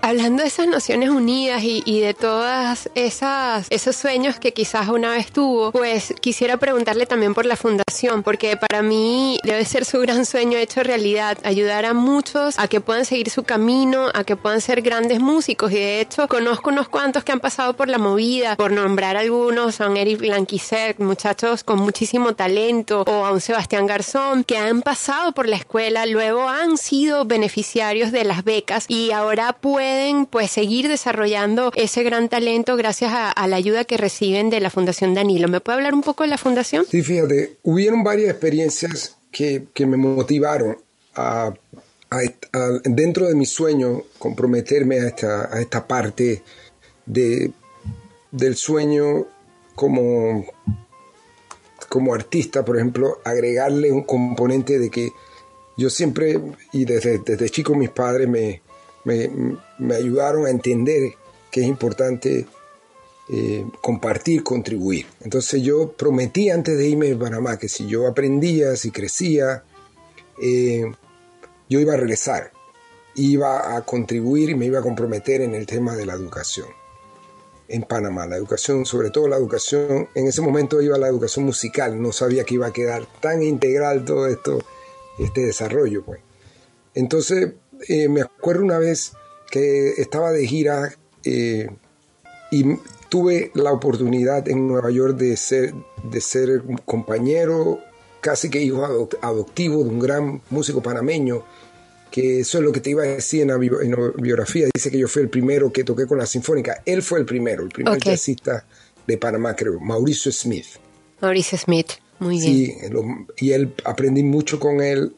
Hablando 0.03 0.43
de 0.43 0.49
esas 0.49 0.67
Naciones 0.67 1.11
Unidas 1.11 1.63
y, 1.65 2.01
de 2.01 2.15
todas 2.15 2.91
esas 2.95 3.67
esos 3.71 3.97
sueños 3.97 4.39
que 4.39 4.53
quizás 4.53 4.89
una 4.89 5.11
vez 5.11 5.33
tuvo, 5.33 5.73
pues 5.73 6.15
quisiera 6.21 6.57
preguntarle 6.59 7.07
también 7.07 7.35
por 7.35 7.47
la 7.47 7.57
fundación, 7.57 8.23
porque 8.23 8.57
para 8.57 8.83
mí 8.83 9.41
debe 9.45 9.65
ser 9.65 9.85
su 9.85 9.99
gran 10.01 10.27
sueño 10.27 10.59
hecho 10.59 10.83
realidad, 10.83 11.39
ayudar 11.43 11.87
a 11.87 11.95
muchos 11.95 12.59
a 12.59 12.69
que 12.69 12.81
puedan 12.81 13.05
seguir 13.05 13.31
su 13.31 13.45
camino, 13.45 14.09
a 14.15 14.25
que 14.25 14.37
puedan 14.37 14.61
ser 14.61 14.83
grandes 14.83 15.21
músicos. 15.21 15.73
Y 15.73 15.77
de 15.77 16.01
hecho 16.01 16.29
conozco 16.29 16.71
unos 16.71 16.89
cuantos 16.89 17.25
que 17.25 17.33
han 17.33 17.41
pasado 17.41 17.75
por 17.75 17.89
la 17.89 17.99
movida, 17.99 18.57
por 18.57 18.73
nombrar 18.73 19.17
algunos, 19.17 19.81
un 19.81 19.97
Eric 19.97 20.19
Blanquiset, 20.19 20.99
muchachos 20.99 21.65
con 21.65 21.79
muchísimo 21.79 22.35
talento, 22.35 23.03
o 23.07 23.25
a 23.25 23.33
un 23.33 23.41
Sebastián 23.41 23.87
Garzón, 23.87 24.45
que 24.45 24.59
han 24.59 24.83
pasado 24.83 25.33
por 25.33 25.49
la 25.49 25.57
escuela, 25.57 26.07
luego 26.07 26.49
han 26.49 26.77
sido 26.77 27.25
beneficiarios 27.25 28.13
de 28.13 28.25
las 28.25 28.45
becas 28.45 28.85
y 28.89 29.13
ahora 29.13 29.46
pueden 29.55 30.27
pues 30.27 30.51
seguir 30.51 30.89
desarrollando 30.89 31.71
ese 31.75 32.03
gran 32.03 32.29
talento 32.29 32.77
gracias 32.77 33.13
a, 33.15 33.47
la 33.47 33.57
ayuda 33.57 33.85
que 33.85 33.97
reciben 33.97 34.51
de 34.51 34.61
la 34.61 34.71
Fundación 34.71 35.15
Danilo. 35.15 35.49
¿Me 35.49 35.61
puede 35.61 35.77
hablar 35.77 35.95
un 35.95 36.03
poco 36.03 36.25
de 36.25 36.31
la 36.31 36.39
fundación? 36.39 36.85
Sí, 36.91 37.03
fíjate, 37.03 37.57
hubieron 37.63 38.03
varias 38.03 38.31
experiencias 38.31 39.17
que, 39.31 39.67
que 39.73 39.87
me 39.87 39.97
motivaron 39.97 40.79
a, 41.15 41.53
dentro 42.85 43.27
de 43.27 43.35
mi 43.35 43.47
sueño 43.47 44.03
comprometerme 44.19 45.01
a 45.01 45.09
esta, 45.09 45.55
a 45.55 45.61
esta 45.61 45.87
parte 45.87 46.43
de, 47.05 47.53
del 48.31 48.57
sueño 48.57 49.27
como, 49.75 50.47
como 51.89 52.15
artista, 52.15 52.65
por 52.65 52.77
ejemplo, 52.77 53.21
agregarle 53.25 53.93
un 53.93 54.03
componente 54.03 54.79
de 54.79 54.91
que 54.91 55.11
yo 55.77 55.91
siempre, 55.91 56.41
y 56.73 56.85
desde, 56.85 57.19
desde 57.19 57.51
chico 57.51 57.75
mis 57.75 57.91
padres 57.91 58.29
me, 58.29 58.63
me, 59.07 59.95
ayudaron 59.95 60.47
a 60.47 60.51
entender 60.51 61.13
que 61.51 61.61
es 61.61 61.67
importante 61.67 62.47
eh, 63.29 63.65
compartir, 63.81 64.43
contribuir. 64.43 65.07
Entonces 65.23 65.63
yo 65.63 65.93
prometí 65.93 66.51
antes 66.51 66.77
de 66.77 66.89
irme 66.89 67.13
a 67.13 67.19
Panamá 67.19 67.59
que 67.59 67.69
si 67.69 67.87
yo 67.87 68.07
aprendía, 68.07 68.77
si 68.77 68.91
crecía, 68.91 69.63
eh, 70.43 70.85
yo 71.69 71.81
iba 71.81 71.95
a 71.95 71.97
regresar, 71.97 72.53
iba 73.15 73.77
a 73.77 73.85
contribuir 73.85 74.51
y 74.51 74.55
me 74.55 74.67
iba 74.67 74.81
a 74.81 74.83
comprometer 74.83 75.41
en 75.41 75.55
el 75.55 75.67
tema 75.67 75.95
de 75.97 76.07
la 76.07 76.15
educación 76.15 76.67
en 77.69 77.83
Panamá. 77.83 78.27
La 78.27 78.37
educación, 78.37 78.87
sobre 78.87 79.11
todo 79.11 79.29
la 79.29 79.37
educación, 79.37 80.09
en 80.15 80.27
ese 80.27 80.41
momento 80.41 80.81
iba 80.81 80.99
la 80.99 81.09
educación 81.09 81.45
musical, 81.45 82.01
no 82.01 82.13
sabía 82.13 82.45
que 82.45 82.55
iba 82.55 82.67
a 82.67 82.73
quedar 82.73 83.07
tan 83.21 83.43
integral 83.43 84.05
todo 84.05 84.27
esto, 84.27 84.59
este 85.19 85.47
desarrollo. 85.47 86.05
Pues. 86.05 86.21
Entonces, 86.95 87.53
eh, 87.89 88.09
me 88.09 88.23
acuerdo 88.23 88.63
una 88.63 88.79
vez 88.79 89.13
que 89.51 89.91
estaba 89.99 90.33
de 90.33 90.47
gira 90.47 90.97
y 92.51 92.79
tuve 93.09 93.51
la 93.55 93.73
oportunidad 93.73 94.49
en 94.49 94.67
Nueva 94.67 94.91
York 94.91 95.17
de 95.17 95.37
ser, 95.37 95.75
de 96.05 96.21
ser 96.21 96.63
compañero, 96.85 97.81
casi 98.21 98.51
que 98.51 98.61
hijo 98.61 98.85
adoptivo 99.23 99.85
de 99.85 99.91
un 99.91 99.99
gran 99.99 100.43
músico 100.51 100.83
panameño, 100.83 101.45
que 102.11 102.41
eso 102.41 102.59
es 102.59 102.65
lo 102.65 102.73
que 102.73 102.81
te 102.81 102.91
iba 102.91 103.03
a 103.03 103.07
decir 103.07 103.43
en 103.43 103.49
la, 103.49 103.57
biografía, 104.17 104.69
dice 104.73 104.91
que 104.91 104.99
yo 104.99 105.09
fui 105.09 105.23
el 105.23 105.29
primero 105.29 105.73
que 105.73 105.85
toqué 105.85 106.07
con 106.07 106.19
la 106.19 106.27
Sinfónica, 106.27 106.83
él 106.85 107.03
fue 107.03 107.21
el 107.21 107.27
primero, 107.27 107.63
el 107.63 107.69
primer 107.69 107.99
jazzista 107.99 108.65
de 109.07 109.19
Panamá, 109.19 109.55
creo, 109.55 109.79
Mauricio 109.81 110.33
Smith. 110.33 110.67
Mauricio 111.21 111.59
Smith, 111.59 111.93
muy 112.19 112.39
bien. 112.41 112.53
Sí, 112.53 112.75
y 113.39 113.53
él 113.53 113.75
aprendí 113.85 114.23
mucho 114.23 114.59
con 114.59 114.81
él 114.81 115.15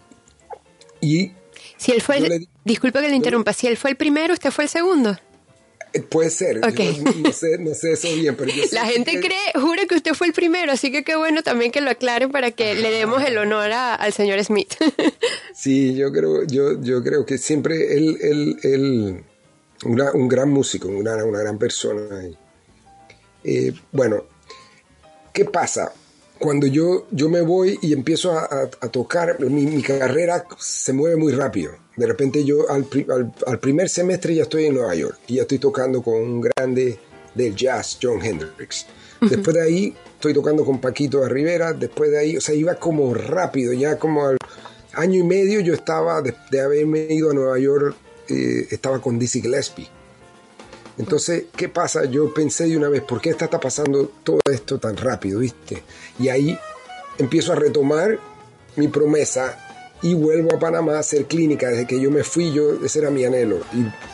y... 1.00 1.32
Si 1.78 1.92
él 1.92 2.02
fue 2.02 2.18
el, 2.18 2.48
disculpe 2.64 3.00
que 3.00 3.08
le 3.08 3.16
interrumpa, 3.16 3.52
si 3.52 3.66
él 3.66 3.76
fue 3.76 3.90
el 3.90 3.96
primero, 3.96 4.34
usted 4.34 4.50
fue 4.50 4.64
el 4.64 4.70
segundo. 4.70 5.16
Eh, 5.94 6.02
puede 6.02 6.28
ser, 6.28 6.58
no, 6.58 7.32
sé, 7.32 7.56
no, 7.58 7.74
sé, 7.74 7.92
eso 7.92 8.14
bien, 8.14 8.36
pero 8.36 8.52
La 8.72 8.84
gente 8.84 9.20
cree, 9.20 9.52
jura 9.54 9.86
que 9.86 9.94
usted 9.94 10.12
fue 10.12 10.26
el 10.26 10.32
primero, 10.34 10.72
así 10.72 10.92
que 10.92 11.02
qué 11.02 11.16
bueno 11.16 11.42
también 11.42 11.72
que 11.72 11.80
lo 11.80 11.90
aclaren 11.90 12.30
para 12.30 12.50
que 12.50 12.74
le 12.74 12.90
demos 12.90 13.22
el 13.24 13.38
honor 13.38 13.72
al 13.72 14.12
señor 14.12 14.42
Smith. 14.44 14.74
sí, 15.54 15.94
yo 15.94 16.12
creo, 16.12 16.44
yo, 16.44 16.80
yo 16.82 17.02
creo 17.02 17.24
que 17.24 17.38
siempre 17.38 17.96
él, 17.96 18.18
él, 18.20 18.56
él 18.64 19.24
un 19.84 20.28
gran 20.28 20.50
músico, 20.50 20.88
una, 20.88 21.24
una 21.24 21.38
gran 21.38 21.58
persona. 21.58 22.02
Eh, 23.44 23.72
bueno, 23.92 24.24
¿qué 25.32 25.44
pasa? 25.44 25.92
Cuando 26.38 26.66
yo, 26.66 27.06
yo 27.10 27.28
me 27.28 27.40
voy 27.40 27.78
y 27.82 27.92
empiezo 27.92 28.32
a, 28.38 28.68
tocar, 28.90 29.40
mi 29.40 29.82
carrera 29.82 30.44
se 30.58 30.92
mueve 30.92 31.16
muy 31.16 31.32
rápido 31.32 31.72
de 31.98 32.06
repente 32.06 32.44
yo 32.44 32.70
al, 32.70 33.58
primer 33.58 33.88
semestre 33.88 34.34
ya 34.34 34.44
estoy 34.44 34.66
en 34.66 34.74
Nueva 34.74 34.94
York 34.94 35.18
y 35.26 35.34
ya 35.34 35.42
estoy 35.42 35.58
tocando 35.58 36.00
con 36.00 36.14
un 36.14 36.40
grande 36.40 36.96
del 37.34 37.56
jazz, 37.56 37.98
John 38.00 38.24
Hendricks. 38.24 38.86
Después 39.20 39.56
de 39.56 39.62
ahí 39.62 39.96
estoy 40.14 40.32
tocando 40.32 40.64
con 40.64 40.80
Paquito 40.80 41.20
de 41.20 41.28
Rivera, 41.28 41.72
después 41.72 42.12
de 42.12 42.18
ahí, 42.18 42.36
o 42.36 42.40
sea, 42.40 42.54
iba 42.54 42.76
como 42.76 43.12
rápido, 43.14 43.72
ya 43.72 43.98
como 43.98 44.26
al 44.26 44.36
año 44.94 45.18
y 45.18 45.24
medio 45.24 45.58
yo 45.58 45.74
estaba, 45.74 46.22
de, 46.22 46.60
haberme 46.60 47.08
ido 47.10 47.32
a 47.32 47.34
Nueva 47.34 47.58
York, 47.58 47.96
eh, 48.28 48.68
estaba 48.70 49.00
con 49.00 49.18
Dizzy 49.18 49.42
Gillespie. 49.42 49.88
Entonces, 50.98 51.44
¿qué 51.56 51.68
pasa? 51.68 52.04
Yo 52.04 52.32
pensé 52.32 52.66
de 52.66 52.76
una 52.76 52.88
vez, 52.88 53.02
¿por 53.02 53.20
qué 53.20 53.30
está, 53.30 53.46
está 53.46 53.58
pasando 53.58 54.12
todo 54.22 54.40
esto 54.50 54.78
tan 54.78 54.96
rápido, 54.96 55.40
viste? 55.40 55.82
Y 56.18 56.28
ahí 56.28 56.58
empiezo 57.18 57.52
a 57.52 57.56
retomar 57.56 58.18
mi 58.76 58.88
promesa 58.88 59.58
y 60.02 60.14
vuelvo 60.14 60.54
a 60.54 60.58
Panamá 60.58 60.96
a 60.96 61.00
hacer 61.00 61.26
clínicas. 61.26 61.72
Desde 61.72 61.86
que 61.86 62.00
yo 62.00 62.10
me 62.10 62.24
fui, 62.24 62.52
yo, 62.52 62.84
ese 62.84 63.00
era 63.00 63.10
mi 63.10 63.24
anhelo. 63.24 63.60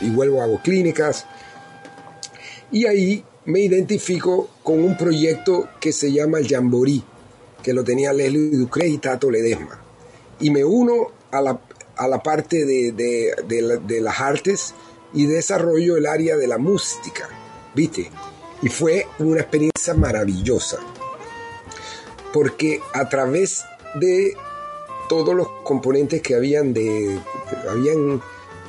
Y, 0.00 0.10
vuelvo 0.10 0.40
a 0.40 0.44
hago 0.44 0.60
clínicas. 0.62 1.26
Y 2.70 2.86
ahí 2.86 3.24
me 3.44 3.60
identifico 3.60 4.48
con 4.62 4.82
un 4.82 4.96
proyecto 4.96 5.68
que 5.80 5.92
se 5.92 6.12
llama 6.12 6.38
el 6.38 6.48
Jamboree, 6.48 7.02
que 7.62 7.72
lo 7.72 7.84
tenía 7.84 8.12
Leslie 8.12 8.56
Ducre 8.56 8.88
y 8.88 8.98
Tato 8.98 9.30
Ledesma. 9.30 9.80
Y 10.40 10.50
me 10.50 10.64
uno 10.64 11.08
a 11.30 11.40
la, 11.40 11.60
a 11.96 12.08
la 12.08 12.22
parte 12.22 12.64
de, 12.64 12.92
de, 12.92 13.80
de, 13.86 14.00
las 14.00 14.20
artes 14.20 14.74
y 15.12 15.26
desarrollo 15.26 15.96
el 15.96 16.06
área 16.06 16.36
de 16.36 16.46
la 16.46 16.58
música, 16.58 17.28
¿viste? 17.74 18.10
Y 18.62 18.68
fue 18.68 19.06
una 19.18 19.40
experiencia 19.40 19.94
maravillosa, 19.94 20.78
porque 22.34 22.80
a 22.92 23.08
través 23.08 23.64
de 23.94 24.36
todos 25.08 25.36
los 25.36 25.46
componentes 25.62 26.20
que 26.20 26.34
habían 26.34 26.74
de, 26.74 27.16
habían 27.70 28.20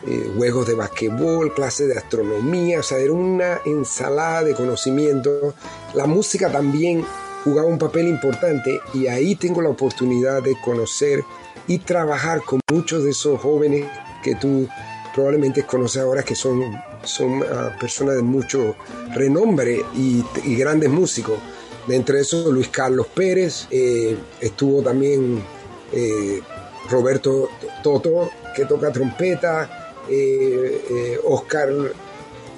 eh, 0.07 0.31
juegos 0.37 0.67
de 0.67 0.75
basquetbol, 0.75 1.51
clases 1.55 1.87
de 1.87 1.97
astronomía, 1.97 2.81
o 2.81 2.83
sea, 2.83 2.99
era 2.99 3.11
una 3.11 3.61
ensalada 3.65 4.43
de 4.43 4.53
conocimiento. 4.53 5.55
La 5.95 6.05
música 6.05 6.51
también 6.51 7.03
jugaba 7.43 7.67
un 7.67 7.79
papel 7.79 8.07
importante 8.07 8.79
y 8.93 9.07
ahí 9.07 9.35
tengo 9.35 9.63
la 9.63 9.69
oportunidad 9.69 10.43
de 10.43 10.55
conocer 10.63 11.23
y 11.67 11.79
trabajar 11.79 12.41
con 12.43 12.59
muchos 12.71 13.03
de 13.03 13.09
esos 13.09 13.41
jóvenes 13.41 13.87
que 14.23 14.35
tú 14.35 14.67
probablemente 15.15 15.63
conoces 15.63 16.03
ahora 16.03 16.21
que 16.21 16.35
son, 16.35 16.61
son 17.03 17.43
ah, 17.43 17.75
personas 17.79 18.15
de 18.15 18.21
mucho 18.21 18.75
renombre 19.15 19.81
y, 19.95 20.23
grandes 20.55 20.91
músicos. 20.91 21.39
De 21.87 21.95
entre 21.95 22.19
esos 22.19 22.47
Luis 22.47 22.69
Carlos 22.69 23.07
Pérez, 23.07 23.67
eh, 23.69 24.17
estuvo 24.41 24.81
también 24.81 25.43
eh, 25.91 26.41
Roberto 26.89 27.49
Toto, 27.83 28.31
que 28.55 28.65
toca 28.65 28.91
trompeta, 28.91 29.93
eh, 30.09 30.85
eh, 30.89 31.19
Oscar 31.23 31.69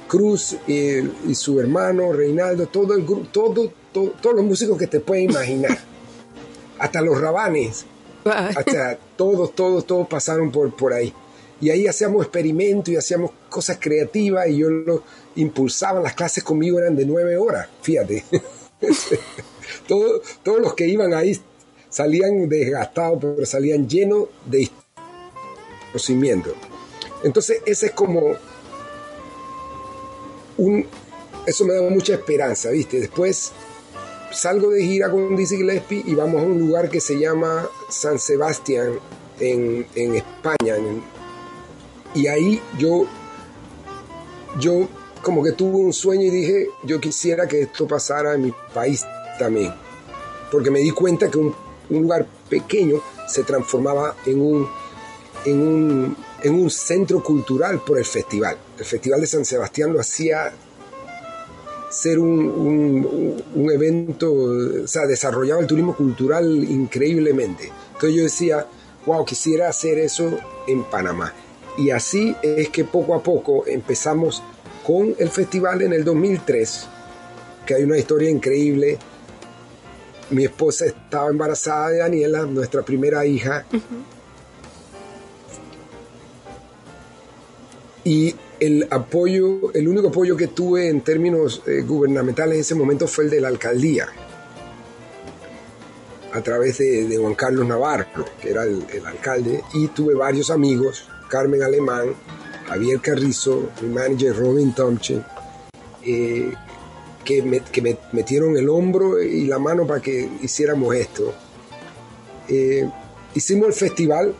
Cruz 0.07 0.57
y, 0.67 1.35
su 1.35 1.59
hermano 1.59 2.13
Reinaldo, 2.13 2.67
todo 2.67 2.93
el 2.93 3.05
grupo, 3.05 3.27
todo, 3.31 3.71
todos 3.91 4.35
los 4.35 4.45
músicos 4.45 4.77
que 4.77 4.87
te 4.87 4.99
pueden 4.99 5.31
imaginar, 5.31 5.77
hasta 6.79 7.01
los 7.01 7.19
rabanes, 7.19 7.85
hasta 8.25 8.97
todos, 9.15 9.53
todos, 9.53 9.85
todos 9.85 10.07
pasaron 10.07 10.51
por, 10.51 10.73
por 10.75 10.93
ahí. 10.93 11.13
Y 11.59 11.71
ahí 11.71 11.87
hacíamos 11.87 12.21
experimentos 12.21 12.93
y 12.93 12.97
hacíamos 12.97 13.31
cosas 13.49 13.77
creativas 13.81 14.47
y 14.47 14.57
yo 14.57 14.69
lo 14.69 15.03
impulsaba. 15.35 15.99
Las 15.99 16.13
clases 16.13 16.43
conmigo 16.43 16.79
eran 16.79 16.95
de 16.95 17.05
nueve 17.05 17.35
horas, 17.35 17.67
fíjate. 17.81 18.23
todos, 19.87 20.21
todos 20.43 20.59
los 20.59 20.73
que 20.73 20.87
iban 20.87 21.13
ahí 21.13 21.39
salían 21.89 22.47
desgastados, 22.47 23.19
pero 23.21 23.45
salían 23.45 23.87
llenos 23.87 24.25
de 24.45 24.69
conocimiento. 25.87 26.53
Entonces, 27.23 27.61
ese 27.65 27.87
es 27.87 27.91
como 27.93 28.35
un. 30.57 30.85
Eso 31.45 31.65
me 31.65 31.73
da 31.73 31.81
mucha 31.81 32.13
esperanza, 32.13 32.69
¿viste? 32.69 32.99
Después 32.99 33.51
salgo 34.31 34.69
de 34.69 34.83
gira 34.83 35.09
con 35.09 35.35
Dizzy 35.35 35.57
Gillespie 35.57 36.03
y 36.05 36.13
vamos 36.13 36.41
a 36.41 36.45
un 36.45 36.59
lugar 36.59 36.89
que 36.89 36.99
se 36.99 37.17
llama 37.17 37.67
San 37.89 38.19
Sebastián 38.19 38.99
en, 39.39 39.85
España. 39.95 40.75
y 42.13 42.27
ahí 42.27 42.61
yo, 42.77 43.07
yo 44.59 44.89
como 45.19 45.43
que 45.43 45.51
tuve 45.51 45.77
un 45.77 45.93
sueño 45.93 46.23
y 46.23 46.29
dije, 46.29 46.69
yo 46.83 46.99
quisiera 46.99 47.47
que 47.47 47.61
esto 47.61 47.87
pasara 47.87 48.35
en 48.35 48.43
mi 48.43 48.53
país 48.73 49.05
también. 49.39 49.73
Porque 50.51 50.71
me 50.71 50.79
di 50.79 50.91
cuenta 50.91 51.29
que 51.29 51.37
un 51.37 51.53
un 51.89 52.03
lugar 52.03 52.25
pequeño 52.49 53.01
se 53.27 53.43
transformaba 53.43 54.15
en 54.25 54.41
un, 54.41 54.67
en 55.45 55.61
un, 55.61 56.17
en 56.43 56.53
un 56.53 56.69
centro 56.69 57.23
cultural 57.23 57.81
por 57.85 57.97
el 57.97 58.05
festival. 58.05 58.57
El 58.77 58.85
Festival 58.85 59.21
de 59.21 59.27
San 59.27 59.45
Sebastián 59.45 59.93
lo 59.93 59.99
hacía 59.99 60.53
ser 61.89 62.19
un, 62.19 63.41
un, 63.55 63.71
evento, 63.71 64.33
o 64.33 64.87
sea, 64.87 65.07
desarrollaba 65.07 65.61
el 65.61 65.67
turismo 65.67 65.95
cultural 65.95 66.63
increíblemente. 66.63 67.71
Entonces 67.93 68.15
yo 68.15 68.23
decía, 68.23 68.67
wow, 69.05 69.23
quisiera 69.25 69.69
hacer 69.69 69.97
eso 69.97 70.37
en 70.67 70.83
Panamá. 70.83 71.33
Y 71.77 71.91
así 71.91 72.35
es 72.41 72.69
que 72.69 72.83
poco 72.83 73.15
a 73.15 73.21
poco 73.21 73.65
empezamos 73.67 74.43
con 74.87 75.13
el 75.19 75.29
festival 75.29 75.81
en 75.81 75.91
el 75.91 76.05
2003, 76.05 76.87
que 77.65 77.75
hay 77.75 77.83
una 77.83 77.97
historia 77.97 78.29
increíble. 78.29 78.97
Mi 80.29 80.45
esposa 80.45 80.85
estaba 80.85 81.29
embarazada 81.29 81.89
de 81.89 81.97
Daniela, 81.97 82.45
nuestra 82.45 82.83
primera 82.83 83.25
hija. 83.25 83.65
Y 88.05 88.33
el 88.61 88.87
apoyo, 88.89 89.73
el 89.73 89.89
único 89.89 90.07
apoyo 90.07 90.37
que 90.37 90.47
tuve 90.47 90.87
en 90.87 91.01
términos 91.01 91.61
eh, 91.67 91.81
gubernamentales 91.81 92.55
en 92.55 92.61
ese 92.61 92.75
momento 92.75 93.07
fue 93.07 93.25
el 93.25 93.29
de 93.29 93.41
la 93.41 93.49
alcaldía, 93.49 94.07
a 96.31 96.41
través 96.41 96.77
de, 96.77 97.17
Juan 97.19 97.35
Carlos 97.35 97.67
Navarro, 97.67 98.05
que 98.41 98.51
era 98.51 98.63
el, 98.63 98.85
alcalde, 99.05 99.61
y 99.73 99.87
tuve 99.89 100.15
varios 100.15 100.49
amigos, 100.49 101.09
Carmen 101.27 101.61
Alemán, 101.61 102.15
Javier 102.67 102.99
Carrizo, 102.99 103.69
mi 103.81 103.89
manager 103.89 104.35
Robin 104.35 104.73
Tomche, 104.73 105.21
eh, 106.03 106.51
que, 107.23 107.41
me, 107.41 107.97
metieron 108.11 108.57
el 108.57 108.69
hombro 108.69 109.21
y 109.21 109.45
la 109.45 109.59
mano 109.59 109.87
para 109.87 110.01
que 110.01 110.29
hiciéramos 110.41 110.95
esto. 110.95 111.33
Eh, 112.47 112.89
hicimos 113.33 113.67
el 113.67 113.73
festival, 113.73 114.35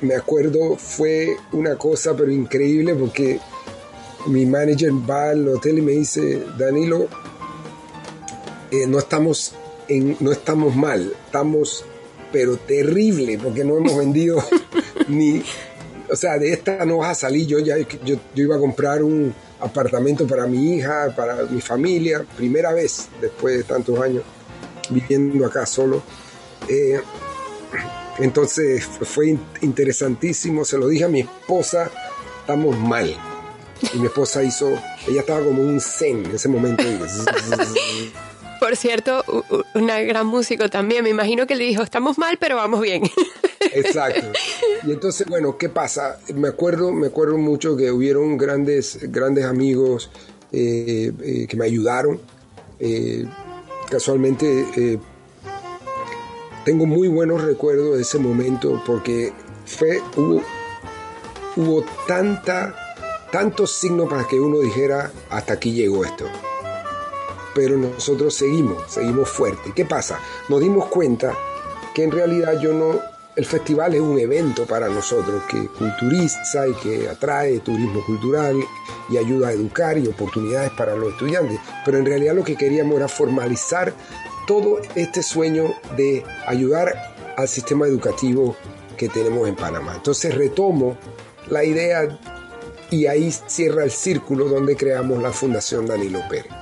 me 0.00 0.14
acuerdo, 0.14 0.76
fue 0.76 1.36
una 1.52 1.76
cosa 1.76 2.14
pero 2.16 2.30
increíble 2.30 2.94
porque 2.94 3.40
mi 4.26 4.46
manager 4.46 4.92
va 4.92 5.30
al 5.30 5.46
hotel 5.48 5.78
y 5.78 5.82
me 5.82 5.92
dice, 5.92 6.42
Danilo, 6.58 7.08
eh, 8.70 8.86
no 8.86 8.98
estamos 8.98 9.54
en, 9.88 10.16
no 10.20 10.32
estamos 10.32 10.74
mal, 10.74 11.12
estamos 11.26 11.84
pero 12.32 12.56
terrible 12.56 13.38
porque 13.42 13.64
no 13.64 13.76
hemos 13.76 13.96
vendido 13.96 14.42
ni, 15.08 15.42
o 16.12 16.16
sea, 16.16 16.38
de 16.38 16.52
esta 16.52 16.84
no 16.84 16.98
vas 16.98 17.10
a 17.10 17.14
salir. 17.14 17.46
Yo 17.46 17.58
ya 17.58 17.76
yo, 17.78 18.16
iba 18.34 18.56
a 18.56 18.58
comprar 18.58 19.02
un 19.02 19.34
apartamento 19.60 20.26
para 20.26 20.46
mi 20.46 20.76
hija, 20.76 21.12
para 21.16 21.44
mi 21.44 21.60
familia, 21.62 22.24
primera 22.36 22.72
vez 22.72 23.08
después 23.20 23.56
de 23.56 23.64
tantos 23.64 23.98
años 23.98 24.22
viviendo 24.90 25.46
acá 25.46 25.64
solo. 25.64 26.02
Eh, 26.68 27.00
entonces 28.18 28.84
fue 28.84 29.38
interesantísimo, 29.62 30.66
se 30.66 30.76
lo 30.76 30.86
dije 30.88 31.04
a 31.04 31.08
mi 31.08 31.20
esposa, 31.20 31.90
estamos 32.40 32.78
mal. 32.78 33.16
Y 33.94 33.98
mi 33.98 34.06
esposa 34.06 34.42
hizo, 34.42 34.68
ella 35.08 35.20
estaba 35.20 35.42
como 35.42 35.62
un 35.62 35.80
zen 35.80 36.26
en 36.26 36.34
ese 36.34 36.48
momento. 36.48 36.84
Por 38.60 38.76
cierto, 38.76 39.24
una 39.74 40.00
gran 40.02 40.26
músico 40.26 40.68
también. 40.68 41.02
Me 41.02 41.10
imagino 41.10 41.46
que 41.46 41.56
le 41.56 41.64
dijo, 41.64 41.82
estamos 41.82 42.18
mal, 42.18 42.36
pero 42.38 42.54
vamos 42.56 42.82
bien. 42.82 43.02
Exacto. 43.74 44.26
Y 44.84 44.92
entonces, 44.92 45.26
bueno, 45.26 45.56
¿qué 45.58 45.68
pasa? 45.68 46.18
Me 46.34 46.48
acuerdo, 46.48 46.92
me 46.92 47.08
acuerdo 47.08 47.38
mucho 47.38 47.76
que 47.76 47.90
hubieron 47.90 48.36
grandes, 48.36 48.98
grandes 49.10 49.44
amigos 49.44 50.10
eh, 50.50 51.12
eh, 51.22 51.46
que 51.48 51.56
me 51.56 51.64
ayudaron. 51.64 52.20
Eh, 52.78 53.24
casualmente 53.90 54.98
tengo 56.64 56.86
muy 56.86 57.08
buenos 57.08 57.42
recuerdos 57.42 57.96
de 57.96 58.02
ese 58.02 58.18
momento 58.18 58.82
porque 58.86 59.32
fue, 59.66 60.00
hubo, 60.16 60.42
hubo 61.56 61.84
tanta, 62.06 62.74
tantos 63.30 63.72
signos 63.72 64.08
para 64.08 64.26
que 64.26 64.40
uno 64.40 64.60
dijera, 64.60 65.12
hasta 65.30 65.54
aquí 65.54 65.72
llegó 65.72 66.04
esto 66.04 66.26
pero 67.54 67.76
nosotros 67.76 68.34
seguimos, 68.34 68.82
seguimos 68.88 69.28
fuerte. 69.28 69.72
¿Qué 69.74 69.84
pasa? 69.84 70.18
Nos 70.48 70.60
dimos 70.60 70.86
cuenta 70.86 71.34
que 71.94 72.04
en 72.04 72.10
realidad 72.10 72.58
yo 72.60 72.72
no, 72.72 73.00
el 73.34 73.46
festival 73.46 73.94
es 73.94 74.00
un 74.00 74.18
evento 74.18 74.66
para 74.66 74.88
nosotros 74.88 75.42
que 75.48 75.66
culturiza 75.68 76.68
y 76.68 76.74
que 76.74 77.08
atrae 77.08 77.60
turismo 77.60 78.04
cultural 78.04 78.56
y 79.08 79.16
ayuda 79.16 79.48
a 79.48 79.52
educar 79.52 79.96
y 79.96 80.06
oportunidades 80.06 80.70
para 80.72 80.94
los 80.94 81.12
estudiantes, 81.12 81.58
pero 81.84 81.98
en 81.98 82.06
realidad 82.06 82.34
lo 82.34 82.44
que 82.44 82.56
queríamos 82.56 82.96
era 82.96 83.08
formalizar 83.08 83.94
todo 84.46 84.80
este 84.94 85.22
sueño 85.22 85.74
de 85.96 86.24
ayudar 86.46 87.14
al 87.36 87.48
sistema 87.48 87.86
educativo 87.86 88.56
que 88.96 89.08
tenemos 89.08 89.48
en 89.48 89.56
Panamá. 89.56 89.94
Entonces 89.96 90.34
retomo 90.34 90.96
la 91.48 91.64
idea 91.64 92.18
y 92.90 93.06
ahí 93.06 93.32
cierra 93.46 93.84
el 93.84 93.90
círculo 93.90 94.48
donde 94.48 94.76
creamos 94.76 95.22
la 95.22 95.32
Fundación 95.32 95.86
Danilo 95.86 96.20
Pérez. 96.28 96.52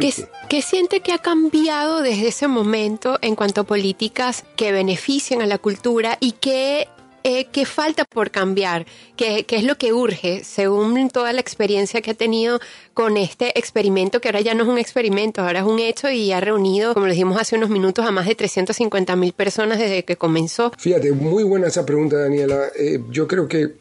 ¿Qué, 0.00 0.62
siente 0.62 1.00
que 1.00 1.12
ha 1.12 1.18
cambiado 1.18 2.02
desde 2.02 2.28
ese 2.28 2.48
momento 2.48 3.18
en 3.20 3.34
cuanto 3.34 3.62
a 3.62 3.64
políticas 3.64 4.44
que 4.56 4.72
benefician 4.72 5.42
a 5.42 5.46
la 5.46 5.58
cultura 5.58 6.16
y 6.20 6.32
qué, 6.32 6.88
eh, 7.24 7.46
falta 7.66 8.04
por 8.04 8.30
cambiar? 8.30 8.86
¿Qué, 9.16 9.44
es 9.48 9.64
lo 9.64 9.76
que 9.76 9.92
urge 9.92 10.44
según 10.44 11.10
toda 11.10 11.32
la 11.32 11.40
experiencia 11.40 12.00
que 12.00 12.12
ha 12.12 12.14
tenido 12.14 12.60
con 12.94 13.16
este 13.16 13.58
experimento, 13.58 14.20
que 14.20 14.28
ahora 14.28 14.40
ya 14.40 14.54
no 14.54 14.64
es 14.64 14.68
un 14.68 14.78
experimento, 14.78 15.42
ahora 15.42 15.60
es 15.60 15.66
un 15.66 15.78
hecho 15.78 16.10
y 16.10 16.32
ha 16.32 16.40
reunido, 16.40 16.94
como 16.94 17.06
lo 17.06 17.12
dijimos 17.12 17.40
hace 17.40 17.56
unos 17.56 17.70
minutos, 17.70 18.06
a 18.06 18.10
más 18.10 18.26
de 18.26 18.34
350 18.34 19.16
mil 19.16 19.32
personas 19.32 19.78
desde 19.78 20.04
que 20.04 20.16
comenzó? 20.16 20.72
Fíjate, 20.78 21.12
muy 21.12 21.44
buena 21.44 21.68
esa 21.68 21.84
pregunta, 21.84 22.16
Daniela. 22.16 22.68
Eh, 22.78 23.00
yo 23.10 23.26
creo 23.26 23.48
que 23.48 23.74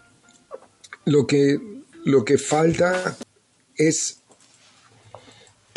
lo 1.06 1.26
que, 1.28 1.60
lo 2.04 2.26
que 2.26 2.38
falta 2.38 3.18
es 3.76 4.24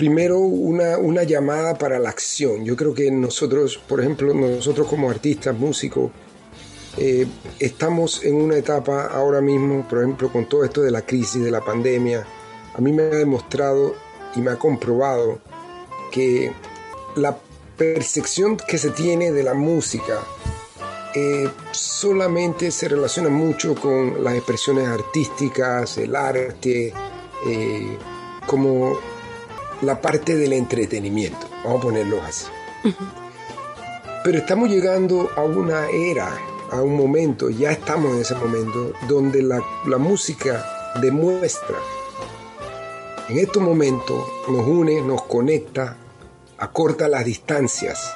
primero 0.00 0.38
una, 0.38 1.24
llamada 1.24 1.76
para 1.76 1.98
la 1.98 2.08
acción. 2.08 2.64
Yo 2.64 2.74
creo 2.74 2.94
que 2.94 3.10
nosotros, 3.10 3.76
por 3.76 4.00
ejemplo, 4.00 4.32
nosotros 4.32 4.88
como 4.88 5.10
artistas, 5.10 5.54
músicos, 5.54 6.10
eh, 6.96 7.26
estamos 7.58 8.24
en 8.24 8.36
una 8.36 8.56
etapa 8.56 9.08
ahora 9.08 9.42
mismo, 9.42 9.86
por 9.86 9.98
ejemplo, 9.98 10.32
con 10.32 10.48
todo 10.48 10.64
esto 10.64 10.80
de 10.80 10.90
la 10.90 11.02
crisis, 11.02 11.44
de 11.44 11.50
la 11.50 11.60
pandemia, 11.60 12.26
a 12.74 12.80
mí 12.80 12.94
me 12.94 13.02
ha 13.02 13.10
demostrado 13.10 13.94
y 14.34 14.40
me 14.40 14.52
ha 14.52 14.56
comprobado 14.56 15.38
que 16.10 16.50
la 17.16 17.36
percepción 17.76 18.56
que 18.56 18.78
se 18.78 18.92
tiene 18.92 19.32
de 19.32 19.42
la 19.42 19.52
música 19.52 20.18
eh, 21.14 21.46
solamente 21.72 22.70
se 22.70 22.88
relaciona 22.88 23.28
mucho 23.28 23.74
con 23.74 24.24
las 24.24 24.34
expresiones 24.34 24.88
artísticas, 24.88 25.98
el 25.98 26.16
arte, 26.16 26.90
eh, 27.46 27.98
como 28.46 28.98
la 29.82 30.00
parte 30.00 30.36
del 30.36 30.52
entretenimiento, 30.52 31.46
vamos 31.64 31.80
a 31.80 31.82
ponerlo 31.82 32.22
así. 32.22 32.46
Pero 34.22 34.38
estamos 34.38 34.68
llegando 34.68 35.30
a 35.36 35.42
una 35.42 35.88
era, 35.88 36.38
a 36.70 36.82
un 36.82 36.96
momento, 36.96 37.48
ya 37.50 37.70
estamos 37.70 38.14
en 38.14 38.20
ese 38.20 38.34
momento, 38.34 38.92
donde 39.08 39.42
la, 39.42 39.62
la 39.86 39.98
música 39.98 40.92
demuestra, 41.00 41.76
en 43.28 43.38
estos 43.38 43.62
momentos 43.62 44.24
nos 44.48 44.66
une, 44.66 45.00
nos 45.02 45.22
conecta, 45.22 45.96
acorta 46.58 47.08
las 47.08 47.24
distancias 47.24 48.14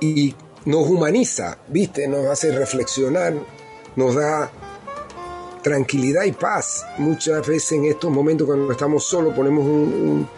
y 0.00 0.34
nos 0.64 0.88
humaniza, 0.88 1.58
¿viste? 1.68 2.08
Nos 2.08 2.26
hace 2.26 2.50
reflexionar, 2.52 3.34
nos 3.94 4.14
da 4.14 4.50
tranquilidad 5.62 6.24
y 6.24 6.32
paz. 6.32 6.84
Muchas 6.98 7.46
veces 7.46 7.72
en 7.72 7.84
estos 7.86 8.10
momentos 8.10 8.46
cuando 8.46 8.70
estamos 8.70 9.04
solos 9.04 9.34
ponemos 9.34 9.64
un, 9.64 10.28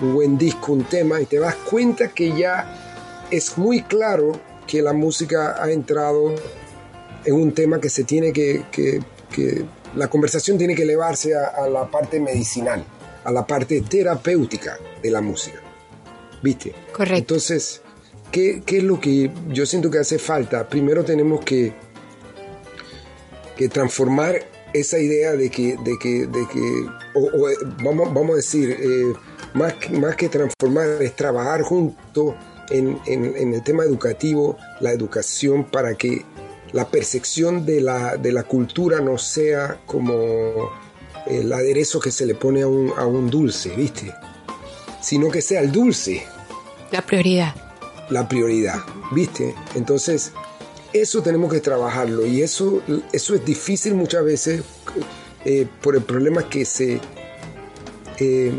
buen 0.00 0.36
disco, 0.36 0.72
un 0.72 0.84
tema 0.84 1.20
y 1.20 1.26
te 1.26 1.38
das 1.38 1.54
cuenta 1.54 2.08
que 2.08 2.36
ya 2.36 3.26
es 3.30 3.56
muy 3.56 3.82
claro 3.82 4.32
que 4.66 4.82
la 4.82 4.92
música 4.92 5.62
ha 5.62 5.70
entrado 5.70 6.34
en 7.24 7.34
un 7.34 7.52
tema 7.52 7.80
que 7.80 7.88
se 7.88 8.04
tiene 8.04 8.32
que, 8.32 8.64
que, 8.70 9.64
la 9.94 10.08
conversación 10.08 10.58
tiene 10.58 10.74
que 10.74 10.82
elevarse 10.82 11.34
a, 11.34 11.68
la 11.68 11.88
parte 11.88 12.18
medicinal, 12.18 12.84
a 13.22 13.30
la 13.30 13.46
parte 13.46 13.80
terapéutica 13.82 14.78
de 15.00 15.10
la 15.10 15.20
música. 15.20 15.60
¿Viste? 16.42 16.74
Correcto. 16.92 17.34
Entonces, 17.34 17.80
¿qué, 18.32 18.62
¿qué, 18.66 18.78
es 18.78 18.82
lo 18.82 19.00
que 19.00 19.30
yo 19.48 19.64
siento 19.64 19.90
que 19.90 19.98
hace 19.98 20.18
falta? 20.18 20.68
Primero 20.68 21.04
tenemos 21.04 21.44
que, 21.44 21.72
que 23.56 23.68
transformar 23.68 24.53
esa 24.74 24.98
idea 24.98 25.32
de 25.32 25.50
que, 25.50 25.76
de 25.82 25.98
que, 25.98 26.26
de 26.26 26.46
que 26.48 26.86
o, 27.14 27.48
vamos, 27.82 28.12
vamos 28.12 28.32
a 28.32 28.36
decir, 28.36 28.76
eh, 28.78 29.12
más, 29.54 29.74
más 29.92 30.16
que 30.16 30.28
transformar, 30.28 31.00
es 31.00 31.14
trabajar 31.14 31.62
junto 31.62 32.36
en, 32.70 32.98
en, 33.06 33.54
el 33.54 33.62
tema 33.62 33.84
educativo, 33.84 34.58
la 34.80 34.92
educación, 34.92 35.64
para 35.64 35.94
que 35.94 36.24
la 36.72 36.88
percepción 36.88 37.64
de 37.64 37.80
la, 37.80 38.16
de 38.16 38.32
la 38.32 38.42
cultura 38.42 39.00
no 39.00 39.16
sea 39.16 39.80
como 39.86 40.70
el 41.26 41.52
aderezo 41.52 42.00
que 42.00 42.10
se 42.10 42.26
le 42.26 42.34
pone 42.34 42.62
a 42.62 42.66
un, 42.66 42.92
a 42.96 43.06
un 43.06 43.30
dulce, 43.30 43.70
¿viste? 43.76 44.12
Sino 45.00 45.30
que 45.30 45.40
sea 45.40 45.60
el 45.60 45.70
dulce. 45.70 46.24
La 46.90 47.02
prioridad. 47.02 47.54
La 48.10 48.28
prioridad, 48.28 48.80
¿viste? 49.12 49.54
Entonces, 49.76 50.32
eso 50.94 51.22
tenemos 51.22 51.52
que 51.52 51.60
trabajarlo 51.60 52.24
y 52.24 52.40
eso, 52.40 52.80
eso 53.12 53.34
es 53.34 53.44
difícil 53.44 53.94
muchas 53.94 54.24
veces 54.24 54.62
eh, 55.44 55.66
por 55.82 55.96
el 55.96 56.02
problema 56.02 56.48
que 56.48 56.64
se, 56.64 57.00
eh, 58.18 58.52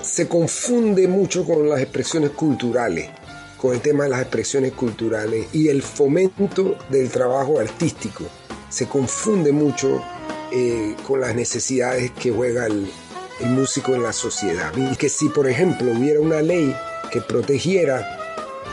se 0.00 0.26
confunde 0.26 1.06
mucho 1.06 1.44
con 1.44 1.68
las 1.68 1.80
expresiones 1.80 2.30
culturales, 2.30 3.10
con 3.58 3.74
el 3.74 3.82
tema 3.82 4.04
de 4.04 4.10
las 4.10 4.22
expresiones 4.22 4.72
culturales 4.72 5.46
y 5.52 5.68
el 5.68 5.82
fomento 5.82 6.76
del 6.88 7.10
trabajo 7.10 7.60
artístico. 7.60 8.24
Se 8.70 8.86
confunde 8.86 9.52
mucho 9.52 10.02
eh, 10.52 10.96
con 11.06 11.20
las 11.20 11.34
necesidades 11.34 12.12
que 12.12 12.30
juega 12.30 12.64
el, 12.66 12.90
el 13.40 13.50
músico 13.50 13.94
en 13.94 14.02
la 14.02 14.14
sociedad. 14.14 14.72
Y 14.74 14.96
que 14.96 15.10
si, 15.10 15.28
por 15.28 15.46
ejemplo, 15.46 15.92
hubiera 15.92 16.20
una 16.20 16.40
ley 16.40 16.74
que 17.12 17.20
protegiera 17.20 18.19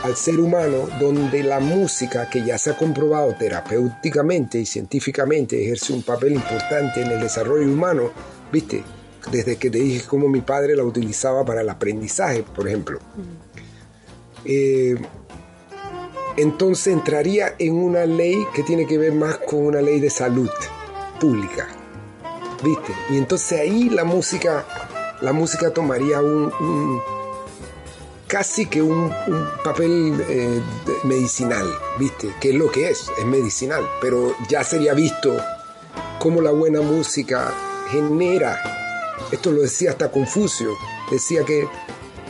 al 0.02 0.16
ser 0.16 0.38
humano 0.38 0.88
donde 1.00 1.42
la 1.42 1.60
música, 1.60 2.28
que 2.30 2.44
ya 2.44 2.58
se 2.58 2.70
ha 2.70 2.76
comprobado 2.76 3.34
terapéuticamente 3.34 4.58
y 4.58 4.66
científicamente, 4.66 5.62
ejerce 5.62 5.92
un 5.92 6.02
papel 6.02 6.34
importante 6.34 7.02
en 7.02 7.10
el 7.10 7.20
desarrollo 7.20 7.66
humano, 7.66 8.10
viste, 8.52 8.82
desde 9.30 9.56
que 9.56 9.70
te 9.70 9.78
dije 9.78 10.06
cómo 10.06 10.28
mi 10.28 10.40
padre 10.40 10.76
la 10.76 10.84
utilizaba 10.84 11.44
para 11.44 11.62
el 11.62 11.68
aprendizaje, 11.68 12.42
por 12.42 12.68
ejemplo. 12.68 13.00
Eh, 14.44 14.96
entonces 16.36 16.92
entraría 16.92 17.56
en 17.58 17.74
una 17.74 18.06
ley 18.06 18.46
que 18.54 18.62
tiene 18.62 18.86
que 18.86 18.96
ver 18.96 19.12
más 19.12 19.38
con 19.38 19.66
una 19.66 19.82
ley 19.82 19.98
de 19.98 20.10
salud 20.10 20.48
pública, 21.20 21.66
¿viste? 22.62 22.92
Y 23.10 23.16
entonces 23.16 23.60
ahí 23.60 23.90
la 23.90 24.04
música, 24.04 24.64
la 25.20 25.32
música 25.32 25.70
tomaría 25.72 26.20
un 26.22 26.52
casi 28.28 28.66
que 28.66 28.82
un, 28.82 29.12
papel 29.64 30.24
eh, 30.28 30.60
medicinal, 31.04 31.66
¿viste? 31.98 32.32
Que 32.40 32.50
es 32.50 32.54
lo 32.54 32.70
que 32.70 32.90
es, 32.90 33.10
es 33.18 33.24
medicinal, 33.24 33.88
pero 34.00 34.36
ya 34.48 34.62
sería 34.62 34.94
visto 34.94 35.36
cómo 36.20 36.40
la 36.40 36.50
buena 36.50 36.80
música 36.80 37.52
genera. 37.90 38.60
Esto 39.32 39.50
lo 39.50 39.62
decía 39.62 39.90
hasta 39.90 40.10
Confucio. 40.10 40.76
Decía 41.10 41.44
que 41.44 41.66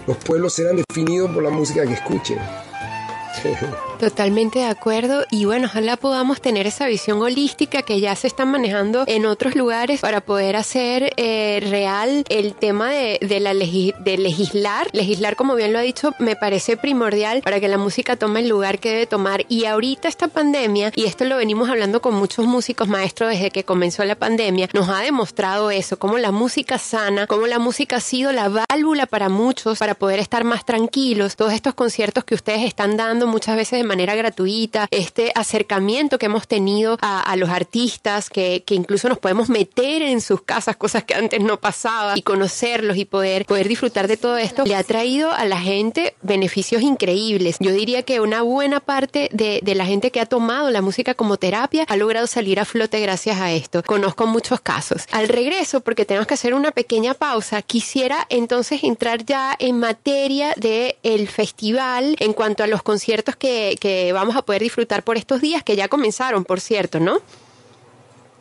los 0.06 0.16
pueblos 0.18 0.54
serán 0.54 0.76
definidos 0.76 1.30
por 1.32 1.42
la 1.42 1.50
música 1.50 1.84
que 1.84 1.94
escuchen. 1.94 2.38
Totalmente 3.98 4.60
de 4.60 4.66
acuerdo 4.66 5.24
y 5.28 5.44
bueno, 5.44 5.66
ojalá 5.66 5.96
podamos 5.96 6.40
tener 6.40 6.68
esa 6.68 6.86
visión 6.86 7.20
holística 7.20 7.82
que 7.82 7.98
ya 7.98 8.14
se 8.14 8.28
está 8.28 8.44
manejando 8.44 9.02
en 9.08 9.26
otros 9.26 9.56
lugares 9.56 10.00
para 10.00 10.20
poder 10.20 10.54
hacer 10.54 11.12
eh, 11.16 11.58
real 11.68 12.24
el 12.28 12.54
tema 12.54 12.92
de, 12.92 13.18
la 13.40 13.54
de 13.54 14.18
legislar. 14.18 14.88
Legislar, 14.92 15.34
como 15.34 15.56
bien 15.56 15.72
lo 15.72 15.80
ha 15.80 15.82
dicho, 15.82 16.12
me 16.20 16.36
parece 16.36 16.76
primordial 16.76 17.42
para 17.42 17.58
que 17.58 17.66
la 17.66 17.76
música 17.76 18.14
tome 18.14 18.40
el 18.40 18.48
lugar 18.48 18.78
que 18.78 18.90
debe 18.90 19.06
tomar 19.06 19.44
y 19.48 19.64
ahorita 19.64 20.06
esta 20.06 20.28
pandemia, 20.28 20.92
y 20.94 21.04
esto 21.06 21.24
lo 21.24 21.36
venimos 21.36 21.68
hablando 21.68 22.00
con 22.00 22.14
muchos 22.14 22.46
músicos 22.46 22.86
maestros 22.86 23.30
desde 23.30 23.50
que 23.50 23.64
comenzó 23.64 24.04
la 24.04 24.14
pandemia, 24.14 24.68
nos 24.74 24.88
ha 24.88 25.00
demostrado 25.00 25.72
eso, 25.72 25.98
cómo 25.98 26.18
la 26.18 26.30
música 26.30 26.78
sana, 26.78 27.26
cómo 27.26 27.48
la 27.48 27.58
música 27.58 27.96
ha 27.96 28.00
sido 28.00 28.30
la 28.30 28.48
válvula 28.48 29.06
para 29.06 29.28
muchos 29.28 29.78
para 29.80 29.94
poder 29.94 30.20
estar 30.20 30.44
más 30.44 30.64
tranquilos. 30.64 31.34
Todos 31.34 31.52
estos 31.52 31.74
conciertos 31.74 32.22
que 32.24 32.36
ustedes 32.36 32.62
están 32.62 32.96
dando 32.96 33.26
muchas 33.26 33.56
veces 33.56 33.80
de 33.80 33.87
manera 33.88 34.14
gratuita, 34.14 34.86
este 34.90 35.32
acercamiento 35.34 36.18
que 36.18 36.26
hemos 36.26 36.46
tenido 36.46 36.96
a, 37.00 37.34
los 37.36 37.50
artistas, 37.50 38.30
que, 38.30 38.62
incluso 38.70 39.08
nos 39.08 39.18
podemos 39.18 39.48
meter 39.48 40.02
en 40.02 40.20
sus 40.20 40.42
casas, 40.42 40.76
cosas 40.76 41.04
que 41.04 41.14
antes 41.14 41.40
no 41.40 41.58
pasaba, 41.58 42.16
y 42.16 42.22
conocerlos 42.22 42.96
y 42.96 43.04
poder, 43.04 43.44
poder 43.46 43.68
disfrutar 43.68 44.06
de 44.06 44.16
todo 44.16 44.36
esto, 44.36 44.64
le 44.64 44.76
ha 44.76 44.84
traído 44.84 45.32
a 45.32 45.44
la 45.44 45.58
gente 45.58 46.14
beneficios 46.22 46.82
increíbles. 46.82 47.56
Yo 47.58 47.72
diría 47.72 48.02
que 48.02 48.20
una 48.20 48.42
buena 48.42 48.80
parte 48.80 49.28
de, 49.32 49.60
de 49.62 49.74
la 49.74 49.86
gente 49.86 50.10
que 50.10 50.20
ha 50.20 50.26
tomado 50.26 50.70
la 50.70 50.82
música 50.82 51.14
como 51.14 51.36
terapia 51.36 51.84
ha 51.88 51.96
logrado 51.96 52.26
salir 52.26 52.60
a 52.60 52.64
flote 52.64 53.00
gracias 53.00 53.40
a 53.40 53.52
esto. 53.52 53.82
Conozco 53.82 54.26
muchos 54.26 54.60
casos. 54.60 55.06
Al 55.10 55.28
regreso, 55.28 55.80
porque 55.80 56.04
tenemos 56.04 56.26
que 56.26 56.34
hacer 56.34 56.54
una 56.54 56.70
pequeña 56.70 57.14
pausa, 57.14 57.62
quisiera 57.62 58.26
entonces 58.28 58.84
entrar 58.84 59.24
ya 59.24 59.56
en 59.58 59.78
materia 59.78 60.54
del 60.56 60.96
el 61.02 61.28
festival 61.28 62.16
en 62.18 62.32
cuanto 62.32 62.62
a 62.62 62.66
los 62.66 62.82
conciertos 62.82 63.36
que, 63.36 63.77
que 63.78 64.12
vamos 64.12 64.36
a 64.36 64.42
poder 64.42 64.62
disfrutar 64.62 65.02
por 65.02 65.16
estos 65.16 65.40
días, 65.40 65.62
que 65.62 65.76
ya 65.76 65.88
comenzaron, 65.88 66.44
por 66.44 66.60
cierto, 66.60 67.00
¿no? 67.00 67.20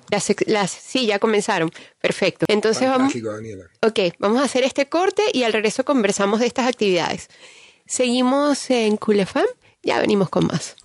Las, 0.10 0.34
las, 0.46 0.72
sí, 0.72 1.06
ya 1.06 1.20
comenzaron. 1.20 1.72
Perfecto. 2.00 2.46
Entonces 2.48 2.90
vamos. 2.90 3.14
Ok, 3.82 4.00
vamos 4.20 4.42
a 4.42 4.46
hacer 4.46 4.64
este 4.64 4.88
corte 4.88 5.24
y 5.34 5.44
al 5.44 5.54
regreso 5.54 5.84
conversamos 5.84 6.40
de 6.40 6.48
estas 6.48 6.68
actividades. 6.68 7.30
Seguimos 7.86 8.70
en 8.70 8.98
Culefam, 8.98 9.46
ya 9.84 10.00
venimos 10.00 10.30
con 10.30 10.48
más. 10.48 10.76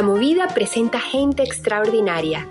La 0.00 0.06
movida 0.06 0.48
presenta 0.48 0.98
gente 0.98 1.42
extraordinaria. 1.42 2.48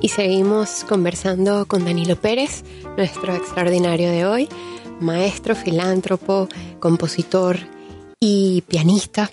Y 0.00 0.08
seguimos 0.08 0.82
conversando 0.84 1.68
con 1.68 1.84
Danilo 1.84 2.16
Pérez, 2.16 2.64
nuestro 2.96 3.34
extraordinario 3.34 4.10
de 4.10 4.24
hoy, 4.24 4.48
maestro, 4.98 5.54
filántropo, 5.54 6.48
compositor 6.80 7.58
y 8.18 8.62
pianista 8.62 9.30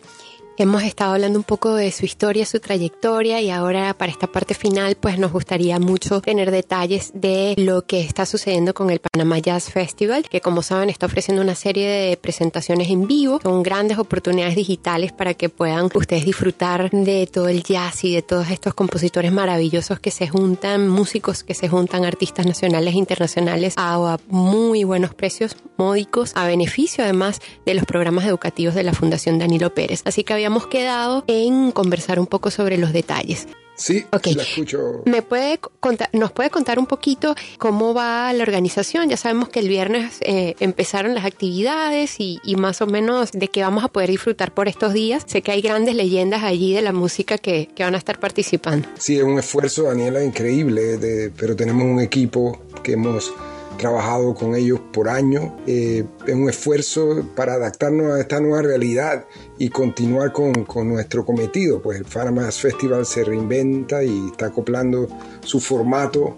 Hemos 0.57 0.83
estado 0.83 1.11
hablando 1.11 1.37
un 1.37 1.43
poco 1.43 1.75
de 1.75 1.91
su 1.91 2.05
historia, 2.05 2.45
su 2.45 2.61
trayectoria 2.61 3.41
y 3.41 3.49
ahora 3.49 3.93
para 3.93 4.09
esta 4.09 4.27
parte 4.27 4.53
final 4.53 4.95
pues 4.95 5.19
nos 5.19 5.33
gustaría 5.33 5.79
mucho 5.79 6.21
tener 6.21 6.49
detalles 6.49 7.11
de 7.13 7.55
lo 7.57 7.85
que 7.85 7.99
está 7.99 8.25
sucediendo 8.25 8.73
con 8.73 8.89
el 8.89 9.01
Panama 9.01 9.37
Jazz 9.39 9.69
Festival, 9.69 10.23
que 10.29 10.39
como 10.39 10.61
saben 10.61 10.89
está 10.89 11.07
ofreciendo 11.07 11.43
una 11.43 11.55
serie 11.55 11.89
de 11.89 12.15
presentaciones 12.15 12.89
en 12.89 13.05
vivo, 13.05 13.41
con 13.41 13.63
grandes 13.63 13.97
oportunidades 13.97 14.55
digitales 14.55 15.11
para 15.11 15.33
que 15.33 15.49
puedan 15.49 15.89
ustedes 15.93 16.23
disfrutar 16.23 16.89
de 16.89 17.27
todo 17.27 17.49
el 17.49 17.61
jazz 17.61 18.05
y 18.05 18.15
de 18.15 18.21
todos 18.21 18.49
estos 18.49 18.73
compositores 18.73 19.33
maravillosos 19.33 19.99
que 19.99 20.09
se 20.09 20.29
juntan, 20.29 20.87
músicos 20.87 21.43
que 21.43 21.53
se 21.53 21.67
juntan, 21.67 22.05
artistas 22.05 22.45
nacionales 22.45 22.93
e 22.93 22.97
internacionales 22.97 23.73
a 23.75 24.17
muy 24.29 24.85
buenos 24.85 25.13
precios 25.13 25.57
módicos, 25.75 26.31
a 26.35 26.47
beneficio 26.47 27.03
además 27.03 27.41
de 27.65 27.73
los 27.73 27.83
programas 27.83 28.23
educativos 28.23 28.73
de 28.73 28.83
la 28.83 28.93
Fundación 28.93 29.37
Danilo 29.37 29.73
Pérez. 29.73 30.01
Así 30.05 30.23
que 30.23 30.44
habíamos 30.45 30.67
quedado 30.67 31.23
en 31.25 31.71
conversar 31.71 32.19
un 32.19 32.27
poco 32.27 32.51
sobre 32.51 32.77
los 32.77 32.93
detalles. 32.93 33.47
Sí, 33.77 34.05
okay. 34.13 34.35
la 34.35 34.43
escucho. 34.43 35.01
¿Me 35.05 35.23
puede 35.23 35.57
contar, 35.79 36.07
¿Nos 36.13 36.31
puede 36.31 36.51
contar 36.51 36.77
un 36.77 36.85
poquito 36.85 37.33
cómo 37.57 37.95
va 37.95 38.31
la 38.31 38.43
organización? 38.43 39.09
Ya 39.09 39.17
sabemos 39.17 39.49
que 39.49 39.59
el 39.59 39.67
viernes 39.67 40.19
eh, 40.21 40.55
empezaron 40.59 41.15
las 41.15 41.25
actividades 41.25 42.17
y, 42.19 42.39
más 42.57 42.79
o 42.81 42.85
menos 42.85 43.31
de 43.31 43.47
qué 43.47 43.63
vamos 43.63 43.83
a 43.83 43.87
poder 43.87 44.11
disfrutar 44.11 44.53
por 44.53 44.67
estos 44.67 44.93
días. 44.93 45.23
Sé 45.25 45.41
que 45.41 45.51
hay 45.51 45.61
grandes 45.61 45.95
leyendas 45.95 46.43
allí 46.43 46.75
de 46.75 46.83
la 46.83 46.93
música 46.93 47.39
que, 47.39 47.67
que 47.75 47.83
van 47.83 47.95
a 47.95 47.97
estar 47.97 48.19
participando. 48.19 48.87
Sí, 48.99 49.17
es 49.17 49.23
un 49.23 49.39
esfuerzo, 49.39 49.83
Daniela, 49.83 50.23
increíble, 50.23 50.97
de, 50.97 51.31
pero 51.31 51.55
tenemos 51.55 51.85
un 51.85 51.99
equipo 51.99 52.61
que 52.83 52.93
hemos 52.93 53.33
trabajado 53.77 54.33
con 54.33 54.55
ellos 54.55 54.79
por 54.91 55.09
años. 55.09 55.51
Eh, 55.67 56.03
es 56.25 56.33
un 56.33 56.49
esfuerzo 56.49 57.25
para 57.35 57.53
adaptarnos 57.53 58.13
a 58.13 58.19
esta 58.19 58.39
nueva 58.39 58.61
realidad 58.61 59.25
y 59.57 59.69
continuar 59.69 60.31
con, 60.31 60.65
con 60.65 60.89
nuestro 60.89 61.25
cometido. 61.25 61.81
Pues 61.81 61.99
el 61.99 62.05
Farmas 62.05 62.59
Festival 62.59 63.05
se 63.05 63.23
reinventa 63.23 64.03
y 64.03 64.27
está 64.31 64.47
acoplando 64.47 65.07
su 65.41 65.59
formato 65.59 66.37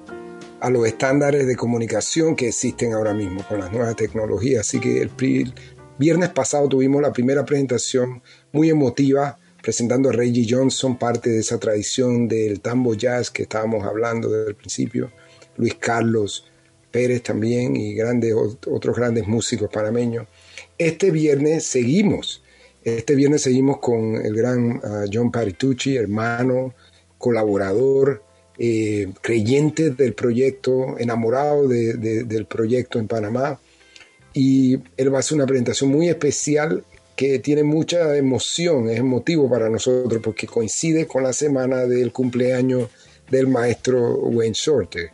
a 0.60 0.70
los 0.70 0.88
estándares 0.88 1.46
de 1.46 1.56
comunicación 1.56 2.36
que 2.36 2.48
existen 2.48 2.94
ahora 2.94 3.14
mismo 3.14 3.44
con 3.48 3.60
las 3.60 3.72
nuevas 3.72 3.96
tecnologías. 3.96 4.62
Así 4.62 4.80
que 4.80 5.02
el, 5.02 5.12
viernes 5.98 6.30
pasado 6.30 6.68
tuvimos 6.70 7.02
la 7.02 7.12
primera 7.12 7.46
presentación 7.46 8.22
muy 8.52 8.70
emotiva 8.70 9.38
presentando 9.62 10.10
a 10.10 10.14
Reggie 10.14 10.48
Johnson, 10.50 10.98
parte 10.98 11.30
de 11.30 11.40
esa 11.40 11.60
tradición 11.60 12.28
del 12.28 12.62
tambo 12.62 12.94
jazz 12.94 13.32
que 13.32 13.44
estábamos 13.44 13.84
hablando 13.86 14.30
desde 14.30 14.50
el 14.50 14.56
principio. 14.56 15.12
Luis 15.58 15.76
Carlos, 15.76 16.46
Pérez 16.92 17.24
también 17.24 17.76
y 17.76 17.94
grandes, 17.94 18.34
otros 18.34 18.96
grandes 18.96 19.28
músicos 19.28 19.70
panameños. 19.72 20.28
Este 20.78 21.12
viernes 21.12 21.66
seguimos, 21.66 22.44
este 22.96 23.16
viernes 23.16 23.42
seguimos 23.42 23.80
con 23.80 24.16
el 24.16 24.34
gran 24.34 24.80
ah, 24.84 25.06
John 25.12 25.32
Paritucci, 25.32 25.98
hermano, 25.98 26.74
colaborador, 27.18 28.24
eh, 28.58 29.12
creyente 29.22 29.92
del 29.92 30.14
proyecto, 30.14 30.98
enamorado 30.98 31.68
del 31.68 32.46
proyecto 32.46 33.00
en 33.00 33.08
Panamá. 33.08 33.60
Y 34.34 34.80
él 34.96 35.12
va 35.12 35.18
a 35.18 35.20
hacer 35.20 35.36
una 35.36 35.46
presentación 35.46 35.90
muy 35.90 36.10
especial 36.10 36.84
que 37.16 37.40
tiene 37.40 37.64
mucha 37.64 38.16
emoción, 38.16 38.90
es 38.90 39.00
emotivo 39.00 39.50
para 39.50 39.70
nosotros 39.70 40.22
porque 40.24 40.46
coincide 40.46 41.08
con 41.08 41.24
la 41.24 41.34
semana 41.34 41.86
del 41.86 42.12
cumpleaños 42.12 42.90
del 43.30 43.48
maestro 43.48 44.16
Wayne 44.20 44.54
Shorter. 44.54 45.12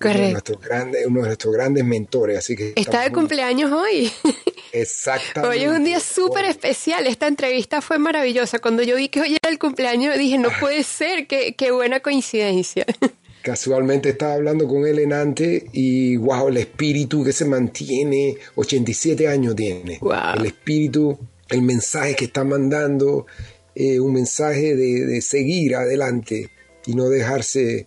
Correcto. 0.00 0.58
Uno 0.58 0.90
de, 0.92 1.10
nuestros 1.10 1.54
grandes 1.54 1.84
mentores, 1.84 2.38
así 2.38 2.56
que... 2.56 2.72
Está 2.76 3.02
de 3.02 3.12
cumpleaños 3.12 3.70
hoy. 3.72 4.10
Exactamente. 4.72 5.56
Hoy 5.56 5.64
es 5.64 5.70
un 5.70 5.84
día 5.84 6.00
súper 6.00 6.44
especial. 6.44 7.06
Esta 7.06 7.26
entrevista 7.26 7.80
fue 7.80 7.98
maravillosa. 7.98 8.58
Cuando 8.58 8.82
yo 8.82 8.96
vi 8.96 9.08
que 9.08 9.20
hoy 9.20 9.36
era 9.42 9.50
el 9.50 9.58
cumpleaños, 9.58 10.18
dije, 10.18 10.38
no 10.38 10.48
puede 10.60 10.82
ser, 10.82 11.26
qué, 11.26 11.54
qué 11.54 11.70
buena 11.70 12.00
coincidencia. 12.00 12.84
Casualmente 13.42 14.08
estaba 14.08 14.34
hablando 14.34 14.66
con 14.66 14.86
él 14.86 14.98
en 14.98 15.12
antes 15.12 15.64
y 15.72 16.16
wow, 16.16 16.48
el 16.48 16.56
espíritu 16.56 17.22
que 17.22 17.32
se 17.32 17.44
mantiene, 17.44 18.36
87 18.56 19.28
años 19.28 19.54
tiene. 19.54 19.98
Wow. 20.00 20.34
El 20.38 20.46
espíritu, 20.46 21.16
el 21.48 21.62
mensaje 21.62 22.16
que 22.16 22.24
está 22.24 22.42
mandando, 22.42 23.26
eh, 23.74 24.00
un 24.00 24.14
mensaje 24.14 24.74
de, 24.74 25.06
de, 25.06 25.20
seguir 25.20 25.76
adelante 25.76 26.50
y 26.86 26.94
no 26.94 27.08
dejarse 27.08 27.86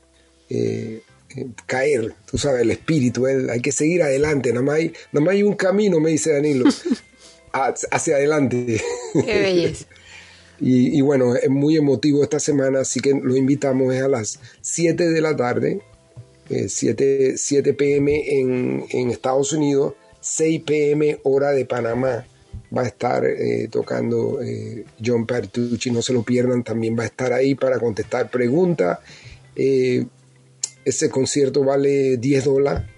eh, 0.50 1.02
caer, 1.66 2.14
tú 2.30 2.38
sabes, 2.38 2.62
el 2.62 2.72
espíritu, 2.72 3.26
hay 3.26 3.62
que 3.62 3.72
seguir 3.72 4.04
adelante, 4.04 4.50
nada 4.50 4.64
más 4.64 4.76
hay, 4.76 4.94
nada 5.12 5.32
hay 5.32 5.44
un 5.44 5.56
camino, 5.56 6.00
me 6.00 6.12
dice 6.12 6.34
Danilo, 6.34 6.70
hacia 7.92 8.16
adelante. 8.16 8.82
Qué 9.14 9.40
belleza. 9.40 9.86
y, 10.60 11.02
bueno, 11.02 11.36
es 11.36 11.50
muy 11.50 11.78
emotivo 11.78 12.24
esta 12.24 12.40
semana, 12.40 12.82
así 12.82 13.00
que 13.00 13.14
lo 13.14 13.36
invitamos 13.36 13.96
a 13.96 14.08
las 14.08 14.40
7 14.62 15.10
de 15.10 15.22
la 15.22 15.36
tarde, 15.36 15.82
7, 16.68 17.36
eh, 17.36 17.74
pm 17.74 18.40
en, 18.40 18.86
en, 18.90 19.10
Estados 19.10 19.54
Unidos, 19.54 19.94
6 20.22 20.64
pm 20.66 21.20
hora 21.24 21.52
de 21.52 21.66
Panamá. 21.66 22.26
Va 22.76 22.84
a 22.84 22.88
estar 22.88 23.26
eh, 23.26 23.68
tocando 23.72 24.42
eh, 24.44 24.86
John 25.04 25.26
Pertucci, 25.26 25.90
no 25.90 26.04
se 26.04 26.14
lo 26.14 26.22
pierdan, 26.22 26.64
también 26.64 26.98
va 26.98 27.04
a 27.04 27.08
estar 27.08 27.34
ahí 27.34 27.56
para 27.56 27.80
contestar 27.80 28.30
preguntas. 28.30 29.00
Ese 30.90 31.10
concierto 31.12 31.64
vale 31.64 32.18
10 32.18 32.46
dólares. 32.46 32.90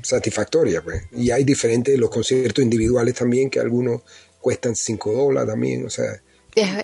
satisfactoria. 0.00 0.82
Pues. 0.82 1.02
Y 1.12 1.30
hay 1.30 1.44
diferentes, 1.44 1.98
los 1.98 2.08
conciertos 2.08 2.64
individuales 2.64 3.14
también, 3.14 3.50
que 3.50 3.60
algunos 3.60 4.00
cuestan 4.40 4.74
5 4.74 5.12
dólares 5.12 5.50
también, 5.50 5.84
o 5.84 5.90
sea, 5.90 6.22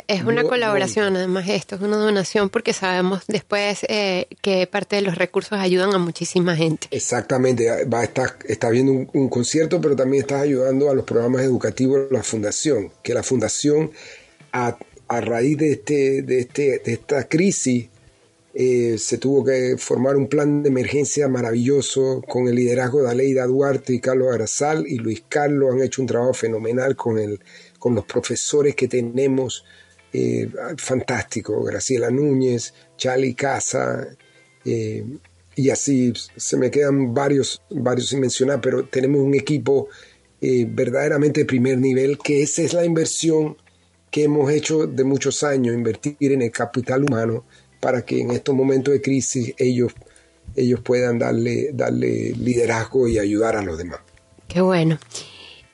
es, 0.08 0.24
una 0.24 0.44
colaboración, 0.44 1.16
además 1.16 1.48
esto 1.48 1.76
es 1.76 1.82
una 1.82 1.96
donación 1.96 2.50
porque 2.50 2.72
sabemos 2.72 3.24
después 3.26 3.84
eh, 3.88 4.26
que 4.42 4.66
parte 4.66 4.96
de 4.96 5.02
los 5.02 5.16
recursos 5.16 5.58
ayudan 5.58 5.94
a 5.94 5.98
muchísima 5.98 6.56
gente. 6.56 6.88
Exactamente, 6.90 7.84
va 7.86 8.00
a 8.00 8.04
estar, 8.04 8.36
está 8.46 8.70
viendo 8.70 8.92
un, 9.12 9.28
concierto, 9.28 9.80
pero 9.80 9.96
también 9.96 10.22
estás 10.22 10.42
ayudando 10.42 10.90
a 10.90 10.94
los 10.94 11.04
programas 11.04 11.42
educativos 11.42 12.08
de 12.08 12.16
la 12.16 12.22
fundación, 12.22 12.92
que 13.02 13.14
la 13.14 13.22
fundación 13.22 13.90
a, 14.52 14.76
raíz 15.08 15.58
de, 15.58 15.72
este, 15.72 16.22
de, 16.22 16.40
este, 16.40 16.82
de 16.84 16.92
esta 16.92 17.28
crisis 17.28 17.88
eh, 18.56 18.98
se 18.98 19.18
tuvo 19.18 19.44
que 19.44 19.74
formar 19.78 20.16
un 20.16 20.28
plan 20.28 20.62
de 20.62 20.68
emergencia 20.68 21.26
maravilloso 21.26 22.22
con 22.28 22.46
el 22.46 22.54
liderazgo 22.54 23.02
de 23.02 23.10
Aleida 23.10 23.46
Duarte 23.46 23.94
y 23.94 23.98
Carlos 23.98 24.32
Arazal 24.32 24.86
y 24.86 24.98
Luis 24.98 25.24
Carlos 25.28 25.74
han 25.74 25.82
hecho 25.82 26.00
un 26.00 26.06
trabajo 26.06 26.34
fenomenal 26.34 26.94
con 26.94 27.18
el 27.18 27.40
con 27.84 27.94
los 27.94 28.06
profesores 28.06 28.74
que 28.74 28.88
tenemos, 28.88 29.62
eh, 30.10 30.48
fantástico, 30.78 31.62
Graciela 31.64 32.10
Núñez, 32.10 32.72
Charlie 32.96 33.34
Casa, 33.34 34.08
eh, 34.64 35.04
y 35.54 35.68
así 35.68 36.10
se 36.34 36.56
me 36.56 36.70
quedan 36.70 37.12
varios, 37.12 37.60
varios 37.68 38.08
sin 38.08 38.20
mencionar, 38.20 38.62
pero 38.62 38.86
tenemos 38.86 39.20
un 39.20 39.34
equipo 39.34 39.88
eh, 40.40 40.66
verdaderamente 40.66 41.40
de 41.40 41.44
primer 41.44 41.76
nivel, 41.76 42.16
que 42.16 42.42
esa 42.42 42.62
es 42.62 42.72
la 42.72 42.86
inversión 42.86 43.58
que 44.10 44.24
hemos 44.24 44.50
hecho 44.50 44.86
de 44.86 45.04
muchos 45.04 45.42
años, 45.42 45.74
invertir 45.74 46.16
en 46.20 46.40
el 46.40 46.52
capital 46.52 47.04
humano 47.04 47.44
para 47.80 48.02
que 48.02 48.18
en 48.18 48.30
estos 48.30 48.54
momentos 48.54 48.94
de 48.94 49.02
crisis 49.02 49.52
ellos, 49.58 49.92
ellos 50.56 50.80
puedan 50.80 51.18
darle, 51.18 51.72
darle 51.74 52.32
liderazgo 52.32 53.08
y 53.08 53.18
ayudar 53.18 53.56
a 53.56 53.62
los 53.62 53.76
demás. 53.76 54.00
Qué 54.48 54.62
bueno. 54.62 54.98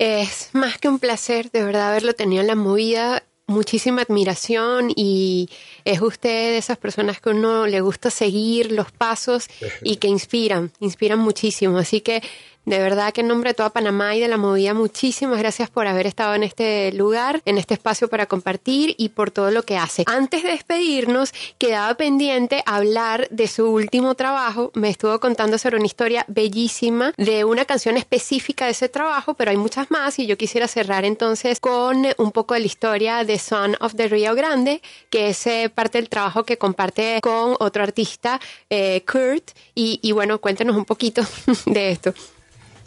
Es 0.01 0.49
más 0.55 0.79
que 0.79 0.89
un 0.89 0.99
placer, 0.99 1.51
de 1.51 1.63
verdad, 1.63 1.91
haberlo 1.91 2.15
tenido 2.15 2.41
en 2.41 2.47
la 2.47 2.55
movida. 2.55 3.23
Muchísima 3.47 4.01
admiración 4.01 4.91
y 4.97 5.51
es 5.85 6.01
usted 6.01 6.53
de 6.53 6.57
esas 6.57 6.79
personas 6.79 7.21
que 7.21 7.29
uno 7.29 7.67
le 7.67 7.83
gusta 7.83 8.09
seguir 8.09 8.73
los 8.73 8.93
pasos 8.93 9.49
y 9.83 9.97
que 9.97 10.09
inspiran, 10.09 10.73
inspiran 10.81 11.19
muchísimo. 11.19 11.77
Así 11.77 12.01
que 12.01 12.23
De 12.67 12.79
verdad 12.79 13.13
que 13.13 13.23
en 13.23 13.29
nombre 13.29 13.51
de 13.51 13.55
toda 13.55 13.71
Panamá 13.71 14.15
y 14.15 14.21
de 14.21 14.29
la 14.29 14.37
movida, 14.37 14.75
muchísimas 14.75 15.39
gracias 15.39 15.71
por 15.71 15.87
haber 15.87 16.07
estado 16.07 16.35
en 16.35 16.43
este 16.43 16.93
lugar, 16.93 17.41
en 17.47 17.59
este 17.59 17.75
espacio 17.75 18.09
para 18.09 18.27
compartir 18.27 18.95
y 18.99 19.09
por 19.09 19.31
todo 19.31 19.51
lo 19.51 19.63
que 19.63 19.79
hace. 19.79 20.05
Antes 20.07 20.43
de 20.43 20.51
despedirnos, 20.51 21.33
quedaba 21.59 21.95
pendiente 21.95 22.63
hablar 22.67 23.29
de 23.31 23.49
su 23.49 23.67
último 23.71 24.15
trabajo. 24.15 24.71
Me 24.75 24.91
estuvo 24.91 25.19
contando 25.21 25.57
sobre 25.59 25.79
una 25.79 25.87
historia 25.87 26.25
bellísima 26.29 27.15
de 27.17 27.45
una 27.45 27.65
canción 27.65 27.97
específica 27.97 28.67
de 28.67 28.73
ese 28.73 28.89
trabajo, 28.89 29.35
pero 29.35 29.51
hay 29.51 29.57
muchas 29.57 29.91
más 29.91 30.19
y 30.19 30.27
yo 30.27 30.37
quisiera 30.37 30.69
cerrar 30.69 31.05
entonces 31.05 31.61
con 31.61 32.07
un 32.19 32.31
poco 32.31 32.55
de 32.55 32.61
la 32.61 32.67
historia 32.67 33.25
de 33.25 33.39
Son 33.39 33.77
of 33.81 33.95
the 33.95 34.07
Rio 34.07 34.35
Grande, 34.35 34.83
que 35.09 35.31
es 35.31 35.47
eh, 35.47 35.71
parte 35.75 35.99
del 35.99 36.11
trabajo 36.11 36.45
que 36.45 36.59
comparte 36.59 37.21
con 37.23 37.57
otro 37.59 37.83
artista, 37.83 38.39
eh, 38.69 39.03
Kurt. 39.11 39.51
Y, 39.75 39.99
y 40.03 40.13
bueno, 40.13 40.41
cuéntenos 40.41 40.77
un 40.77 40.85
poquito 40.85 41.23
de 41.67 41.93
esto. 41.93 42.15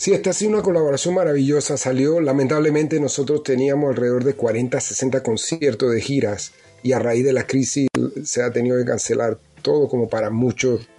Sí, 0.03 0.11
esta 0.11 0.31
ha 0.31 0.33
sido 0.33 0.51
una 0.51 0.61
colaboración 0.61 1.13
maravillosa. 1.13 1.77
Salió, 1.77 2.19
lamentablemente, 2.19 2.99
nosotros 2.99 3.41
teníamos 3.41 3.91
alrededor 3.91 4.25
de 4.25 4.33
40, 4.33 4.77
60 4.81 5.23
conciertos 5.23 5.93
de 5.93 6.01
giras 6.01 6.51
y 6.83 6.91
a 6.91 6.99
raíz 6.99 7.23
de 7.23 7.31
la 7.31 7.47
crisis 7.47 7.87
se 8.25 8.43
ha 8.43 8.51
tenido 8.51 8.77
que 8.77 8.83
cancelar 8.83 9.39
todo 9.61 9.87
como 9.87 10.09
para 10.09 10.29
muchos 10.29 10.89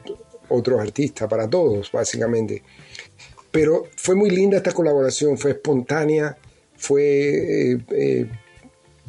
otros 0.49 0.81
artistas, 0.81 1.29
para 1.29 1.51
todos, 1.51 1.93
básicamente. 1.93 2.63
Pero 3.51 3.89
fue 3.95 4.15
muy 4.15 4.31
linda 4.31 4.57
esta 4.57 4.73
colaboración, 4.73 5.37
fue 5.37 5.51
espontánea, 5.51 6.39
fue 6.75 7.73
eh, 7.73 7.79
eh, 7.91 8.27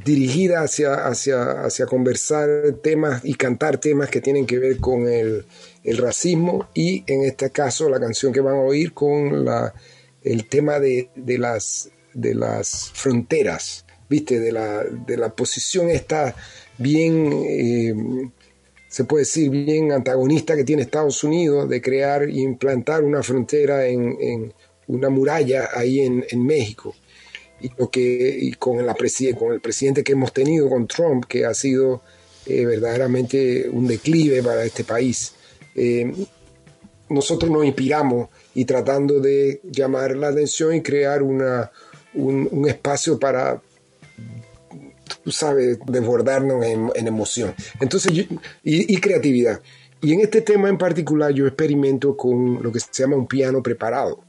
dirigida 0.04 0.60
hacia, 0.60 1.08
hacia, 1.08 1.64
hacia 1.64 1.86
conversar 1.86 2.50
temas 2.84 3.24
y 3.24 3.36
cantar 3.36 3.78
temas 3.78 4.10
que 4.10 4.20
tienen 4.20 4.46
que 4.46 4.60
ver 4.60 4.78
con 4.80 5.08
el, 5.08 5.46
el 5.86 5.98
racismo 5.98 6.68
y 6.74 7.04
en 7.08 7.24
este 7.24 7.52
caso 7.52 7.90
la 7.90 8.00
canción 8.00 8.34
que 8.34 8.42
van 8.42 8.56
a 8.56 8.62
oír 8.62 8.94
con 8.94 9.46
la, 9.46 9.74
el 10.24 10.48
tema 10.48 10.80
de, 10.80 11.10
de, 11.16 11.38
las, 11.38 11.90
de 12.14 12.34
las 12.34 12.92
fronteras, 12.94 13.86
¿viste? 14.10 14.40
De 14.40 14.52
la, 14.52 14.84
de 14.84 15.16
la 15.16 15.34
posición 15.34 15.90
esta 15.90 16.36
bien, 16.78 17.32
eh, 17.48 17.94
se 18.90 19.04
puede 19.04 19.22
decir, 19.22 19.52
bien 19.52 19.92
antagonista 19.92 20.56
que 20.56 20.64
tiene 20.64 20.82
Estados 20.82 21.24
Unidos 21.24 21.70
de 21.70 21.82
crear 21.82 22.24
e 22.24 22.40
implantar 22.40 23.04
una 23.04 23.22
frontera 23.22 23.86
en, 23.86 24.54
una 24.88 25.10
muralla 25.10 25.70
ahí 25.74 26.00
en, 26.02 26.26
en, 26.30 26.46
México. 26.46 26.96
Y, 27.62 27.70
lo 27.78 27.90
que, 27.90 28.38
y 28.42 28.54
con, 28.54 28.86
la 28.86 28.96
con 29.38 29.54
el 29.54 29.62
presidente 29.62 30.04
que 30.04 30.14
hemos 30.14 30.34
tenido, 30.34 30.68
con 30.68 30.88
Trump, 30.88 31.26
que 31.26 31.46
ha 31.46 31.54
sido 31.54 32.02
eh, 32.48 32.66
verdaderamente 32.66 33.70
un 33.70 33.88
declive 33.88 34.42
para 34.42 34.64
este 34.64 34.84
país. 34.84 35.35
Eh, 35.76 36.12
nosotros 37.10 37.52
nos 37.52 37.66
inspiramos 37.66 38.30
y 38.54 38.66
tratando 38.66 39.20
de 39.20 39.62
llamar 39.64 40.16
la 40.16 40.30
atención 40.30 40.74
y 40.74 40.82
crear 40.82 41.22
una, 41.22 41.72
un, 42.14 42.68
espacio 42.68 43.20
para, 43.20 43.62
tú 45.24 45.32
sabes, 45.32 45.78
desbordarnos 45.86 46.66
en, 46.66 47.08
emoción. 47.08 47.54
Entonces, 47.80 48.12
y, 48.64 48.98
creatividad. 48.98 49.62
Y 50.02 50.14
en 50.14 50.22
este 50.22 50.42
tema 50.42 50.70
en 50.70 50.78
particular 50.78 51.32
yo 51.32 51.48
experimento 51.48 52.16
con 52.18 52.62
lo 52.62 52.72
que 52.72 52.80
se 52.80 52.88
llama 52.92 53.16
un 53.16 53.28
piano 53.28 53.62
preparado. 53.62 54.24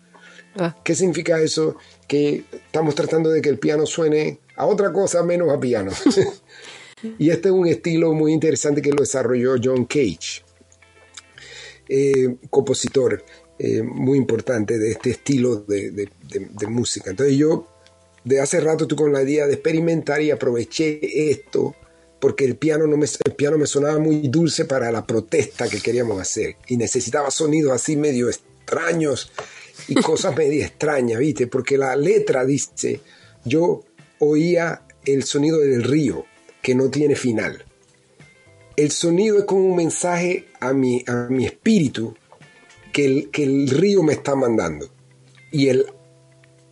Ah. 0.59 0.75
¿Qué 0.83 0.95
significa 0.95 1.41
eso? 1.41 1.77
Que 2.07 2.45
estamos 2.53 2.95
tratando 2.95 3.31
de 3.31 3.43
que 3.43 3.51
el 3.51 3.59
piano 3.59 3.85
suene 3.85 4.39
a 4.57 4.65
otra 4.67 4.93
cosa 4.93 5.23
menos 5.23 5.51
a 5.51 5.61
piano. 5.61 5.93
y 7.19 7.31
este 7.31 7.49
es 7.49 7.55
un 7.55 7.67
estilo 7.67 8.13
muy 8.15 8.33
interesante 8.33 8.81
que 8.81 8.91
lo 8.91 9.01
desarrolló 9.01 9.57
John 9.63 9.85
Cage. 9.85 10.46
Eh, 11.89 12.37
compositor 12.51 13.25
eh, 13.59 13.83
muy 13.83 14.19
importante 14.19 14.77
de 14.79 14.91
este 14.91 15.11
estilo 15.11 15.57
de, 15.57 16.11
música. 16.69 17.11
Entonces 17.11 17.37
yo 17.37 17.69
de 18.25 18.41
hace 18.41 18.61
rato 18.61 18.87
tuve 18.87 19.05
con 19.05 19.13
la 19.13 19.23
idea 19.23 19.47
de 19.47 19.55
experimentar 19.55 20.21
y 20.21 20.31
aproveché 20.31 21.31
esto 21.31 21.75
porque 22.21 22.45
el 22.45 22.57
piano, 22.57 22.87
no 22.87 22.97
me, 22.97 23.07
el 23.25 23.35
piano 23.35 23.57
me 23.57 23.67
sonaba 23.67 23.99
muy 23.99 24.29
dulce 24.29 24.65
para 24.65 24.91
la 24.91 25.07
protesta 25.07 25.69
que 25.69 25.81
queríamos 25.81 26.21
hacer 26.21 26.57
y 26.67 26.77
necesitaba 26.77 27.31
sonidos 27.31 27.73
así 27.73 27.97
medio 27.97 28.29
extraños 28.29 29.31
y 29.87 29.95
cosas 30.03 30.37
medio 30.37 30.65
extrañas, 30.65 31.21
¿viste? 31.21 31.47
Porque 31.47 31.79
la 31.79 31.95
letra 31.95 32.45
dice, 32.45 33.01
yo 33.45 33.85
oía 34.19 34.83
el 35.05 35.23
sonido 35.23 35.61
del 35.61 35.85
río 35.85 36.25
que 36.63 36.75
no 36.75 36.91
tiene 36.91 37.15
final 37.15 37.66
el 38.77 38.91
sonido 38.91 39.39
es 39.39 39.45
como 39.45 39.65
un 39.65 39.77
mensaje 39.77 40.49
a 40.61 40.73
mi, 40.73 41.03
a 41.07 41.29
mi 41.31 41.47
espíritu 41.47 42.15
que 42.93 43.05
el, 43.07 43.31
que 43.31 43.45
el 43.45 43.69
río 43.69 44.03
me 44.03 44.13
está 44.13 44.35
mandando. 44.35 44.91
Y 45.51 45.69
el, 45.69 45.87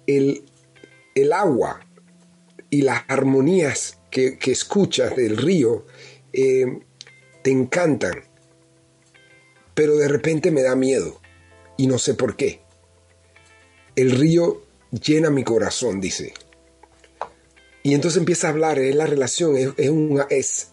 el, 0.06 1.32
agua 1.32 1.80
y 2.68 2.82
las 2.82 3.04
armonías 3.08 3.98
que, 4.10 4.38
escuchas 4.46 5.16
del 5.16 5.36
río 5.36 5.86
eh, 6.32 6.80
te 7.42 7.50
encantan, 7.50 8.24
pero 9.74 9.96
de 9.96 10.08
repente 10.08 10.50
me 10.50 10.62
da 10.62 10.76
miedo 10.76 11.20
y 11.76 11.86
no 11.86 11.98
sé 11.98 12.14
por 12.14 12.36
qué. 12.36 12.60
El 13.96 14.10
río 14.10 14.62
llena 14.90 15.30
mi 15.30 15.44
corazón, 15.44 16.00
dice. 16.00 16.34
Y 17.82 17.94
entonces 17.94 18.18
empieza 18.18 18.48
a 18.48 18.50
hablar, 18.50 18.78
es 18.78 18.94
la 18.94 19.06
relación, 19.06 19.56
es, 19.56 19.72
es 20.30 20.68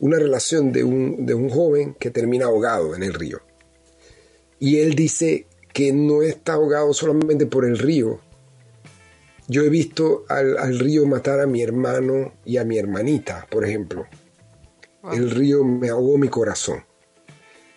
una 0.00 0.18
relación 0.18 0.72
de 0.72 0.82
un, 0.82 1.26
de 1.26 1.34
un 1.34 1.48
joven 1.50 1.94
que 1.98 2.10
termina 2.10 2.46
ahogado 2.46 2.94
en 2.94 3.02
el 3.02 3.14
río. 3.14 3.40
Y 4.58 4.78
él 4.78 4.94
dice 4.94 5.46
que 5.72 5.92
no 5.92 6.22
está 6.22 6.54
ahogado 6.54 6.92
solamente 6.92 7.46
por 7.46 7.64
el 7.64 7.78
río. 7.78 8.20
Yo 9.46 9.62
he 9.62 9.68
visto 9.68 10.24
al, 10.28 10.78
río 10.78 11.06
matar 11.06 11.40
a 11.40 11.46
mi 11.46 11.62
hermano 11.62 12.32
y 12.44 12.56
a 12.56 12.64
mi 12.64 12.78
hermanita, 12.78 13.46
por 13.50 13.64
ejemplo. 13.64 14.06
El 15.12 15.30
río 15.30 15.64
me 15.64 15.90
ahogó 15.90 16.18
mi 16.18 16.28
corazón. 16.28 16.84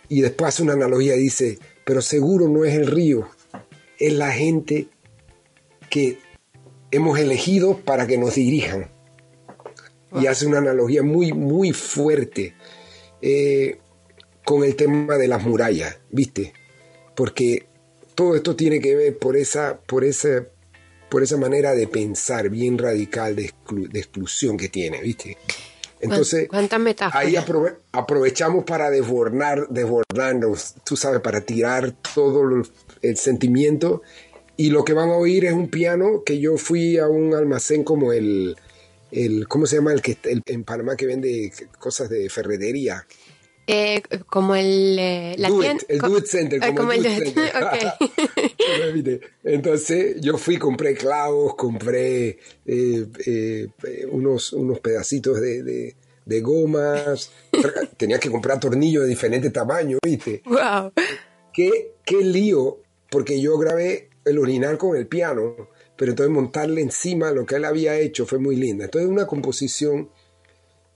Y 0.08 0.22
después 0.22 0.50
hace 0.50 0.64
una 0.64 0.74
analogía 0.74 1.16
y 1.16 1.20
dice, 1.20 1.60
pero 1.86 2.02
seguro 2.02 2.48
no 2.48 2.66
es 2.66 2.74
el 2.74 2.88
río, 2.88 3.28
es 3.98 4.14
la 4.14 4.32
gente 4.32 4.88
que 5.90 6.20
hemos 6.92 7.18
elegido 7.18 7.78
para 7.80 8.08
que 8.08 8.18
nos 8.18 8.36
dirijan 8.36 8.93
y 10.20 10.28
hace 10.28 10.46
una 10.46 10.60
analogía 10.60 11.04
muy, 11.04 11.34
muy 11.34 11.72
fuerte 11.74 12.56
eh, 13.22 13.80
con 14.44 14.64
el 14.64 14.76
tema 14.76 15.18
de 15.18 15.28
las 15.28 15.44
murallas, 15.44 15.98
¿viste? 16.12 16.54
Porque 17.16 17.68
todo 18.16 18.36
esto 18.36 18.56
tiene 18.56 18.80
que 18.80 18.96
ver 18.96 19.18
por 19.18 19.38
esa, 19.38 19.80
por 19.80 20.04
esa, 20.04 20.46
por 21.10 21.24
esa 21.24 21.38
manera 21.38 21.74
de 21.74 21.88
pensar 21.88 22.50
bien 22.50 22.78
radical 22.78 23.36
de, 23.36 23.52
exclusión 23.94 24.58
que 24.58 24.70
tiene, 24.70 25.02
¿viste? 25.02 25.38
Entonces, 26.02 26.50
ahí 27.14 27.38
aprovechamos 27.94 28.66
para 28.66 28.90
desbordar, 28.90 29.70
desbordarnos, 29.70 30.76
tú 30.84 30.98
sabes, 30.98 31.22
para 31.22 31.42
tirar 31.42 31.94
todo 32.14 32.44
el 33.02 33.18
sentimiento. 33.18 34.02
Y 34.58 34.70
lo 34.70 34.84
que 34.84 34.92
van 34.92 35.10
a 35.10 35.16
oír 35.16 35.46
es 35.46 35.54
un 35.54 35.70
piano 35.70 36.24
que 36.26 36.40
yo 36.40 36.58
fui 36.58 36.98
a 36.98 37.08
un 37.08 37.34
almacén 37.34 37.86
como 37.86 38.12
el, 38.12 38.58
el 39.14 39.48
¿cómo 39.48 39.66
se 39.66 39.78
llama 39.78 39.94
el 39.94 40.02
que 40.02 40.18
en 40.24 40.64
Panamá 40.64 40.96
que 40.96 41.06
vende 41.06 41.52
cosas 41.80 42.10
de 42.10 42.30
ferretería? 42.30 43.06
Eh, 43.66 44.02
como 44.30 44.56
el 44.56 44.98
eh, 45.00 45.36
la 45.38 45.48
el 45.88 46.00
Do 46.00 46.20
Center 46.26 46.60
como, 46.76 46.92
el, 46.92 47.06
entonces 49.46 50.20
yo 50.20 50.38
fui 50.38 50.58
compré 50.58 50.96
clavos 50.96 51.56
compré 51.56 52.40
eh, 52.66 53.70
unos 54.12 54.52
unos 54.52 54.82
pedacitos 54.82 55.40
de, 55.40 55.96
de, 56.26 56.42
gomas. 56.42 57.32
Tenía 57.96 58.20
que 58.20 58.30
comprar 58.30 58.60
tornillos 58.60 59.04
de 59.04 59.10
diferente 59.10 59.50
tamaño 59.50 59.98
viste 60.04 60.42
wow 60.44 60.92
qué 61.54 61.94
qué 62.04 62.18
lío 62.18 62.80
porque 63.10 63.40
yo 63.40 63.58
grabé 63.58 64.10
el 64.26 64.40
original 64.40 64.78
con 64.78 64.98
el 64.98 65.08
piano 65.08 65.70
pero 66.04 66.12
entonces 66.12 66.34
montarle 66.34 66.82
encima 66.82 67.32
lo 67.32 67.46
que 67.46 67.56
él 67.56 67.64
había 67.64 67.98
hecho 67.98 68.26
fue 68.26 68.38
muy 68.38 68.58
linda. 68.58 68.84
Entonces 68.84 69.10
una 69.10 69.26
composición 69.26 70.10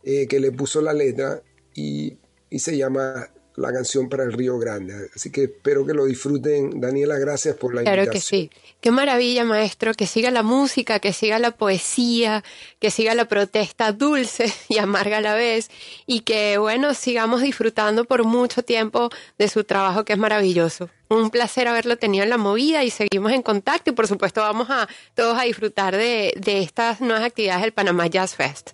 eh, 0.04 0.28
que 0.28 0.42
le 0.42 0.52
puso 0.52 0.82
la 0.82 0.92
letra 0.92 1.42
y, 1.74 2.18
y, 2.50 2.60
se 2.60 2.76
llama 2.76 3.30
La 3.58 3.74
canción 3.74 4.08
para 4.08 4.24
el 4.24 4.34
Río 4.34 4.60
Grande. 4.60 5.10
Así 5.16 5.32
que 5.32 5.46
espero 5.46 5.84
que 5.84 5.96
lo 5.96 6.06
disfruten. 6.06 6.80
Daniela, 6.80 7.18
gracias 7.18 7.56
por 7.56 7.74
la 7.74 7.82
invitación. 7.82 8.06
Claro 8.06 8.12
que 8.12 8.22
sí. 8.22 8.52
Qué 8.80 8.92
maravilla, 8.92 9.44
maestro, 9.46 9.96
que 9.96 10.06
siga 10.06 10.30
la 10.30 10.44
música, 10.44 11.00
que 11.00 11.12
siga 11.12 11.40
la 11.40 11.50
poesía, 11.50 12.44
que 12.80 12.92
siga 12.92 13.16
la 13.16 13.28
protesta 13.28 13.92
dulce 13.92 14.54
y 14.70 14.78
amarga 14.78 15.18
a 15.18 15.22
la 15.22 15.34
vez 15.34 15.72
y 16.06 16.20
que, 16.20 16.60
bueno, 16.60 16.94
sigamos 16.94 17.42
disfrutando 17.42 18.06
por 18.06 18.26
mucho 18.26 18.62
tiempo 18.62 19.10
de 19.40 19.48
su 19.48 19.64
trabajo 19.64 20.06
que 20.06 20.14
es 20.14 20.20
maravilloso. 20.20 20.92
Un 21.10 21.32
placer 21.32 21.68
haberlo 21.68 21.98
tenido 21.98 22.24
en 22.24 22.30
la 22.30 22.38
movida 22.38 22.84
y 22.84 22.92
seguimos 22.92 23.32
en 23.32 23.42
contacto 23.42 23.90
y 23.90 23.94
por 23.94 24.08
supuesto 24.08 24.42
vamos 24.42 24.70
a 24.70 24.88
todos 25.16 25.36
a 25.36 25.46
disfrutar 25.46 25.98
de, 25.98 26.32
de 26.38 26.62
estas 26.62 27.02
nuevas 27.02 27.24
actividades 27.24 27.64
del 27.64 27.74
Panamá 27.74 28.06
Jazz 28.06 28.36
Fest. 28.36 28.72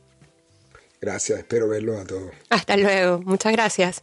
Gracias, 1.00 1.40
espero 1.40 1.70
verlo 1.70 1.98
a 1.98 2.06
todos. 2.06 2.32
Hasta 2.50 2.76
luego, 2.76 3.22
muchas 3.22 3.54
gracias. 3.54 4.02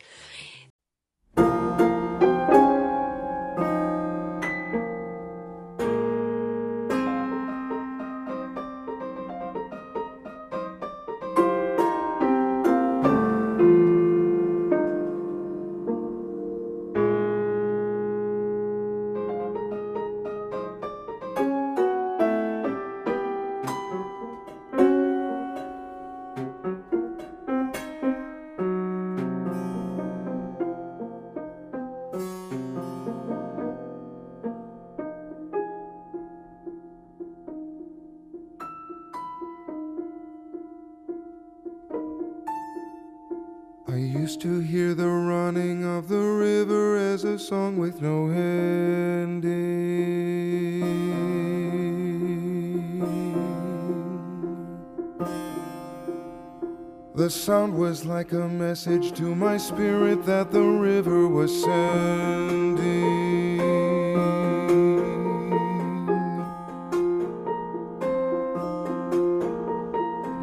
Sound 57.51 57.77
was 57.77 58.07
like 58.07 58.31
a 58.31 58.49
message 58.49 59.13
to 59.13 59.35
my 59.35 59.57
spirit 59.57 60.25
that 60.25 60.53
the 60.53 60.63
river 60.63 61.27
was 61.27 61.51
sending. 61.65 63.57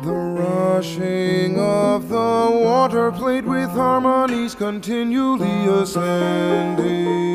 The 0.03 0.19
rushing 0.43 1.57
of 1.57 2.09
the 2.09 2.59
water 2.65 3.13
played 3.13 3.45
with 3.45 3.69
harmonies 3.69 4.53
continually 4.53 5.65
ascending. 5.81 7.26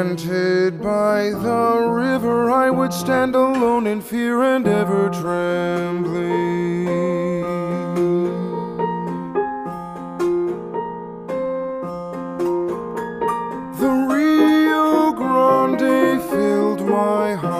Enchanted 0.00 0.80
by 0.80 1.24
the 1.28 1.86
river, 1.92 2.50
I 2.50 2.70
would 2.70 2.90
stand 2.90 3.34
alone 3.34 3.86
in 3.86 4.00
fear 4.00 4.42
and 4.42 4.66
ever 4.66 5.10
trembling. 5.10 6.86
The 13.78 13.90
Rio 14.08 15.12
Grande 15.12 16.22
filled 16.30 16.88
my 16.88 17.34
heart. 17.34 17.59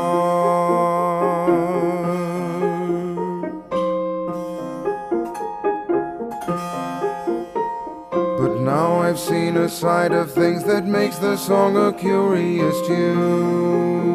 I've 9.11 9.19
seen 9.19 9.57
a 9.57 9.69
side 9.69 10.13
of 10.13 10.31
things 10.31 10.63
that 10.67 10.87
makes 10.87 11.19
the 11.19 11.37
song 11.37 11.77
a 11.77 11.93
curious 11.93 12.81
tune. 12.87 14.07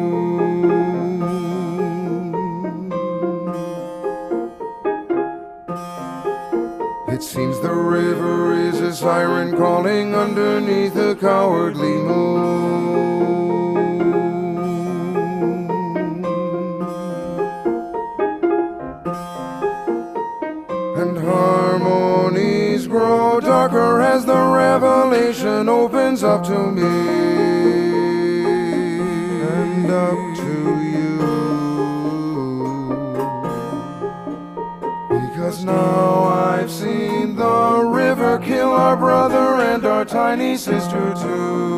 It 7.08 7.22
seems 7.22 7.60
the 7.60 7.74
river 7.74 8.54
is 8.54 8.80
a 8.80 8.94
siren 8.94 9.54
calling 9.54 10.14
underneath 10.14 10.96
a 10.96 11.14
cowardly 11.14 11.92
moon. 11.92 12.55
Up 26.26 26.42
to 26.42 26.72
me 26.72 26.82
and 29.62 29.88
up 29.88 30.18
to 30.34 30.56
you. 30.92 31.18
Because 35.08 35.64
now 35.64 36.24
I've 36.24 36.70
seen 36.70 37.36
the 37.36 37.84
river 37.84 38.40
kill 38.40 38.70
our 38.70 38.96
brother 38.96 39.62
and 39.70 39.86
our 39.86 40.04
tiny 40.04 40.56
sister 40.56 41.14
too. 41.14 41.75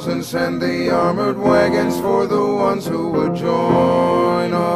Walls 0.00 0.12
and 0.12 0.24
send 0.24 0.62
the 0.62 0.90
armored 0.90 1.38
wagons 1.38 2.00
for 2.00 2.26
the 2.26 2.40
ones 2.40 2.86
who 2.86 3.10
would 3.10 3.34
join 3.34 4.52
us. 4.52 4.72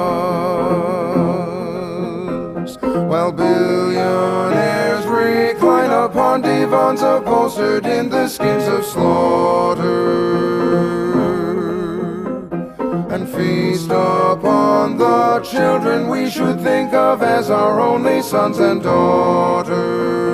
While 2.81 3.33
billionaires 3.33 5.07
recline 5.07 5.91
upon 5.91 6.43
divans 6.43 7.01
upholstered 7.03 7.87
in 7.87 8.11
the 8.11 8.29
skins 8.29 8.69
of 8.69 8.85
slaughter 8.85 9.85
and 13.15 13.27
feast 13.29 13.87
upon 13.91 14.99
the 14.99 15.41
children 15.41 16.09
we 16.09 16.29
should 16.29 16.61
think 16.61 16.93
of 16.93 17.23
as 17.23 17.49
our 17.51 17.81
only 17.81 18.21
sons 18.21 18.59
and 18.59 18.83
daughters. 18.83 20.34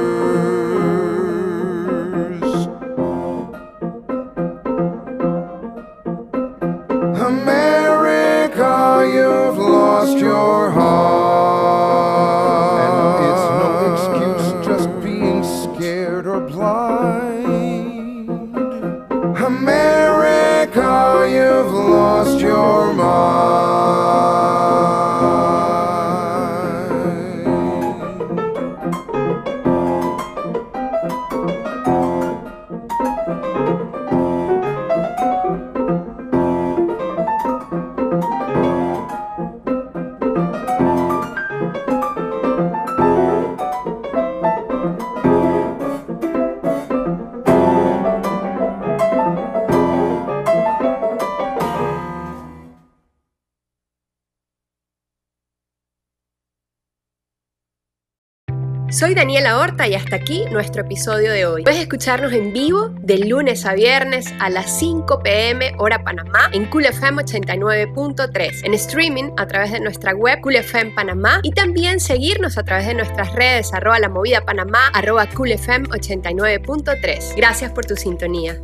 Y 59.87 59.95
hasta 59.95 60.17
aquí 60.17 60.45
nuestro 60.51 60.83
episodio 60.83 61.33
de 61.33 61.47
hoy. 61.47 61.65
Puedes 61.65 61.81
escucharnos 61.81 62.35
en 62.35 62.53
vivo 62.53 62.91
de 63.01 63.17
lunes 63.19 63.65
a 63.65 63.73
viernes 63.73 64.31
a 64.39 64.51
las 64.51 64.79
5 64.79 65.21
pm 65.23 65.73
hora 65.79 66.05
Panamá 66.05 66.51
en 66.53 66.67
Cool 66.67 66.85
FM 66.85 67.23
89.3, 67.23 68.65
en 68.65 68.75
streaming 68.75 69.31
a 69.39 69.47
través 69.47 69.73
de 69.73 69.81
nuestra 69.81 70.15
web 70.15 70.39
Cool 70.43 70.57
FM 70.57 70.91
Panamá 70.91 71.41
y 71.43 71.53
también 71.53 71.99
seguirnos 71.99 72.59
a 72.59 72.63
través 72.63 72.89
de 72.89 72.95
nuestras 72.95 73.35
redes 73.35 73.73
arroba 73.73 73.99
la 73.99 74.11
movida 74.11 74.45
Panamá 74.45 74.89
arroba 74.93 75.27
Cool 75.31 75.53
FM 75.53 75.89
89.3. 75.89 77.37
Gracias 77.37 77.73
por 77.73 77.87
tu 77.87 77.97
sintonía. 77.97 78.61